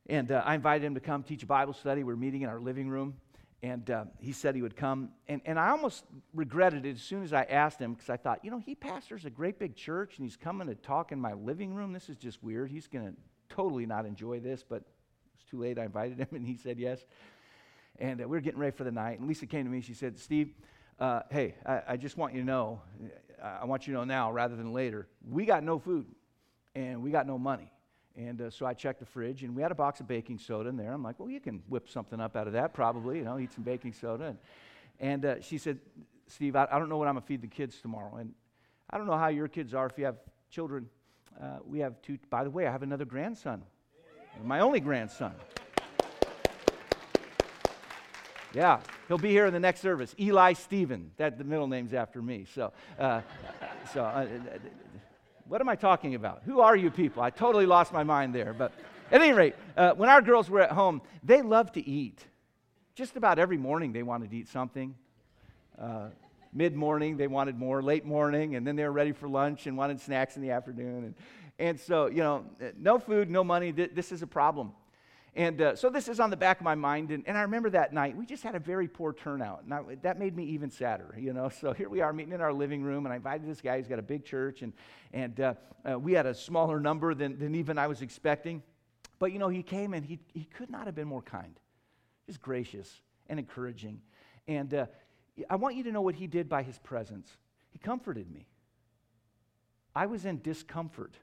and 0.07 0.31
uh, 0.31 0.41
I 0.45 0.55
invited 0.55 0.85
him 0.85 0.93
to 0.93 1.01
come 1.01 1.23
teach 1.23 1.43
a 1.43 1.45
Bible 1.45 1.73
study. 1.73 2.05
We 2.05 2.13
were 2.13 2.15
meeting 2.15 2.43
in 2.43 2.47
our 2.47 2.61
living 2.61 2.87
room, 2.87 3.15
and 3.63 3.89
uh, 3.89 4.05
he 4.21 4.31
said 4.31 4.55
he 4.55 4.61
would 4.61 4.77
come. 4.77 5.09
And, 5.27 5.41
and 5.43 5.59
I 5.59 5.71
almost 5.71 6.05
regretted 6.33 6.85
it 6.85 6.95
as 6.95 7.01
soon 7.01 7.21
as 7.21 7.33
I 7.33 7.43
asked 7.43 7.79
him 7.79 7.95
because 7.95 8.09
I 8.09 8.15
thought, 8.15 8.45
you 8.45 8.49
know, 8.49 8.59
he 8.65 8.73
pastors 8.73 9.25
a 9.25 9.29
great 9.29 9.59
big 9.59 9.75
church, 9.75 10.13
and 10.15 10.25
he's 10.25 10.37
coming 10.37 10.67
to 10.67 10.75
talk 10.75 11.11
in 11.11 11.19
my 11.19 11.33
living 11.33 11.73
room. 11.73 11.91
This 11.91 12.07
is 12.07 12.15
just 12.15 12.41
weird. 12.41 12.71
He's 12.71 12.87
going 12.87 13.07
to 13.07 13.13
totally 13.53 13.85
not 13.85 14.05
enjoy 14.05 14.39
this, 14.39 14.63
but 14.63 14.83
it's 15.35 15.51
too 15.51 15.59
late. 15.59 15.77
I 15.77 15.83
invited 15.83 16.17
him, 16.17 16.29
and 16.31 16.47
he 16.47 16.55
said 16.55 16.79
yes. 16.79 17.05
And 17.99 18.21
uh, 18.21 18.23
we 18.23 18.37
were 18.37 18.41
getting 18.41 18.61
ready 18.61 18.73
for 18.73 18.85
the 18.85 18.91
night, 18.91 19.19
and 19.19 19.27
Lisa 19.27 19.47
came 19.47 19.65
to 19.65 19.69
me. 19.69 19.81
She 19.81 19.93
said, 19.93 20.17
Steve, 20.17 20.53
uh, 20.99 21.21
hey, 21.29 21.55
I, 21.65 21.81
I, 21.89 21.97
just 21.97 22.17
want 22.17 22.33
you 22.33 22.41
to 22.41 22.45
know, 22.45 22.81
I 23.43 23.65
want 23.65 23.87
you 23.87 23.93
to 23.93 23.99
know 23.99 24.05
now 24.05 24.31
rather 24.31 24.55
than 24.55 24.73
later, 24.73 25.07
we 25.29 25.45
got 25.45 25.63
no 25.63 25.77
food 25.77 26.07
and 26.75 27.03
we 27.03 27.11
got 27.11 27.27
no 27.27 27.37
money. 27.37 27.71
And 28.15 28.41
uh, 28.41 28.49
so 28.49 28.65
I 28.65 28.73
checked 28.73 28.99
the 28.99 29.05
fridge 29.05 29.43
and 29.43 29.55
we 29.55 29.61
had 29.61 29.71
a 29.71 29.75
box 29.75 29.99
of 29.99 30.07
baking 30.07 30.39
soda 30.39 30.69
in 30.69 30.77
there. 30.77 30.91
I'm 30.91 31.03
like, 31.03 31.19
well, 31.19 31.29
you 31.29 31.39
can 31.39 31.61
whip 31.69 31.87
something 31.87 32.19
up 32.19 32.35
out 32.35 32.47
of 32.47 32.53
that 32.53 32.73
probably, 32.73 33.19
you 33.19 33.23
know, 33.23 33.37
eat 33.37 33.53
some 33.53 33.63
baking 33.63 33.93
soda. 33.93 34.25
And, 34.25 34.37
and 34.99 35.25
uh, 35.25 35.41
she 35.41 35.59
said, 35.59 35.77
Steve, 36.25 36.55
I, 36.55 36.67
I, 36.71 36.79
don't 36.79 36.89
know 36.89 36.97
what 36.97 37.07
I'm 37.07 37.13
going 37.13 37.21
to 37.21 37.27
feed 37.27 37.41
the 37.41 37.47
kids 37.47 37.79
tomorrow. 37.79 38.15
And 38.15 38.33
I 38.89 38.97
don't 38.97 39.05
know 39.05 39.17
how 39.17 39.27
your 39.27 39.47
kids 39.47 39.75
are 39.75 39.85
if 39.85 39.97
you 39.99 40.05
have 40.05 40.17
children. 40.49 40.87
Uh, 41.39 41.59
we 41.63 41.79
have 41.79 42.01
two, 42.01 42.17
by 42.31 42.43
the 42.43 42.49
way, 42.49 42.65
I 42.65 42.71
have 42.71 42.81
another 42.81 43.05
grandson, 43.05 43.61
my 44.43 44.61
only 44.61 44.79
grandson. 44.79 45.33
Yeah, 48.57 48.79
he'll 49.07 49.19
be 49.19 49.29
here 49.29 49.45
in 49.45 49.53
the 49.53 49.59
next 49.59 49.81
service. 49.81 50.15
Eli 50.19 50.53
Stephen. 50.53 51.11
That 51.17 51.37
the 51.37 51.43
middle 51.43 51.67
name's 51.67 51.93
after 51.93 52.23
me. 52.23 52.47
So, 52.55 52.73
uh, 52.97 53.21
so 53.93 54.03
uh, 54.03 54.25
what 55.47 55.61
am 55.61 55.69
I 55.69 55.75
talking 55.75 56.15
about? 56.15 56.41
Who 56.43 56.59
are 56.59 56.75
you 56.75 56.89
people? 56.89 57.21
I 57.21 57.29
totally 57.29 57.67
lost 57.67 57.93
my 57.93 58.03
mind 58.03 58.33
there. 58.33 58.53
But 58.53 58.71
at 59.11 59.21
any 59.21 59.31
rate, 59.31 59.53
uh, 59.77 59.91
when 59.91 60.09
our 60.09 60.23
girls 60.23 60.49
were 60.49 60.61
at 60.61 60.71
home, 60.71 61.03
they 61.23 61.43
loved 61.43 61.75
to 61.75 61.87
eat. 61.87 62.25
Just 62.95 63.15
about 63.15 63.37
every 63.37 63.57
morning, 63.57 63.93
they 63.93 64.01
wanted 64.01 64.31
to 64.31 64.37
eat 64.37 64.47
something. 64.47 64.95
Uh, 65.79 66.07
Mid 66.51 66.75
morning, 66.75 67.15
they 67.15 67.27
wanted 67.27 67.59
more. 67.59 67.83
Late 67.83 68.05
morning, 68.05 68.55
and 68.55 68.65
then 68.65 68.75
they 68.75 68.85
were 68.85 68.91
ready 68.91 69.11
for 69.11 69.29
lunch 69.29 69.67
and 69.67 69.77
wanted 69.77 70.01
snacks 70.01 70.35
in 70.35 70.41
the 70.41 70.49
afternoon. 70.49 71.03
And, 71.03 71.15
and 71.59 71.79
so, 71.79 72.07
you 72.07 72.23
know, 72.23 72.43
no 72.75 72.97
food, 72.97 73.29
no 73.29 73.43
money. 73.43 73.69
This 73.69 74.11
is 74.11 74.23
a 74.23 74.27
problem. 74.27 74.71
And 75.37 75.61
uh, 75.61 75.75
so 75.75 75.91
this 75.91 76.07
is 76.07 76.19
on 76.19 76.31
the 76.31 76.35
back 76.35 76.59
of 76.59 76.63
my 76.63 76.73
mind. 76.73 77.11
And, 77.11 77.23
and, 77.27 77.37
I 77.37 77.43
remember 77.43 77.69
that 77.69 77.93
night, 77.93 78.17
we 78.17 78.25
just 78.25 78.41
had 78.41 78.55
a 78.55 78.59
very 78.59 78.87
poor 78.87 79.13
turnout. 79.13 79.63
And 79.63 80.01
that 80.01 80.17
made 80.17 80.35
me 80.35 80.43
even 80.45 80.71
sadder, 80.71 81.15
you 81.15 81.31
know. 81.31 81.47
So 81.49 81.73
here 81.73 81.89
we 81.89 82.01
are 82.01 82.11
meeting 82.11 82.33
in 82.33 82.41
our 82.41 82.51
living 82.51 82.81
room, 82.81 83.05
and 83.05 83.13
I 83.13 83.17
invited 83.17 83.47
this 83.47 83.61
guy 83.61 83.77
who's 83.77 83.87
got 83.87 83.99
a 83.99 84.03
big 84.03 84.25
church, 84.25 84.63
and, 84.63 84.73
and 85.13 85.39
uh, 85.39 85.53
uh, 85.87 85.99
we 85.99 86.13
had 86.13 86.25
a 86.25 86.33
smaller 86.33 86.79
number 86.79 87.13
than, 87.13 87.37
than 87.37 87.53
even 87.53 87.77
I 87.77 87.85
was 87.85 88.01
expecting. 88.01 88.63
But, 89.19 89.31
you 89.31 89.37
know, 89.37 89.47
he 89.47 89.61
came 89.61 89.93
and 89.93 90.03
he, 90.03 90.17
he 90.33 90.45
could 90.45 90.71
not 90.71 90.87
have 90.87 90.95
been 90.95 91.07
more 91.07 91.21
kind, 91.21 91.59
just 92.25 92.41
gracious 92.41 93.01
and 93.29 93.39
encouraging. 93.39 94.01
And 94.47 94.73
uh, 94.73 94.85
I 95.51 95.55
want 95.57 95.75
you 95.75 95.83
to 95.83 95.91
know 95.91 96.01
what 96.01 96.15
he 96.15 96.25
did 96.25 96.49
by 96.49 96.63
his 96.63 96.79
presence. 96.79 97.29
He 97.69 97.77
comforted 97.77 98.31
me. 98.31 98.47
I 99.95 100.07
was 100.07 100.25
in 100.25 100.41
discomfort. 100.41 101.13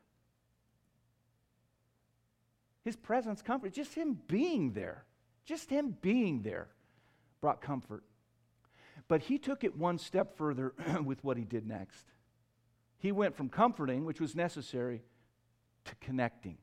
His 2.85 2.97
presence 2.97 3.43
comfort. 3.43 3.73
Just 3.73 3.95
him 3.95 4.19
being 4.29 4.73
there, 4.73 5.05
just 5.45 5.71
him 5.71 5.97
being 6.03 6.43
there 6.43 6.69
brought 7.41 7.61
comfort. 7.61 8.05
But 9.09 9.23
he 9.23 9.39
took 9.39 9.65
it 9.65 9.77
one 9.77 9.99
step 9.99 10.37
further 10.37 10.75
with 11.05 11.23
what 11.25 11.37
he 11.37 11.45
did 11.45 11.67
next. 11.67 12.07
He 12.99 13.13
went 13.13 13.37
from 13.37 13.49
comforting, 13.49 14.05
which 14.05 14.21
was 14.21 14.35
necessary, 14.35 15.03
to 15.85 15.95
connecting. 15.97 16.59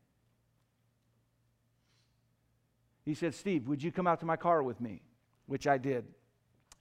He 3.05 3.13
said, 3.13 3.33
Steve, 3.35 3.67
would 3.67 3.81
you 3.83 3.91
come 3.91 4.07
out 4.07 4.19
to 4.19 4.25
my 4.25 4.37
car 4.37 4.63
with 4.63 4.79
me? 4.79 5.01
Which 5.47 5.67
I 5.67 5.77
did. 5.77 6.05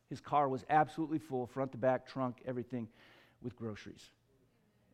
His 0.09 0.21
car 0.21 0.49
was 0.49 0.65
absolutely 0.69 1.19
full, 1.19 1.47
front 1.47 1.73
to 1.73 1.79
back, 1.79 2.07
trunk, 2.07 2.43
everything, 2.47 2.89
with 3.43 3.57
groceries. 3.57 4.11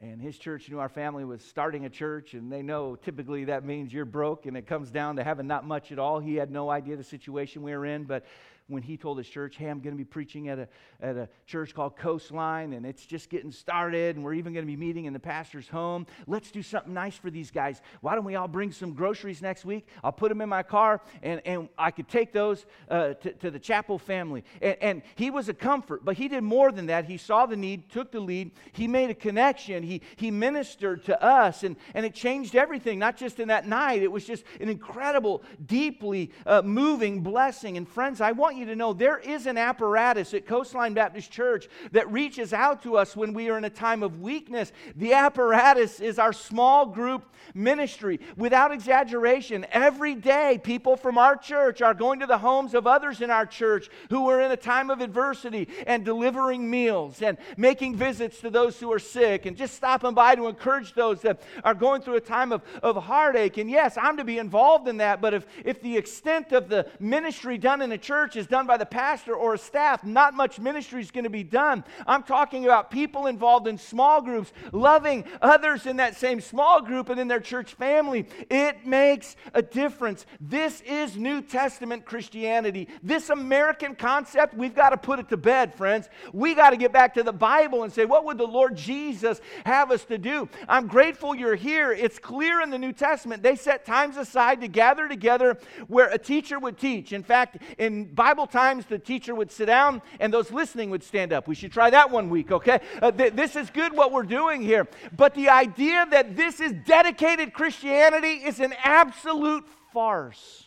And 0.03 0.21
his 0.21 0.37
church 0.37 0.69
knew 0.69 0.79
our 0.79 0.91
family 0.91 1.25
was 1.25 1.43
starting 1.43 1.87
a 1.87 1.91
church, 1.91 2.35
and 2.35 2.53
they 2.53 2.61
know 2.61 2.97
typically 2.97 3.47
that 3.47 3.65
means 3.65 3.93
you're 3.93 4.05
broke, 4.05 4.45
and 4.45 4.55
it 4.55 4.67
comes 4.67 4.91
down 4.91 5.17
to 5.17 5.25
having 5.25 5.47
not 5.47 5.67
much 5.67 5.91
at 5.91 5.99
all. 5.99 6.21
He 6.21 6.35
had 6.35 6.51
no 6.51 6.69
idea 6.69 6.97
the 6.97 7.05
situation 7.05 7.63
we 7.63 7.73
were 7.73 7.87
in, 7.87 8.05
but 8.05 8.27
when 8.69 8.83
he 8.83 8.97
told 8.97 9.19
his 9.19 9.29
church, 9.29 9.57
Hey, 9.57 9.69
I'm 9.69 9.81
going 9.81 9.95
to 9.95 9.99
be 9.99 10.05
preaching 10.05 10.49
at 10.49 10.59
a, 10.59 10.69
at 11.01 11.17
a 11.17 11.29
church 11.47 11.75
called 11.75 11.97
Coastline, 11.97 12.73
and 12.73 12.85
it's 12.85 13.07
just 13.07 13.31
getting 13.31 13.53
started, 13.53 14.17
and 14.17 14.25
we're 14.25 14.35
even 14.35 14.53
going 14.53 14.65
to 14.65 14.71
be 14.71 14.77
meeting 14.77 15.05
in 15.05 15.13
the 15.13 15.21
pastor's 15.21 15.69
home. 15.69 16.07
Let's 16.27 16.51
do 16.51 16.63
something 16.63 16.93
nice 16.93 17.17
for 17.17 17.31
these 17.31 17.51
guys. 17.51 17.81
Why 18.01 18.15
don't 18.15 18.25
we 18.25 18.35
all 18.35 18.49
bring 18.49 18.73
some 18.73 18.93
groceries 18.95 19.41
next 19.41 19.65
week? 19.65 19.87
I'll 20.03 20.13
put 20.13 20.31
them 20.31 20.41
in 20.41 20.49
my 20.49 20.65
car, 20.65 21.01
and, 21.23 21.41
and 21.45 21.69
I 21.79 21.93
could 21.93 22.09
take 22.09 22.33
those 22.33 22.67
uh, 22.91 23.15
to, 23.15 23.33
to, 23.35 23.51
the 23.51 23.59
Chappell 23.61 23.99
family. 23.99 24.45
And, 24.61 24.77
and 24.81 25.03
he 25.15 25.31
was 25.31 25.49
a 25.49 25.55
comfort, 25.55 26.05
but 26.05 26.17
he 26.17 26.27
did 26.27 26.43
more 26.43 26.73
than 26.73 26.87
that. 26.87 27.05
He 27.05 27.19
saw 27.19 27.47
the 27.47 27.57
need, 27.57 27.89
took 27.91 28.11
the 28.11 28.21
lead, 28.21 28.51
he 28.73 28.89
made 28.89 29.11
a 29.11 29.15
connection, 29.15 29.85
he, 29.85 30.03
he 30.17 30.31
ministered 30.33 31.05
to 31.05 31.23
us, 31.23 31.63
and, 31.63 31.77
and 31.95 32.05
it 32.05 32.15
changed 32.15 32.57
everything, 32.57 32.99
not 32.99 33.17
just 33.17 33.39
in 33.39 33.49
that 33.49 33.69
night. 33.69 34.03
It 34.03 34.11
was 34.11 34.25
just 34.25 34.45
an 34.61 34.69
incredible, 34.69 35.45
deeply 35.65 36.33
uh, 36.47 36.63
moving 36.63 37.23
blessing. 37.23 37.77
And 37.77 37.89
friends, 37.89 38.21
I 38.21 38.33
want 38.33 38.56
you 38.57 38.67
to 38.67 38.77
know 38.77 38.93
there 38.93 39.19
is 39.19 39.47
an 39.47 39.59
apparatus 39.59 40.35
at 40.35 40.47
Coastline 40.47 40.95
Baptist 40.95 41.31
Church 41.31 41.69
that 41.93 42.11
reaches 42.11 42.53
out 42.53 42.83
to 42.83 42.97
us 42.97 43.17
when 43.17 43.33
we 43.33 43.49
are 43.49 43.59
in 43.59 43.65
a 43.65 43.71
time 43.71 44.03
of 44.03 44.21
weakness. 44.21 44.73
The 44.97 45.15
apparatus 45.15 46.01
is 46.01 46.19
our 46.19 46.33
small 46.33 46.87
group 46.87 47.25
ministry. 47.55 48.21
Without 48.37 48.73
exaggeration, 48.73 49.67
every 49.71 50.15
day 50.15 50.61
people 50.63 50.97
from 50.97 51.19
our 51.19 51.37
church 51.37 51.83
are 51.83 51.95
going 51.95 52.21
to 52.21 52.27
the 52.27 52.39
homes 52.39 52.75
of 52.75 52.87
others 52.87 53.21
in 53.21 53.31
our 53.31 53.47
church 53.47 53.89
who 54.11 54.29
are 54.29 54.41
in 54.41 54.51
a 54.51 54.57
time 54.57 54.91
of 54.91 55.01
adversity 55.01 55.69
and 55.87 56.05
delivering 56.05 56.69
meals 56.69 57.23
and 57.23 57.39
making 57.57 57.97
visits 57.97 58.41
to 58.41 58.51
those 58.51 58.79
who 58.79 58.93
are 58.93 58.99
sick 58.99 59.47
and 59.47 59.57
just 59.57 59.75
stopping 59.75 60.15
by 60.15 60.35
to 60.35 60.47
encourage 60.47 60.95
those 60.95 61.21
that 61.23 61.41
are 61.65 61.75
going 61.75 62.03
through 62.03 62.17
a 62.17 62.21
time 62.21 62.53
of, 62.53 62.63
of 62.83 62.97
heartache. 62.97 63.59
And 63.59 63.71
yes, 63.71 63.97
I'm 63.97 64.17
to 64.17 64.25
be 64.25 64.39
involved 64.39 64.89
in 64.89 64.99
that, 64.99 65.21
but 65.21 65.35
if, 65.35 65.47
if 65.65 65.81
the 65.81 65.97
extent 65.97 66.53
of 66.53 66.69
the 66.69 66.89
ministry 67.01 67.59
done 67.59 67.83
in 67.83 67.93
a 67.93 67.99
church 67.99 68.37
is 68.37 68.46
is 68.47 68.51
done 68.51 68.67
by 68.67 68.77
the 68.77 68.87
pastor 68.87 69.35
or 69.35 69.55
a 69.55 69.59
staff, 69.59 70.05
not 70.05 70.35
much 70.35 70.59
ministry 70.61 71.01
is 71.01 71.11
going 71.11 71.25
to 71.25 71.31
be 71.31 71.43
done. 71.43 71.85
I'm 72.07 72.23
talking 72.23 72.65
about 72.65 72.91
people 72.91 73.27
involved 73.27 73.67
in 73.67 73.77
small 73.77 74.23
groups, 74.23 74.53
loving 74.73 75.25
others 75.43 75.87
in 75.87 75.97
that 75.97 76.17
same 76.17 76.41
small 76.41 76.81
group 76.81 77.09
and 77.09 77.19
in 77.19 77.29
their 77.29 77.41
church 77.41 77.75
family. 77.75 78.29
It 78.49 78.87
makes 78.87 79.37
a 79.53 79.63
difference. 79.63 80.27
This 80.41 80.81
is 80.83 81.17
New 81.17 81.43
Testament 81.43 82.05
Christianity. 82.05 82.89
This 83.03 83.31
American 83.31 83.95
concept, 83.97 84.55
we've 84.55 84.75
got 84.75 84.91
to 84.91 84.97
put 84.97 85.19
it 85.19 85.29
to 85.31 85.37
bed, 85.37 85.75
friends. 85.75 86.09
We 86.33 86.55
got 86.55 86.71
to 86.71 86.77
get 86.77 86.93
back 86.93 87.15
to 87.15 87.23
the 87.23 87.33
Bible 87.33 87.83
and 87.83 87.93
say, 87.93 88.05
what 88.05 88.25
would 88.25 88.39
the 88.39 88.47
Lord 88.47 88.77
Jesus 88.77 89.41
have 89.65 89.91
us 89.91 90.05
to 90.05 90.19
do? 90.19 90.49
I'm 90.69 90.87
grateful 90.87 91.35
you're 91.35 91.57
here. 91.57 91.93
It's 91.93 92.19
clear 92.19 92.61
in 92.61 92.71
the 92.71 92.79
New 92.79 92.93
Testament. 92.93 93.43
They 93.43 93.57
set 93.57 93.85
times 93.85 94.17
aside 94.17 94.61
to 94.61 94.69
gather 94.69 95.09
together 95.09 95.59
where 95.89 96.09
a 96.09 96.19
teacher 96.19 96.59
would 96.59 96.79
teach. 96.79 97.13
In 97.13 97.23
fact, 97.23 97.59
in 97.79 98.05
Bible 98.05 98.36
times, 98.45 98.87
the 98.87 98.99
teacher 98.99 99.33
would 99.33 99.53
sit 99.53 99.67
down 99.67 100.03
and 100.19 100.35
those 100.35 100.51
listening 100.51 100.91
would 100.91 101.05
stand 101.05 101.33
up. 101.33 101.47
We 101.47 101.55
should 101.55 101.71
try 101.71 101.91
that 101.91 102.11
one 102.11 102.29
week, 102.29 102.51
okay? 102.51 102.81
Uh, 103.01 103.13
th- 103.13 103.35
this 103.35 103.55
is 103.55 103.71
good 103.71 103.93
what 103.93 104.11
we're 104.11 104.25
doing 104.25 104.61
here. 104.61 104.89
But 105.17 105.35
the 105.35 105.49
idea 105.49 106.05
that 106.11 106.37
this 106.37 106.61
is 106.61 106.73
dedicated 106.85 107.53
Christianity 107.55 108.45
is 108.45 108.59
an 108.59 108.75
absolute 108.83 109.65
farce. 109.93 110.67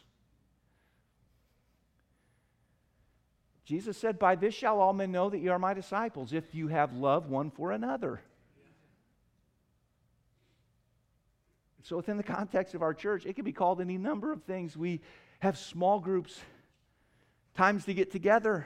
Jesus 3.65 3.97
said, 3.97 4.17
By 4.17 4.35
this 4.35 4.55
shall 4.55 4.79
all 4.79 4.93
men 4.93 5.11
know 5.11 5.29
that 5.29 5.37
you 5.37 5.51
are 5.51 5.59
my 5.59 5.75
disciples, 5.75 6.33
if 6.33 6.55
you 6.55 6.69
have 6.69 6.93
love 6.93 7.29
one 7.29 7.51
for 7.51 7.71
another. 7.71 8.21
So, 11.83 11.95
within 11.97 12.17
the 12.17 12.23
context 12.23 12.73
of 12.73 12.81
our 12.81 12.93
church, 12.93 13.25
it 13.25 13.35
can 13.35 13.45
be 13.45 13.51
called 13.51 13.79
any 13.79 13.97
number 13.97 14.31
of 14.31 14.43
things. 14.43 14.75
We 14.75 15.01
have 15.39 15.57
small 15.57 15.99
groups, 15.99 16.39
times 17.59 17.83
to 17.83 17.93
get 17.93 18.09
together. 18.09 18.65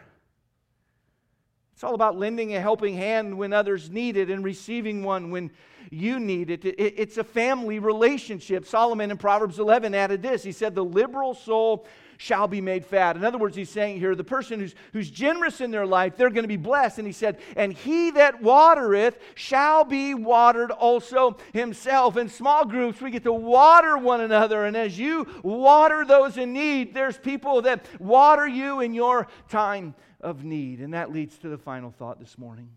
It's 1.73 1.83
all 1.83 1.95
about 1.95 2.15
lending 2.15 2.55
a 2.55 2.61
helping 2.61 2.95
hand 2.95 3.35
when 3.35 3.51
others 3.51 3.89
need 3.89 4.17
it 4.17 4.29
and 4.29 4.43
receiving 4.43 5.03
one 5.03 5.31
when 5.31 5.49
you 5.89 6.19
need 6.19 6.51
it. 6.51 6.63
It's 6.63 7.17
a 7.17 7.23
family 7.23 7.79
relationship. 7.79 8.67
Solomon 8.67 9.09
in 9.09 9.17
Proverbs 9.17 9.57
11 9.57 9.95
added 9.95 10.21
this. 10.21 10.43
He 10.43 10.51
said, 10.51 10.75
The 10.75 10.85
liberal 10.85 11.33
soul 11.33 11.87
shall 12.17 12.47
be 12.47 12.61
made 12.61 12.85
fat. 12.85 13.15
In 13.15 13.23
other 13.23 13.37
words, 13.37 13.55
he's 13.55 13.69
saying 13.69 13.99
here, 13.99 14.15
the 14.15 14.23
person 14.23 14.59
who's, 14.59 14.75
who's 14.93 15.09
generous 15.09 15.61
in 15.61 15.71
their 15.71 15.85
life, 15.85 16.15
they're 16.15 16.29
going 16.29 16.43
to 16.43 16.47
be 16.47 16.57
blessed. 16.57 16.99
And 16.99 17.07
he 17.07 17.13
said, 17.13 17.39
And 17.55 17.73
he 17.73 18.11
that 18.11 18.41
watereth 18.41 19.17
shall 19.35 19.83
be 19.83 20.13
watered 20.13 20.71
also 20.71 21.37
himself. 21.53 22.17
In 22.17 22.29
small 22.29 22.65
groups, 22.65 23.01
we 23.01 23.11
get 23.11 23.23
to 23.23 23.33
water 23.33 23.97
one 23.97 24.21
another. 24.21 24.65
And 24.65 24.75
as 24.77 24.97
you 24.97 25.27
water 25.43 26.05
those 26.05 26.37
in 26.37 26.53
need, 26.53 26.93
there's 26.93 27.17
people 27.17 27.61
that 27.63 27.85
water 27.99 28.47
you 28.47 28.79
in 28.81 28.93
your 28.93 29.27
time 29.49 29.95
of 30.21 30.43
need. 30.43 30.79
And 30.79 30.93
that 30.93 31.11
leads 31.11 31.37
to 31.39 31.49
the 31.49 31.57
final 31.57 31.91
thought 31.91 32.19
this 32.19 32.37
morning. 32.37 32.69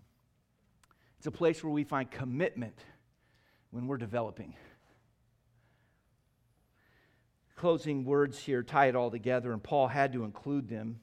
It's 1.18 1.26
a 1.26 1.30
place 1.30 1.62
where 1.62 1.72
we 1.72 1.84
find 1.84 2.10
commitment 2.10 2.78
when 3.70 3.86
we're 3.86 3.96
developing 3.96 4.54
closing 7.56 8.04
words 8.04 8.38
here 8.38 8.62
tie 8.62 8.86
it 8.86 8.96
all 8.96 9.10
together, 9.10 9.52
and 9.52 9.62
Paul 9.62 9.88
had 9.88 10.12
to 10.12 10.24
include 10.24 10.68
them. 10.68 11.00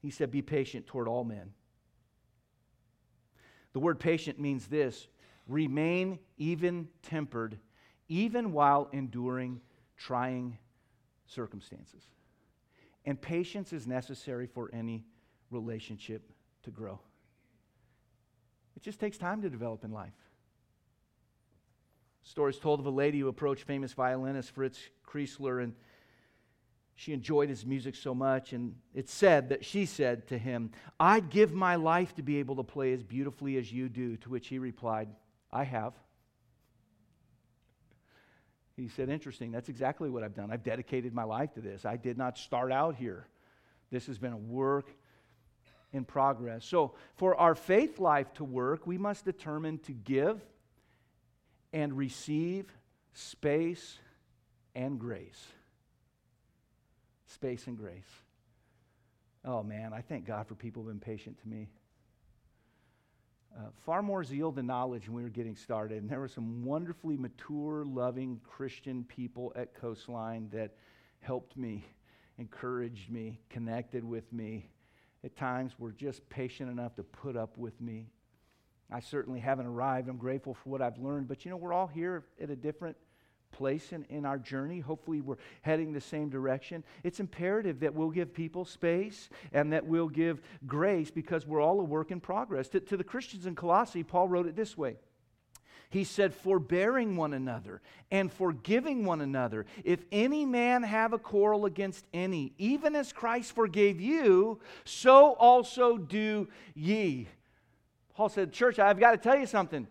He 0.00 0.10
said, 0.10 0.30
Be 0.30 0.42
patient 0.42 0.86
toward 0.86 1.08
all 1.08 1.24
men. 1.24 1.52
The 3.72 3.80
word 3.80 4.00
patient 4.00 4.40
means 4.40 4.66
this 4.66 5.08
remain 5.46 6.18
even 6.38 6.88
tempered, 7.02 7.58
even 8.08 8.52
while 8.52 8.88
enduring 8.92 9.60
trying 9.96 10.56
circumstances. 11.26 12.02
And 13.04 13.20
patience 13.20 13.72
is 13.72 13.86
necessary 13.86 14.46
for 14.46 14.70
any 14.72 15.04
relationship 15.50 16.30
to 16.62 16.70
grow. 16.70 17.00
It 18.76 18.82
just 18.82 19.00
takes 19.00 19.18
time 19.18 19.42
to 19.42 19.50
develop 19.50 19.84
in 19.84 19.92
life. 19.92 20.12
Stories 22.22 22.58
told 22.58 22.80
of 22.80 22.86
a 22.86 22.90
lady 22.90 23.20
who 23.20 23.28
approached 23.28 23.64
famous 23.64 23.92
violinist 23.92 24.50
Fritz 24.50 24.78
Kreisler, 25.06 25.62
and 25.62 25.74
she 26.94 27.12
enjoyed 27.12 27.48
his 27.48 27.64
music 27.64 27.94
so 27.94 28.14
much. 28.14 28.52
And 28.52 28.76
it 28.94 29.08
said 29.08 29.48
that 29.48 29.64
she 29.64 29.86
said 29.86 30.28
to 30.28 30.38
him, 30.38 30.70
I'd 30.98 31.30
give 31.30 31.52
my 31.52 31.76
life 31.76 32.14
to 32.16 32.22
be 32.22 32.38
able 32.38 32.56
to 32.56 32.62
play 32.62 32.92
as 32.92 33.02
beautifully 33.02 33.56
as 33.56 33.72
you 33.72 33.88
do. 33.88 34.16
To 34.18 34.28
which 34.28 34.48
he 34.48 34.58
replied, 34.58 35.08
I 35.50 35.64
have. 35.64 35.94
He 38.76 38.88
said, 38.88 39.08
Interesting. 39.08 39.50
That's 39.50 39.68
exactly 39.68 40.10
what 40.10 40.22
I've 40.22 40.34
done. 40.34 40.50
I've 40.50 40.62
dedicated 40.62 41.14
my 41.14 41.24
life 41.24 41.54
to 41.54 41.60
this. 41.60 41.84
I 41.84 41.96
did 41.96 42.18
not 42.18 42.38
start 42.38 42.70
out 42.70 42.96
here. 42.96 43.26
This 43.90 44.06
has 44.06 44.18
been 44.18 44.32
a 44.32 44.38
work 44.38 44.90
in 45.92 46.04
progress. 46.04 46.64
So, 46.64 46.94
for 47.16 47.34
our 47.34 47.54
faith 47.54 47.98
life 47.98 48.32
to 48.34 48.44
work, 48.44 48.86
we 48.86 48.98
must 48.98 49.24
determine 49.24 49.78
to 49.80 49.92
give 49.92 50.40
and 51.72 51.96
receive 51.96 52.72
space 53.12 53.98
and 54.74 54.98
grace. 54.98 55.46
Space 57.26 57.66
and 57.66 57.76
grace. 57.76 58.02
Oh 59.44 59.62
man, 59.62 59.92
I 59.92 60.00
thank 60.00 60.26
God 60.26 60.46
for 60.46 60.54
people 60.54 60.82
who've 60.82 60.90
been 60.92 61.00
patient 61.00 61.38
to 61.40 61.48
me. 61.48 61.68
Uh, 63.56 63.62
far 63.84 64.00
more 64.00 64.22
zeal 64.22 64.52
than 64.52 64.66
knowledge 64.66 65.08
when 65.08 65.16
we 65.16 65.22
were 65.22 65.28
getting 65.28 65.56
started. 65.56 66.02
And 66.02 66.10
there 66.10 66.20
were 66.20 66.28
some 66.28 66.64
wonderfully 66.64 67.16
mature, 67.16 67.84
loving 67.84 68.40
Christian 68.44 69.04
people 69.04 69.52
at 69.56 69.74
Coastline 69.74 70.48
that 70.52 70.76
helped 71.20 71.56
me, 71.56 71.84
encouraged 72.38 73.10
me, 73.10 73.40
connected 73.48 74.04
with 74.04 74.32
me. 74.32 74.70
At 75.24 75.36
times 75.36 75.72
were 75.78 75.92
just 75.92 76.28
patient 76.28 76.70
enough 76.70 76.94
to 76.96 77.02
put 77.02 77.36
up 77.36 77.58
with 77.58 77.80
me 77.80 78.10
I 78.92 79.00
certainly 79.00 79.40
haven't 79.40 79.66
arrived. 79.66 80.08
I'm 80.08 80.16
grateful 80.16 80.54
for 80.54 80.70
what 80.70 80.82
I've 80.82 80.98
learned. 80.98 81.28
But 81.28 81.44
you 81.44 81.50
know, 81.50 81.56
we're 81.56 81.72
all 81.72 81.86
here 81.86 82.24
at 82.40 82.50
a 82.50 82.56
different 82.56 82.96
place 83.52 83.92
in, 83.92 84.04
in 84.08 84.24
our 84.24 84.38
journey. 84.38 84.80
Hopefully, 84.80 85.20
we're 85.20 85.36
heading 85.62 85.92
the 85.92 86.00
same 86.00 86.28
direction. 86.28 86.84
It's 87.02 87.20
imperative 87.20 87.80
that 87.80 87.94
we'll 87.94 88.10
give 88.10 88.32
people 88.32 88.64
space 88.64 89.28
and 89.52 89.72
that 89.72 89.86
we'll 89.86 90.08
give 90.08 90.40
grace 90.66 91.10
because 91.10 91.46
we're 91.46 91.60
all 91.60 91.80
a 91.80 91.84
work 91.84 92.10
in 92.10 92.20
progress. 92.20 92.68
To, 92.70 92.80
to 92.80 92.96
the 92.96 93.04
Christians 93.04 93.46
in 93.46 93.54
Colossae, 93.54 94.02
Paul 94.02 94.28
wrote 94.28 94.46
it 94.46 94.56
this 94.56 94.76
way. 94.76 94.96
He 95.90 96.04
said, 96.04 96.32
forbearing 96.32 97.16
one 97.16 97.34
another 97.34 97.82
and 98.12 98.32
forgiving 98.32 99.04
one 99.04 99.20
another. 99.20 99.66
If 99.82 100.04
any 100.12 100.46
man 100.46 100.84
have 100.84 101.12
a 101.12 101.18
quarrel 101.18 101.66
against 101.66 102.06
any, 102.14 102.52
even 102.58 102.94
as 102.94 103.12
Christ 103.12 103.52
forgave 103.56 104.00
you, 104.00 104.60
so 104.84 105.32
also 105.32 105.98
do 105.98 106.46
ye. 106.74 107.26
Paul 108.20 108.28
said, 108.28 108.52
Church, 108.52 108.78
I've 108.78 109.00
got 109.00 109.12
to 109.12 109.16
tell 109.16 109.38
you 109.38 109.46
something. 109.46 109.86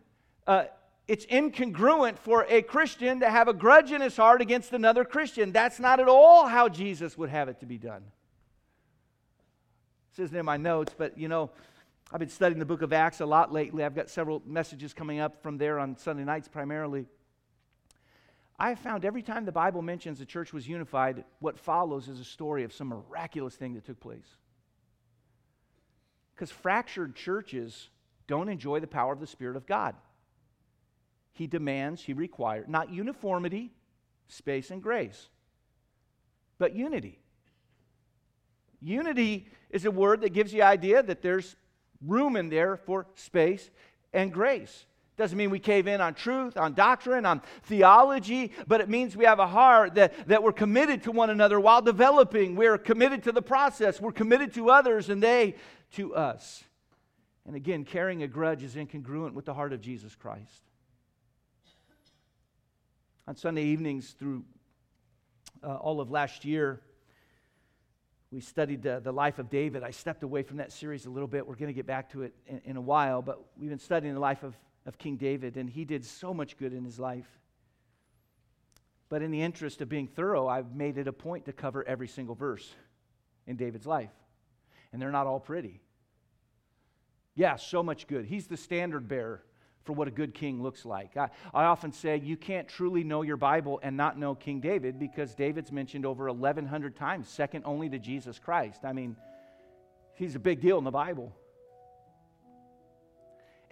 Uh, 0.46 0.66
it's 1.08 1.26
incongruent 1.26 2.20
for 2.20 2.46
a 2.48 2.62
Christian 2.62 3.22
to 3.22 3.28
have 3.28 3.48
a 3.48 3.54
grudge 3.54 3.92
in 3.92 4.02
his 4.02 4.16
heart 4.16 4.40
against 4.40 4.72
another 4.72 5.04
Christian. 5.04 5.52
That's 5.52 5.80
not 5.80 6.00
at 6.00 6.08
all 6.08 6.46
how 6.46 6.70
Jesus 6.70 7.18
would 7.18 7.32
have 7.32 7.50
it 7.50 7.60
to 7.62 7.66
be 7.66 7.80
done. 7.80 8.04
This 10.12 10.26
isn't 10.26 10.38
in 10.38 10.46
my 10.46 10.58
notes, 10.58 10.94
but 10.96 11.18
you 11.18 11.28
know, 11.28 11.50
I've 12.12 12.20
been 12.20 12.30
studying 12.30 12.60
the 12.60 12.68
book 12.68 12.84
of 12.84 12.94
Acts 12.94 13.20
a 13.20 13.26
lot 13.26 13.52
lately. 13.52 13.84
I've 13.84 13.96
got 13.96 14.12
several 14.12 14.44
messages 14.46 14.94
coming 14.94 15.20
up 15.20 15.42
from 15.42 15.58
there 15.58 15.80
on 15.80 15.98
Sunday 15.98 16.24
nights 16.24 16.48
primarily. 16.48 17.08
I 18.60 18.70
have 18.70 18.80
found 18.80 19.06
every 19.06 19.24
time 19.24 19.44
the 19.44 19.52
Bible 19.52 19.82
mentions 19.82 20.20
the 20.20 20.26
church 20.28 20.54
was 20.54 20.68
unified, 20.68 21.24
what 21.40 21.58
follows 21.58 22.08
is 22.08 22.20
a 22.20 22.26
story 22.26 22.64
of 22.64 22.74
some 22.74 22.90
miraculous 22.90 23.56
thing 23.56 23.74
that 23.74 23.88
took 23.88 24.00
place. 24.00 24.36
Because 26.36 26.52
fractured 26.52 27.16
churches 27.16 27.90
don't 28.30 28.48
enjoy 28.48 28.80
the 28.80 28.88
power 28.88 29.12
of 29.12 29.20
the 29.20 29.28
Spirit 29.28 29.58
of 29.58 29.66
God. 29.66 29.96
He 31.34 31.48
demands, 31.48 32.02
he 32.02 32.14
requires, 32.14 32.68
not 32.70 32.94
uniformity, 32.94 33.72
space, 34.28 34.70
and 34.70 34.84
grace, 34.84 35.30
but 36.60 36.76
unity. 36.76 37.18
Unity 38.82 39.48
is 39.72 39.86
a 39.86 39.92
word 39.92 40.22
that 40.22 40.30
gives 40.30 40.52
the 40.52 40.62
idea 40.62 41.02
that 41.02 41.24
there's 41.24 41.56
room 42.06 42.36
in 42.36 42.50
there 42.50 42.78
for 42.78 43.08
space 43.16 43.72
and 44.14 44.32
grace. 44.32 44.86
Doesn't 45.18 45.38
mean 45.38 45.50
we 45.50 45.60
cave 45.60 45.88
in 45.88 46.00
on 46.00 46.14
truth, 46.14 46.56
on 46.56 46.76
doctrine, 46.76 47.26
on 47.26 47.42
theology, 47.64 48.54
but 48.68 48.80
it 48.80 48.90
means 48.90 49.18
we 49.18 49.26
have 49.26 49.40
a 49.40 49.48
heart 49.48 49.96
that, 49.96 50.28
that 50.28 50.44
we're 50.44 50.54
committed 50.54 51.04
to 51.04 51.12
one 51.12 51.32
another 51.32 51.60
while 51.60 51.82
developing. 51.82 52.56
We're 52.56 52.78
committed 52.78 53.24
to 53.24 53.32
the 53.32 53.42
process. 53.42 54.00
We're 54.00 54.12
committed 54.12 54.54
to 54.54 54.70
others 54.70 55.10
and 55.10 55.22
they 55.22 55.56
to 55.94 56.16
us. 56.16 56.64
And 57.50 57.56
again, 57.56 57.84
carrying 57.84 58.22
a 58.22 58.28
grudge 58.28 58.62
is 58.62 58.76
incongruent 58.76 59.34
with 59.34 59.46
the 59.46 59.56
heart 59.56 59.74
of 59.74 59.82
Jesus 59.82 60.16
Christ. 60.16 60.62
On 63.28 63.36
Sunday 63.36 63.64
evenings 63.64 64.12
through 64.12 64.46
uh, 65.64 65.74
all 65.78 66.00
of 66.00 66.12
last 66.12 66.46
year, 66.46 66.80
we 68.32 68.40
studied 68.40 68.86
uh, 68.86 69.00
the 69.00 69.12
life 69.12 69.40
of 69.40 69.50
David. 69.50 69.82
I 69.82 69.90
stepped 69.90 70.22
away 70.22 70.44
from 70.44 70.58
that 70.58 70.72
series 70.72 71.08
a 71.08 71.10
little 71.10 71.28
bit. 71.28 71.48
We're 71.48 71.56
going 71.56 71.70
to 71.70 71.74
get 71.74 71.88
back 71.88 72.12
to 72.12 72.22
it 72.22 72.36
in, 72.46 72.62
in 72.66 72.78
a 72.78 72.82
while, 72.82 73.24
but 73.24 73.44
we've 73.58 73.72
been 73.72 73.80
studying 73.80 74.14
the 74.14 74.20
life 74.20 74.44
of, 74.44 74.56
of 74.86 75.00
King 75.00 75.16
David, 75.16 75.58
and 75.58 75.68
he 75.68 75.86
did 75.86 76.06
so 76.06 76.36
much 76.36 76.56
good 76.56 76.72
in 76.72 76.86
his 76.86 77.00
life. 77.00 77.40
But 79.10 79.24
in 79.24 79.32
the 79.32 79.42
interest 79.42 79.82
of 79.82 79.90
being 79.90 80.06
thorough, 80.06 80.48
I've 80.48 80.76
made 80.76 81.00
it 81.00 81.08
a 81.08 81.14
point 81.14 81.46
to 81.46 81.54
cover 81.54 81.84
every 81.84 82.10
single 82.10 82.36
verse 82.36 82.72
in 83.48 83.56
David's 83.56 83.88
life. 83.88 84.14
And 84.94 85.02
they're 85.02 85.12
not 85.12 85.26
all 85.26 85.40
pretty. 85.40 85.82
Yeah, 87.40 87.56
so 87.56 87.82
much 87.82 88.06
good. 88.06 88.26
He's 88.26 88.48
the 88.48 88.58
standard 88.58 89.08
bearer 89.08 89.42
for 89.86 89.94
what 89.94 90.10
a 90.10 90.12
good 90.12 90.34
king 90.34 90.62
looks 90.62 90.84
like. 90.84 91.16
I, 91.16 91.30
I 91.54 91.64
often 91.64 91.94
say 91.94 92.18
you 92.18 92.36
can't 92.36 92.68
truly 92.68 93.06
know 93.06 93.22
your 93.22 93.38
Bible 93.38 93.80
and 93.82 93.96
not 93.96 94.20
know 94.20 94.36
King 94.36 94.60
David 94.60 95.00
because 95.00 95.36
David's 95.36 95.72
mentioned 95.72 96.06
over 96.06 96.26
1,100 96.26 96.98
times, 96.98 97.30
second 97.30 97.64
only 97.64 97.88
to 97.92 97.98
Jesus 97.98 98.40
Christ. 98.40 98.82
I 98.84 98.92
mean, 98.92 99.16
he's 100.16 100.36
a 100.36 100.40
big 100.40 100.60
deal 100.60 100.78
in 100.80 100.84
the 100.84 100.92
Bible. 100.92 101.34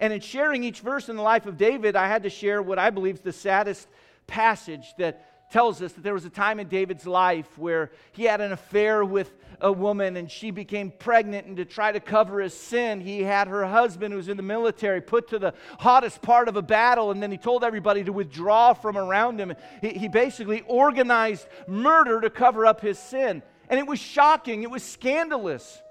And 0.00 0.14
in 0.14 0.20
sharing 0.20 0.64
each 0.64 0.80
verse 0.80 1.10
in 1.10 1.16
the 1.16 1.22
life 1.22 1.44
of 1.44 1.58
David, 1.58 1.94
I 1.94 2.08
had 2.08 2.22
to 2.22 2.30
share 2.30 2.62
what 2.62 2.78
I 2.78 2.88
believe 2.88 3.16
is 3.16 3.20
the 3.20 3.34
saddest 3.34 3.86
passage 4.26 4.94
that 4.96 5.27
tells 5.50 5.80
us 5.80 5.92
that 5.92 6.02
there 6.02 6.14
was 6.14 6.26
a 6.26 6.30
time 6.30 6.60
in 6.60 6.68
David's 6.68 7.06
life 7.06 7.46
where 7.56 7.90
he 8.12 8.24
had 8.24 8.40
an 8.40 8.52
affair 8.52 9.04
with 9.04 9.32
a 9.60 9.72
woman 9.72 10.16
and 10.16 10.30
she 10.30 10.50
became 10.50 10.90
pregnant. 10.90 11.46
And 11.46 11.56
to 11.56 11.64
try 11.64 11.90
to 11.90 12.00
cover 12.00 12.40
his 12.40 12.52
sin, 12.52 13.00
he 13.00 13.22
had 13.22 13.48
her 13.48 13.66
husband, 13.66 14.12
who 14.12 14.18
was 14.18 14.28
in 14.28 14.36
the 14.36 14.42
military, 14.42 15.00
put 15.00 15.28
to 15.28 15.38
the 15.38 15.54
hottest 15.78 16.20
part 16.20 16.48
of 16.48 16.56
a 16.56 16.62
battle. 16.62 17.10
And 17.10 17.22
then 17.22 17.30
he 17.30 17.38
told 17.38 17.64
everybody 17.64 18.04
to 18.04 18.12
withdraw 18.12 18.74
from 18.74 18.98
around 18.98 19.40
him. 19.40 19.54
He, 19.80 19.90
he 19.90 20.08
basically 20.08 20.64
organized 20.66 21.46
murder 21.66 22.20
to 22.20 22.30
cover 22.30 22.66
up 22.66 22.80
his 22.80 22.98
sin. 22.98 23.42
And 23.70 23.78
it 23.78 23.86
was 23.86 23.98
shocking, 23.98 24.62
it 24.62 24.70
was 24.70 24.82
scandalous. 24.82 25.82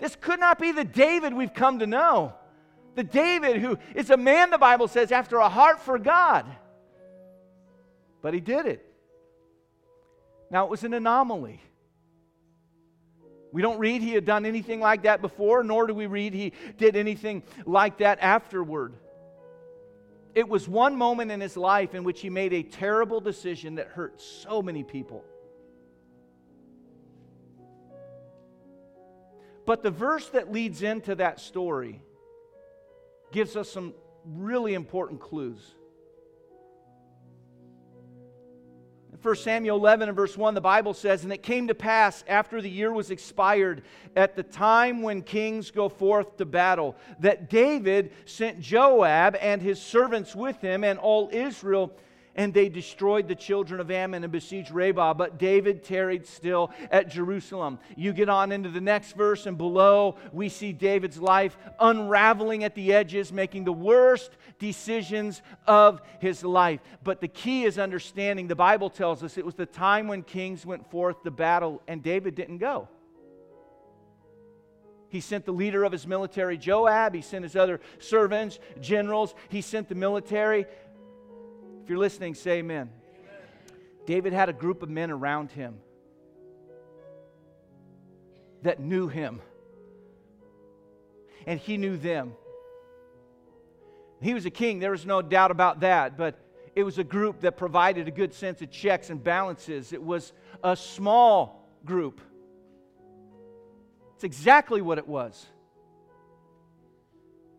This 0.00 0.16
could 0.16 0.40
not 0.40 0.58
be 0.58 0.72
the 0.72 0.84
David 0.84 1.32
we've 1.32 1.54
come 1.54 1.78
to 1.78 1.86
know. 1.86 2.34
The 2.96 3.04
David 3.04 3.56
who 3.56 3.78
is 3.94 4.10
a 4.10 4.16
man, 4.16 4.50
the 4.50 4.58
Bible 4.58 4.88
says, 4.88 5.10
after 5.10 5.38
a 5.38 5.48
heart 5.48 5.80
for 5.80 5.98
God. 5.98 6.46
But 8.24 8.32
he 8.32 8.40
did 8.40 8.64
it. 8.64 8.82
Now, 10.50 10.64
it 10.64 10.70
was 10.70 10.82
an 10.82 10.94
anomaly. 10.94 11.60
We 13.52 13.60
don't 13.60 13.78
read 13.78 14.00
he 14.00 14.14
had 14.14 14.24
done 14.24 14.46
anything 14.46 14.80
like 14.80 15.02
that 15.02 15.20
before, 15.20 15.62
nor 15.62 15.86
do 15.86 15.92
we 15.92 16.06
read 16.06 16.32
he 16.32 16.54
did 16.78 16.96
anything 16.96 17.42
like 17.66 17.98
that 17.98 18.20
afterward. 18.22 18.94
It 20.34 20.48
was 20.48 20.66
one 20.66 20.96
moment 20.96 21.32
in 21.32 21.40
his 21.42 21.54
life 21.54 21.94
in 21.94 22.02
which 22.02 22.22
he 22.22 22.30
made 22.30 22.54
a 22.54 22.62
terrible 22.62 23.20
decision 23.20 23.74
that 23.74 23.88
hurt 23.88 24.18
so 24.18 24.62
many 24.62 24.84
people. 24.84 25.22
But 29.66 29.82
the 29.82 29.90
verse 29.90 30.30
that 30.30 30.50
leads 30.50 30.82
into 30.82 31.14
that 31.16 31.40
story 31.40 32.00
gives 33.32 33.54
us 33.54 33.70
some 33.70 33.92
really 34.24 34.72
important 34.72 35.20
clues. 35.20 35.74
1 39.24 39.36
Samuel 39.36 39.78
11 39.78 40.10
and 40.10 40.16
verse 40.16 40.36
1, 40.36 40.52
the 40.52 40.60
Bible 40.60 40.92
says, 40.92 41.24
And 41.24 41.32
it 41.32 41.42
came 41.42 41.66
to 41.68 41.74
pass 41.74 42.22
after 42.28 42.60
the 42.60 42.68
year 42.68 42.92
was 42.92 43.10
expired, 43.10 43.82
at 44.14 44.36
the 44.36 44.42
time 44.42 45.00
when 45.00 45.22
kings 45.22 45.70
go 45.70 45.88
forth 45.88 46.36
to 46.36 46.44
battle, 46.44 46.94
that 47.20 47.48
David 47.48 48.12
sent 48.26 48.60
Joab 48.60 49.34
and 49.40 49.62
his 49.62 49.80
servants 49.80 50.36
with 50.36 50.60
him 50.60 50.84
and 50.84 50.98
all 50.98 51.30
Israel 51.32 51.90
and 52.36 52.52
they 52.52 52.68
destroyed 52.68 53.28
the 53.28 53.34
children 53.34 53.80
of 53.80 53.90
Ammon 53.90 54.24
and 54.24 54.32
besieged 54.32 54.70
Rabbah. 54.70 55.14
But 55.14 55.38
David 55.38 55.84
tarried 55.84 56.26
still 56.26 56.70
at 56.90 57.08
Jerusalem. 57.08 57.78
You 57.96 58.12
get 58.12 58.28
on 58.28 58.52
into 58.52 58.68
the 58.68 58.80
next 58.80 59.16
verse, 59.16 59.46
and 59.46 59.56
below 59.56 60.16
we 60.32 60.48
see 60.48 60.72
David's 60.72 61.18
life 61.18 61.56
unraveling 61.78 62.64
at 62.64 62.74
the 62.74 62.92
edges, 62.92 63.32
making 63.32 63.64
the 63.64 63.72
worst 63.72 64.32
decisions 64.58 65.42
of 65.66 66.00
his 66.20 66.42
life. 66.42 66.80
But 67.02 67.20
the 67.20 67.28
key 67.28 67.64
is 67.64 67.78
understanding 67.78 68.48
the 68.48 68.56
Bible 68.56 68.90
tells 68.90 69.22
us 69.22 69.38
it 69.38 69.46
was 69.46 69.54
the 69.54 69.66
time 69.66 70.08
when 70.08 70.22
kings 70.22 70.66
went 70.66 70.90
forth 70.90 71.22
to 71.22 71.30
battle, 71.30 71.82
and 71.86 72.02
David 72.02 72.34
didn't 72.34 72.58
go. 72.58 72.88
He 75.14 75.20
sent 75.20 75.44
the 75.44 75.52
leader 75.52 75.84
of 75.84 75.92
his 75.92 76.08
military, 76.08 76.58
Joab. 76.58 77.14
He 77.14 77.22
sent 77.22 77.44
his 77.44 77.54
other 77.54 77.80
servants, 78.00 78.58
generals. 78.80 79.36
He 79.48 79.60
sent 79.60 79.88
the 79.88 79.94
military. 79.94 80.66
If 81.84 81.90
you're 81.90 81.98
listening, 81.98 82.34
say 82.34 82.60
amen. 82.60 82.88
amen. 83.14 83.38
David 84.06 84.32
had 84.32 84.48
a 84.48 84.54
group 84.54 84.82
of 84.82 84.88
men 84.88 85.10
around 85.10 85.50
him 85.50 85.80
that 88.62 88.80
knew 88.80 89.06
him, 89.06 89.42
and 91.46 91.60
he 91.60 91.76
knew 91.76 91.98
them. 91.98 92.32
He 94.22 94.32
was 94.32 94.46
a 94.46 94.50
king, 94.50 94.78
there 94.78 94.92
was 94.92 95.04
no 95.04 95.20
doubt 95.20 95.50
about 95.50 95.80
that, 95.80 96.16
but 96.16 96.38
it 96.74 96.84
was 96.84 96.96
a 96.96 97.04
group 97.04 97.42
that 97.42 97.58
provided 97.58 98.08
a 98.08 98.10
good 98.10 98.32
sense 98.32 98.62
of 98.62 98.70
checks 98.70 99.10
and 99.10 99.22
balances. 99.22 99.92
It 99.92 100.02
was 100.02 100.32
a 100.62 100.74
small 100.74 101.68
group. 101.84 102.18
It's 104.14 104.24
exactly 104.24 104.80
what 104.80 104.96
it 104.96 105.06
was. 105.06 105.44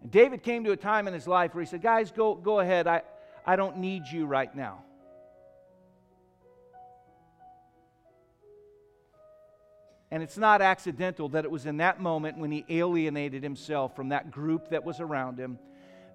And 0.02 0.10
David 0.10 0.42
came 0.42 0.64
to 0.64 0.72
a 0.72 0.78
time 0.78 1.08
in 1.08 1.14
his 1.14 1.28
life 1.28 1.54
where 1.54 1.64
he 1.64 1.70
said, 1.70 1.84
Guys, 1.84 2.12
go, 2.12 2.34
go 2.34 2.60
ahead. 2.60 2.88
I, 2.88 3.04
I 3.46 3.56
don't 3.56 3.78
need 3.78 4.08
you 4.08 4.26
right 4.26 4.54
now. 4.56 4.84
And 10.12 10.24
it's 10.24 10.38
not 10.38 10.62
accidental 10.62 11.30
that 11.30 11.46
it 11.46 11.52
was 11.52 11.66
in 11.66 11.78
that 11.78 12.00
moment 12.00 12.38
when 12.38 12.52
he 12.52 12.66
alienated 12.70 13.44
himself 13.44 13.96
from 13.96 14.10
that 14.10 14.32
group 14.32 14.70
that 14.70 14.84
was 14.84 15.00
around 15.00 15.40
him 15.40 15.60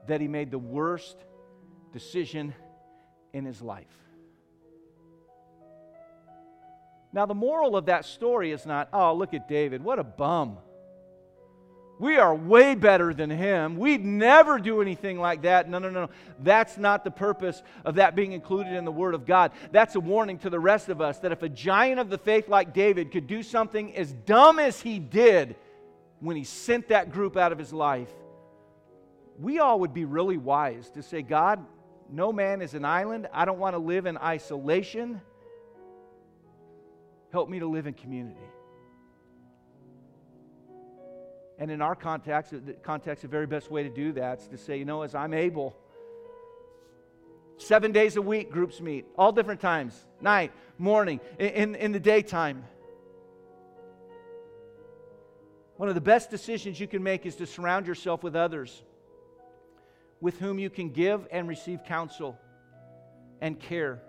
that 0.06 0.20
he 0.20 0.28
made 0.28 0.50
the 0.50 0.58
worst 0.58 1.16
decision 1.92 2.54
in 3.32 3.44
his 3.44 3.60
life. 3.60 3.86
Now, 7.12 7.26
the 7.26 7.34
moral 7.34 7.76
of 7.76 7.86
that 7.86 8.04
story 8.04 8.52
is 8.52 8.64
not, 8.64 8.88
oh, 8.92 9.14
look 9.14 9.34
at 9.34 9.48
David, 9.48 9.82
what 9.82 9.98
a 9.98 10.04
bum. 10.04 10.58
We 12.00 12.16
are 12.16 12.34
way 12.34 12.74
better 12.76 13.12
than 13.12 13.28
him. 13.28 13.76
We'd 13.76 14.02
never 14.02 14.58
do 14.58 14.80
anything 14.80 15.20
like 15.20 15.42
that. 15.42 15.68
No, 15.68 15.78
no, 15.78 15.90
no. 15.90 16.08
That's 16.38 16.78
not 16.78 17.04
the 17.04 17.10
purpose 17.10 17.62
of 17.84 17.96
that 17.96 18.16
being 18.16 18.32
included 18.32 18.72
in 18.72 18.86
the 18.86 18.90
Word 18.90 19.14
of 19.14 19.26
God. 19.26 19.52
That's 19.70 19.96
a 19.96 20.00
warning 20.00 20.38
to 20.38 20.48
the 20.48 20.58
rest 20.58 20.88
of 20.88 21.02
us 21.02 21.18
that 21.18 21.30
if 21.30 21.42
a 21.42 21.48
giant 21.50 22.00
of 22.00 22.08
the 22.08 22.16
faith 22.16 22.48
like 22.48 22.72
David 22.72 23.12
could 23.12 23.26
do 23.26 23.42
something 23.42 23.94
as 23.94 24.14
dumb 24.14 24.58
as 24.58 24.80
he 24.80 24.98
did 24.98 25.56
when 26.20 26.36
he 26.36 26.44
sent 26.44 26.88
that 26.88 27.12
group 27.12 27.36
out 27.36 27.52
of 27.52 27.58
his 27.58 27.70
life, 27.70 28.08
we 29.38 29.58
all 29.58 29.80
would 29.80 29.92
be 29.92 30.06
really 30.06 30.38
wise 30.38 30.88
to 30.92 31.02
say, 31.02 31.20
God, 31.20 31.62
no 32.10 32.32
man 32.32 32.62
is 32.62 32.72
an 32.72 32.86
island. 32.86 33.28
I 33.30 33.44
don't 33.44 33.58
want 33.58 33.74
to 33.74 33.78
live 33.78 34.06
in 34.06 34.16
isolation. 34.16 35.20
Help 37.30 37.50
me 37.50 37.58
to 37.58 37.66
live 37.66 37.86
in 37.86 37.92
community. 37.92 38.40
And 41.60 41.70
in 41.70 41.80
our 41.80 41.94
context, 41.94 42.52
the 42.52 42.72
context, 42.82 43.22
the 43.22 43.28
very 43.28 43.46
best 43.46 43.70
way 43.70 43.84
to 43.84 43.90
do 43.90 44.12
that 44.12 44.40
is 44.40 44.48
to 44.48 44.58
say, 44.58 44.78
you 44.78 44.84
know, 44.84 45.02
as 45.02 45.14
I'm 45.14 45.34
able, 45.34 45.76
seven 47.58 47.92
days 47.92 48.16
a 48.16 48.22
week, 48.22 48.50
groups 48.50 48.80
meet, 48.80 49.06
all 49.16 49.30
different 49.30 49.60
times, 49.60 50.06
night, 50.20 50.52
morning, 50.78 51.20
in, 51.38 51.74
in 51.74 51.92
the 51.92 52.00
daytime. 52.00 52.64
One 55.76 55.88
of 55.88 55.94
the 55.94 56.00
best 56.00 56.30
decisions 56.30 56.80
you 56.80 56.88
can 56.88 57.02
make 57.02 57.26
is 57.26 57.36
to 57.36 57.46
surround 57.46 57.86
yourself 57.86 58.22
with 58.22 58.34
others 58.34 58.82
with 60.20 60.38
whom 60.38 60.58
you 60.58 60.70
can 60.70 60.90
give 60.90 61.26
and 61.30 61.48
receive 61.48 61.84
counsel 61.84 62.38
and 63.40 63.58
care 63.58 64.02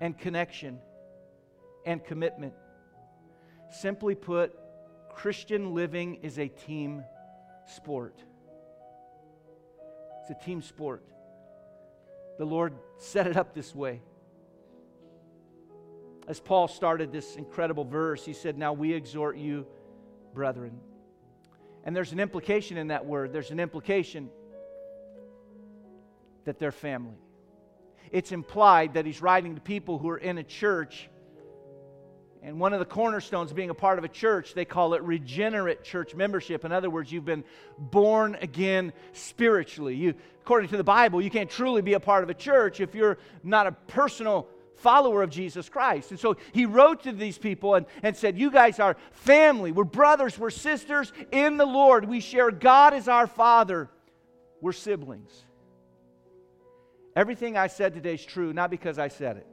and 0.00 0.18
connection 0.18 0.78
and 1.84 2.04
commitment. 2.04 2.52
Simply 3.70 4.14
put, 4.14 4.58
Christian 5.16 5.74
living 5.74 6.16
is 6.16 6.38
a 6.38 6.46
team 6.46 7.02
sport. 7.66 8.14
It's 10.20 10.30
a 10.30 10.44
team 10.44 10.60
sport. 10.60 11.02
The 12.38 12.44
Lord 12.44 12.74
set 12.98 13.26
it 13.26 13.34
up 13.34 13.54
this 13.54 13.74
way. 13.74 14.02
As 16.28 16.38
Paul 16.38 16.68
started 16.68 17.12
this 17.12 17.36
incredible 17.36 17.84
verse, 17.84 18.26
he 18.26 18.34
said, 18.34 18.58
Now 18.58 18.74
we 18.74 18.92
exhort 18.92 19.38
you, 19.38 19.66
brethren. 20.34 20.78
And 21.84 21.96
there's 21.96 22.12
an 22.12 22.20
implication 22.20 22.76
in 22.76 22.88
that 22.88 23.06
word. 23.06 23.32
There's 23.32 23.50
an 23.50 23.60
implication 23.60 24.28
that 26.44 26.58
they're 26.58 26.72
family. 26.72 27.16
It's 28.12 28.32
implied 28.32 28.94
that 28.94 29.06
he's 29.06 29.22
writing 29.22 29.54
to 29.54 29.62
people 29.62 29.98
who 29.98 30.10
are 30.10 30.18
in 30.18 30.36
a 30.36 30.44
church 30.44 31.08
and 32.42 32.60
one 32.60 32.72
of 32.72 32.78
the 32.78 32.84
cornerstones 32.84 33.52
being 33.52 33.70
a 33.70 33.74
part 33.74 33.98
of 33.98 34.04
a 34.04 34.08
church, 34.08 34.54
they 34.54 34.64
call 34.64 34.94
it 34.94 35.02
regenerate 35.02 35.82
church 35.82 36.14
membership. 36.14 36.64
In 36.64 36.72
other 36.72 36.90
words, 36.90 37.10
you've 37.10 37.24
been 37.24 37.44
born 37.78 38.36
again 38.40 38.92
spiritually. 39.12 39.94
You, 39.94 40.14
according 40.42 40.70
to 40.70 40.76
the 40.76 40.84
Bible, 40.84 41.20
you 41.20 41.30
can't 41.30 41.50
truly 41.50 41.82
be 41.82 41.94
a 41.94 42.00
part 42.00 42.22
of 42.22 42.30
a 42.30 42.34
church 42.34 42.80
if 42.80 42.94
you're 42.94 43.18
not 43.42 43.66
a 43.66 43.72
personal 43.72 44.48
follower 44.76 45.22
of 45.22 45.30
Jesus 45.30 45.68
Christ. 45.68 46.10
And 46.10 46.20
so 46.20 46.36
he 46.52 46.66
wrote 46.66 47.02
to 47.04 47.12
these 47.12 47.38
people 47.38 47.74
and, 47.74 47.86
and 48.02 48.16
said, 48.16 48.38
You 48.38 48.50
guys 48.50 48.78
are 48.78 48.96
family. 49.12 49.72
We're 49.72 49.84
brothers. 49.84 50.38
We're 50.38 50.50
sisters 50.50 51.12
in 51.32 51.56
the 51.56 51.66
Lord. 51.66 52.04
We 52.04 52.20
share 52.20 52.50
God 52.50 52.94
as 52.94 53.08
our 53.08 53.26
Father. 53.26 53.90
We're 54.60 54.72
siblings. 54.72 55.44
Everything 57.16 57.56
I 57.56 57.66
said 57.68 57.94
today 57.94 58.14
is 58.14 58.24
true, 58.24 58.52
not 58.52 58.70
because 58.70 58.98
I 58.98 59.08
said 59.08 59.38
it 59.38 59.46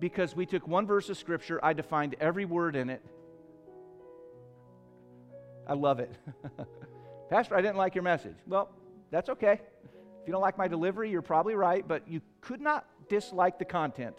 because 0.00 0.34
we 0.34 0.46
took 0.46 0.66
one 0.66 0.86
verse 0.86 1.08
of 1.10 1.18
Scripture, 1.18 1.60
I 1.62 1.74
defined 1.74 2.16
every 2.20 2.46
word 2.46 2.74
in 2.74 2.90
it. 2.90 3.04
I 5.68 5.74
love 5.74 6.00
it. 6.00 6.10
Pastor, 7.30 7.54
I 7.54 7.60
didn't 7.60 7.76
like 7.76 7.94
your 7.94 8.02
message. 8.02 8.36
Well, 8.46 8.70
that's 9.10 9.28
okay. 9.28 9.60
If 9.84 10.26
you 10.26 10.32
don't 10.32 10.42
like 10.42 10.58
my 10.58 10.66
delivery, 10.66 11.10
you're 11.10 11.22
probably 11.22 11.54
right, 11.54 11.86
but 11.86 12.08
you 12.08 12.22
could 12.40 12.60
not 12.60 12.86
dislike 13.08 13.58
the 13.58 13.64
content. 13.64 14.16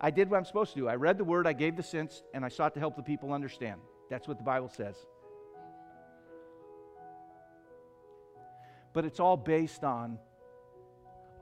I 0.00 0.10
did 0.10 0.30
what 0.30 0.36
I'm 0.36 0.44
supposed 0.44 0.74
to 0.74 0.78
do. 0.78 0.88
I 0.88 0.96
read 0.96 1.16
the 1.16 1.24
word, 1.24 1.46
I 1.46 1.52
gave 1.52 1.76
the 1.76 1.82
sense, 1.82 2.22
and 2.34 2.44
I 2.44 2.48
sought 2.48 2.74
to 2.74 2.80
help 2.80 2.96
the 2.96 3.02
people 3.02 3.32
understand. 3.32 3.80
That's 4.10 4.28
what 4.28 4.36
the 4.36 4.44
Bible 4.44 4.68
says. 4.68 4.96
But 8.92 9.04
it's 9.04 9.20
all 9.20 9.36
based 9.36 9.84
on 9.84 10.18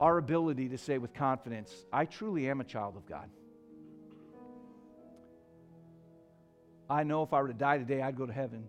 our 0.00 0.16
ability 0.16 0.70
to 0.70 0.78
say 0.78 0.98
with 0.98 1.12
confidence, 1.12 1.72
I 1.92 2.06
truly 2.06 2.48
am 2.48 2.60
a 2.60 2.64
child 2.64 2.96
of 2.96 3.06
God. 3.06 3.28
I 6.88 7.04
know 7.04 7.22
if 7.22 7.32
I 7.32 7.42
were 7.42 7.48
to 7.48 7.54
die 7.54 7.78
today, 7.78 8.02
I'd 8.02 8.16
go 8.16 8.26
to 8.26 8.32
heaven. 8.32 8.66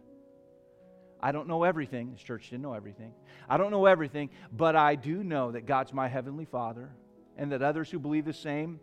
I 1.22 1.32
don't 1.32 1.48
know 1.48 1.64
everything. 1.64 2.12
This 2.12 2.22
church 2.22 2.50
didn't 2.50 2.64
know 2.64 2.74
everything. 2.74 3.14
I 3.50 3.58
don't 3.58 3.72
know 3.72 3.86
everything, 3.86 4.30
but 4.52 4.76
I 4.76 4.96
do 4.96 5.24
know 5.24 5.52
that 5.52 5.66
God's 5.66 5.94
my 5.94 6.08
heavenly 6.08 6.46
Father 6.46 6.90
and 7.38 7.52
that 7.52 7.62
others 7.62 7.90
who 7.90 8.00
believe 8.00 8.26
the 8.26 8.34
same 8.34 8.80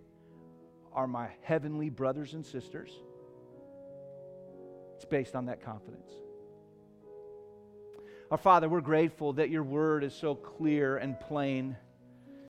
are 0.93 1.07
my 1.07 1.29
heavenly 1.43 1.91
brothers 1.91 2.35
and 2.35 2.45
sisters. 2.45 2.91
It's 4.97 5.05
based 5.05 5.37
on 5.37 5.47
that 5.47 5.63
confidence. 5.63 6.11
Our 8.31 8.39
Father, 8.39 8.69
we're 8.69 8.81
grateful 8.81 9.35
that 9.35 9.51
your 9.51 9.63
word 9.63 10.03
is 10.03 10.15
so 10.15 10.35
clear 10.35 10.97
and 10.97 11.19
plain 11.21 11.77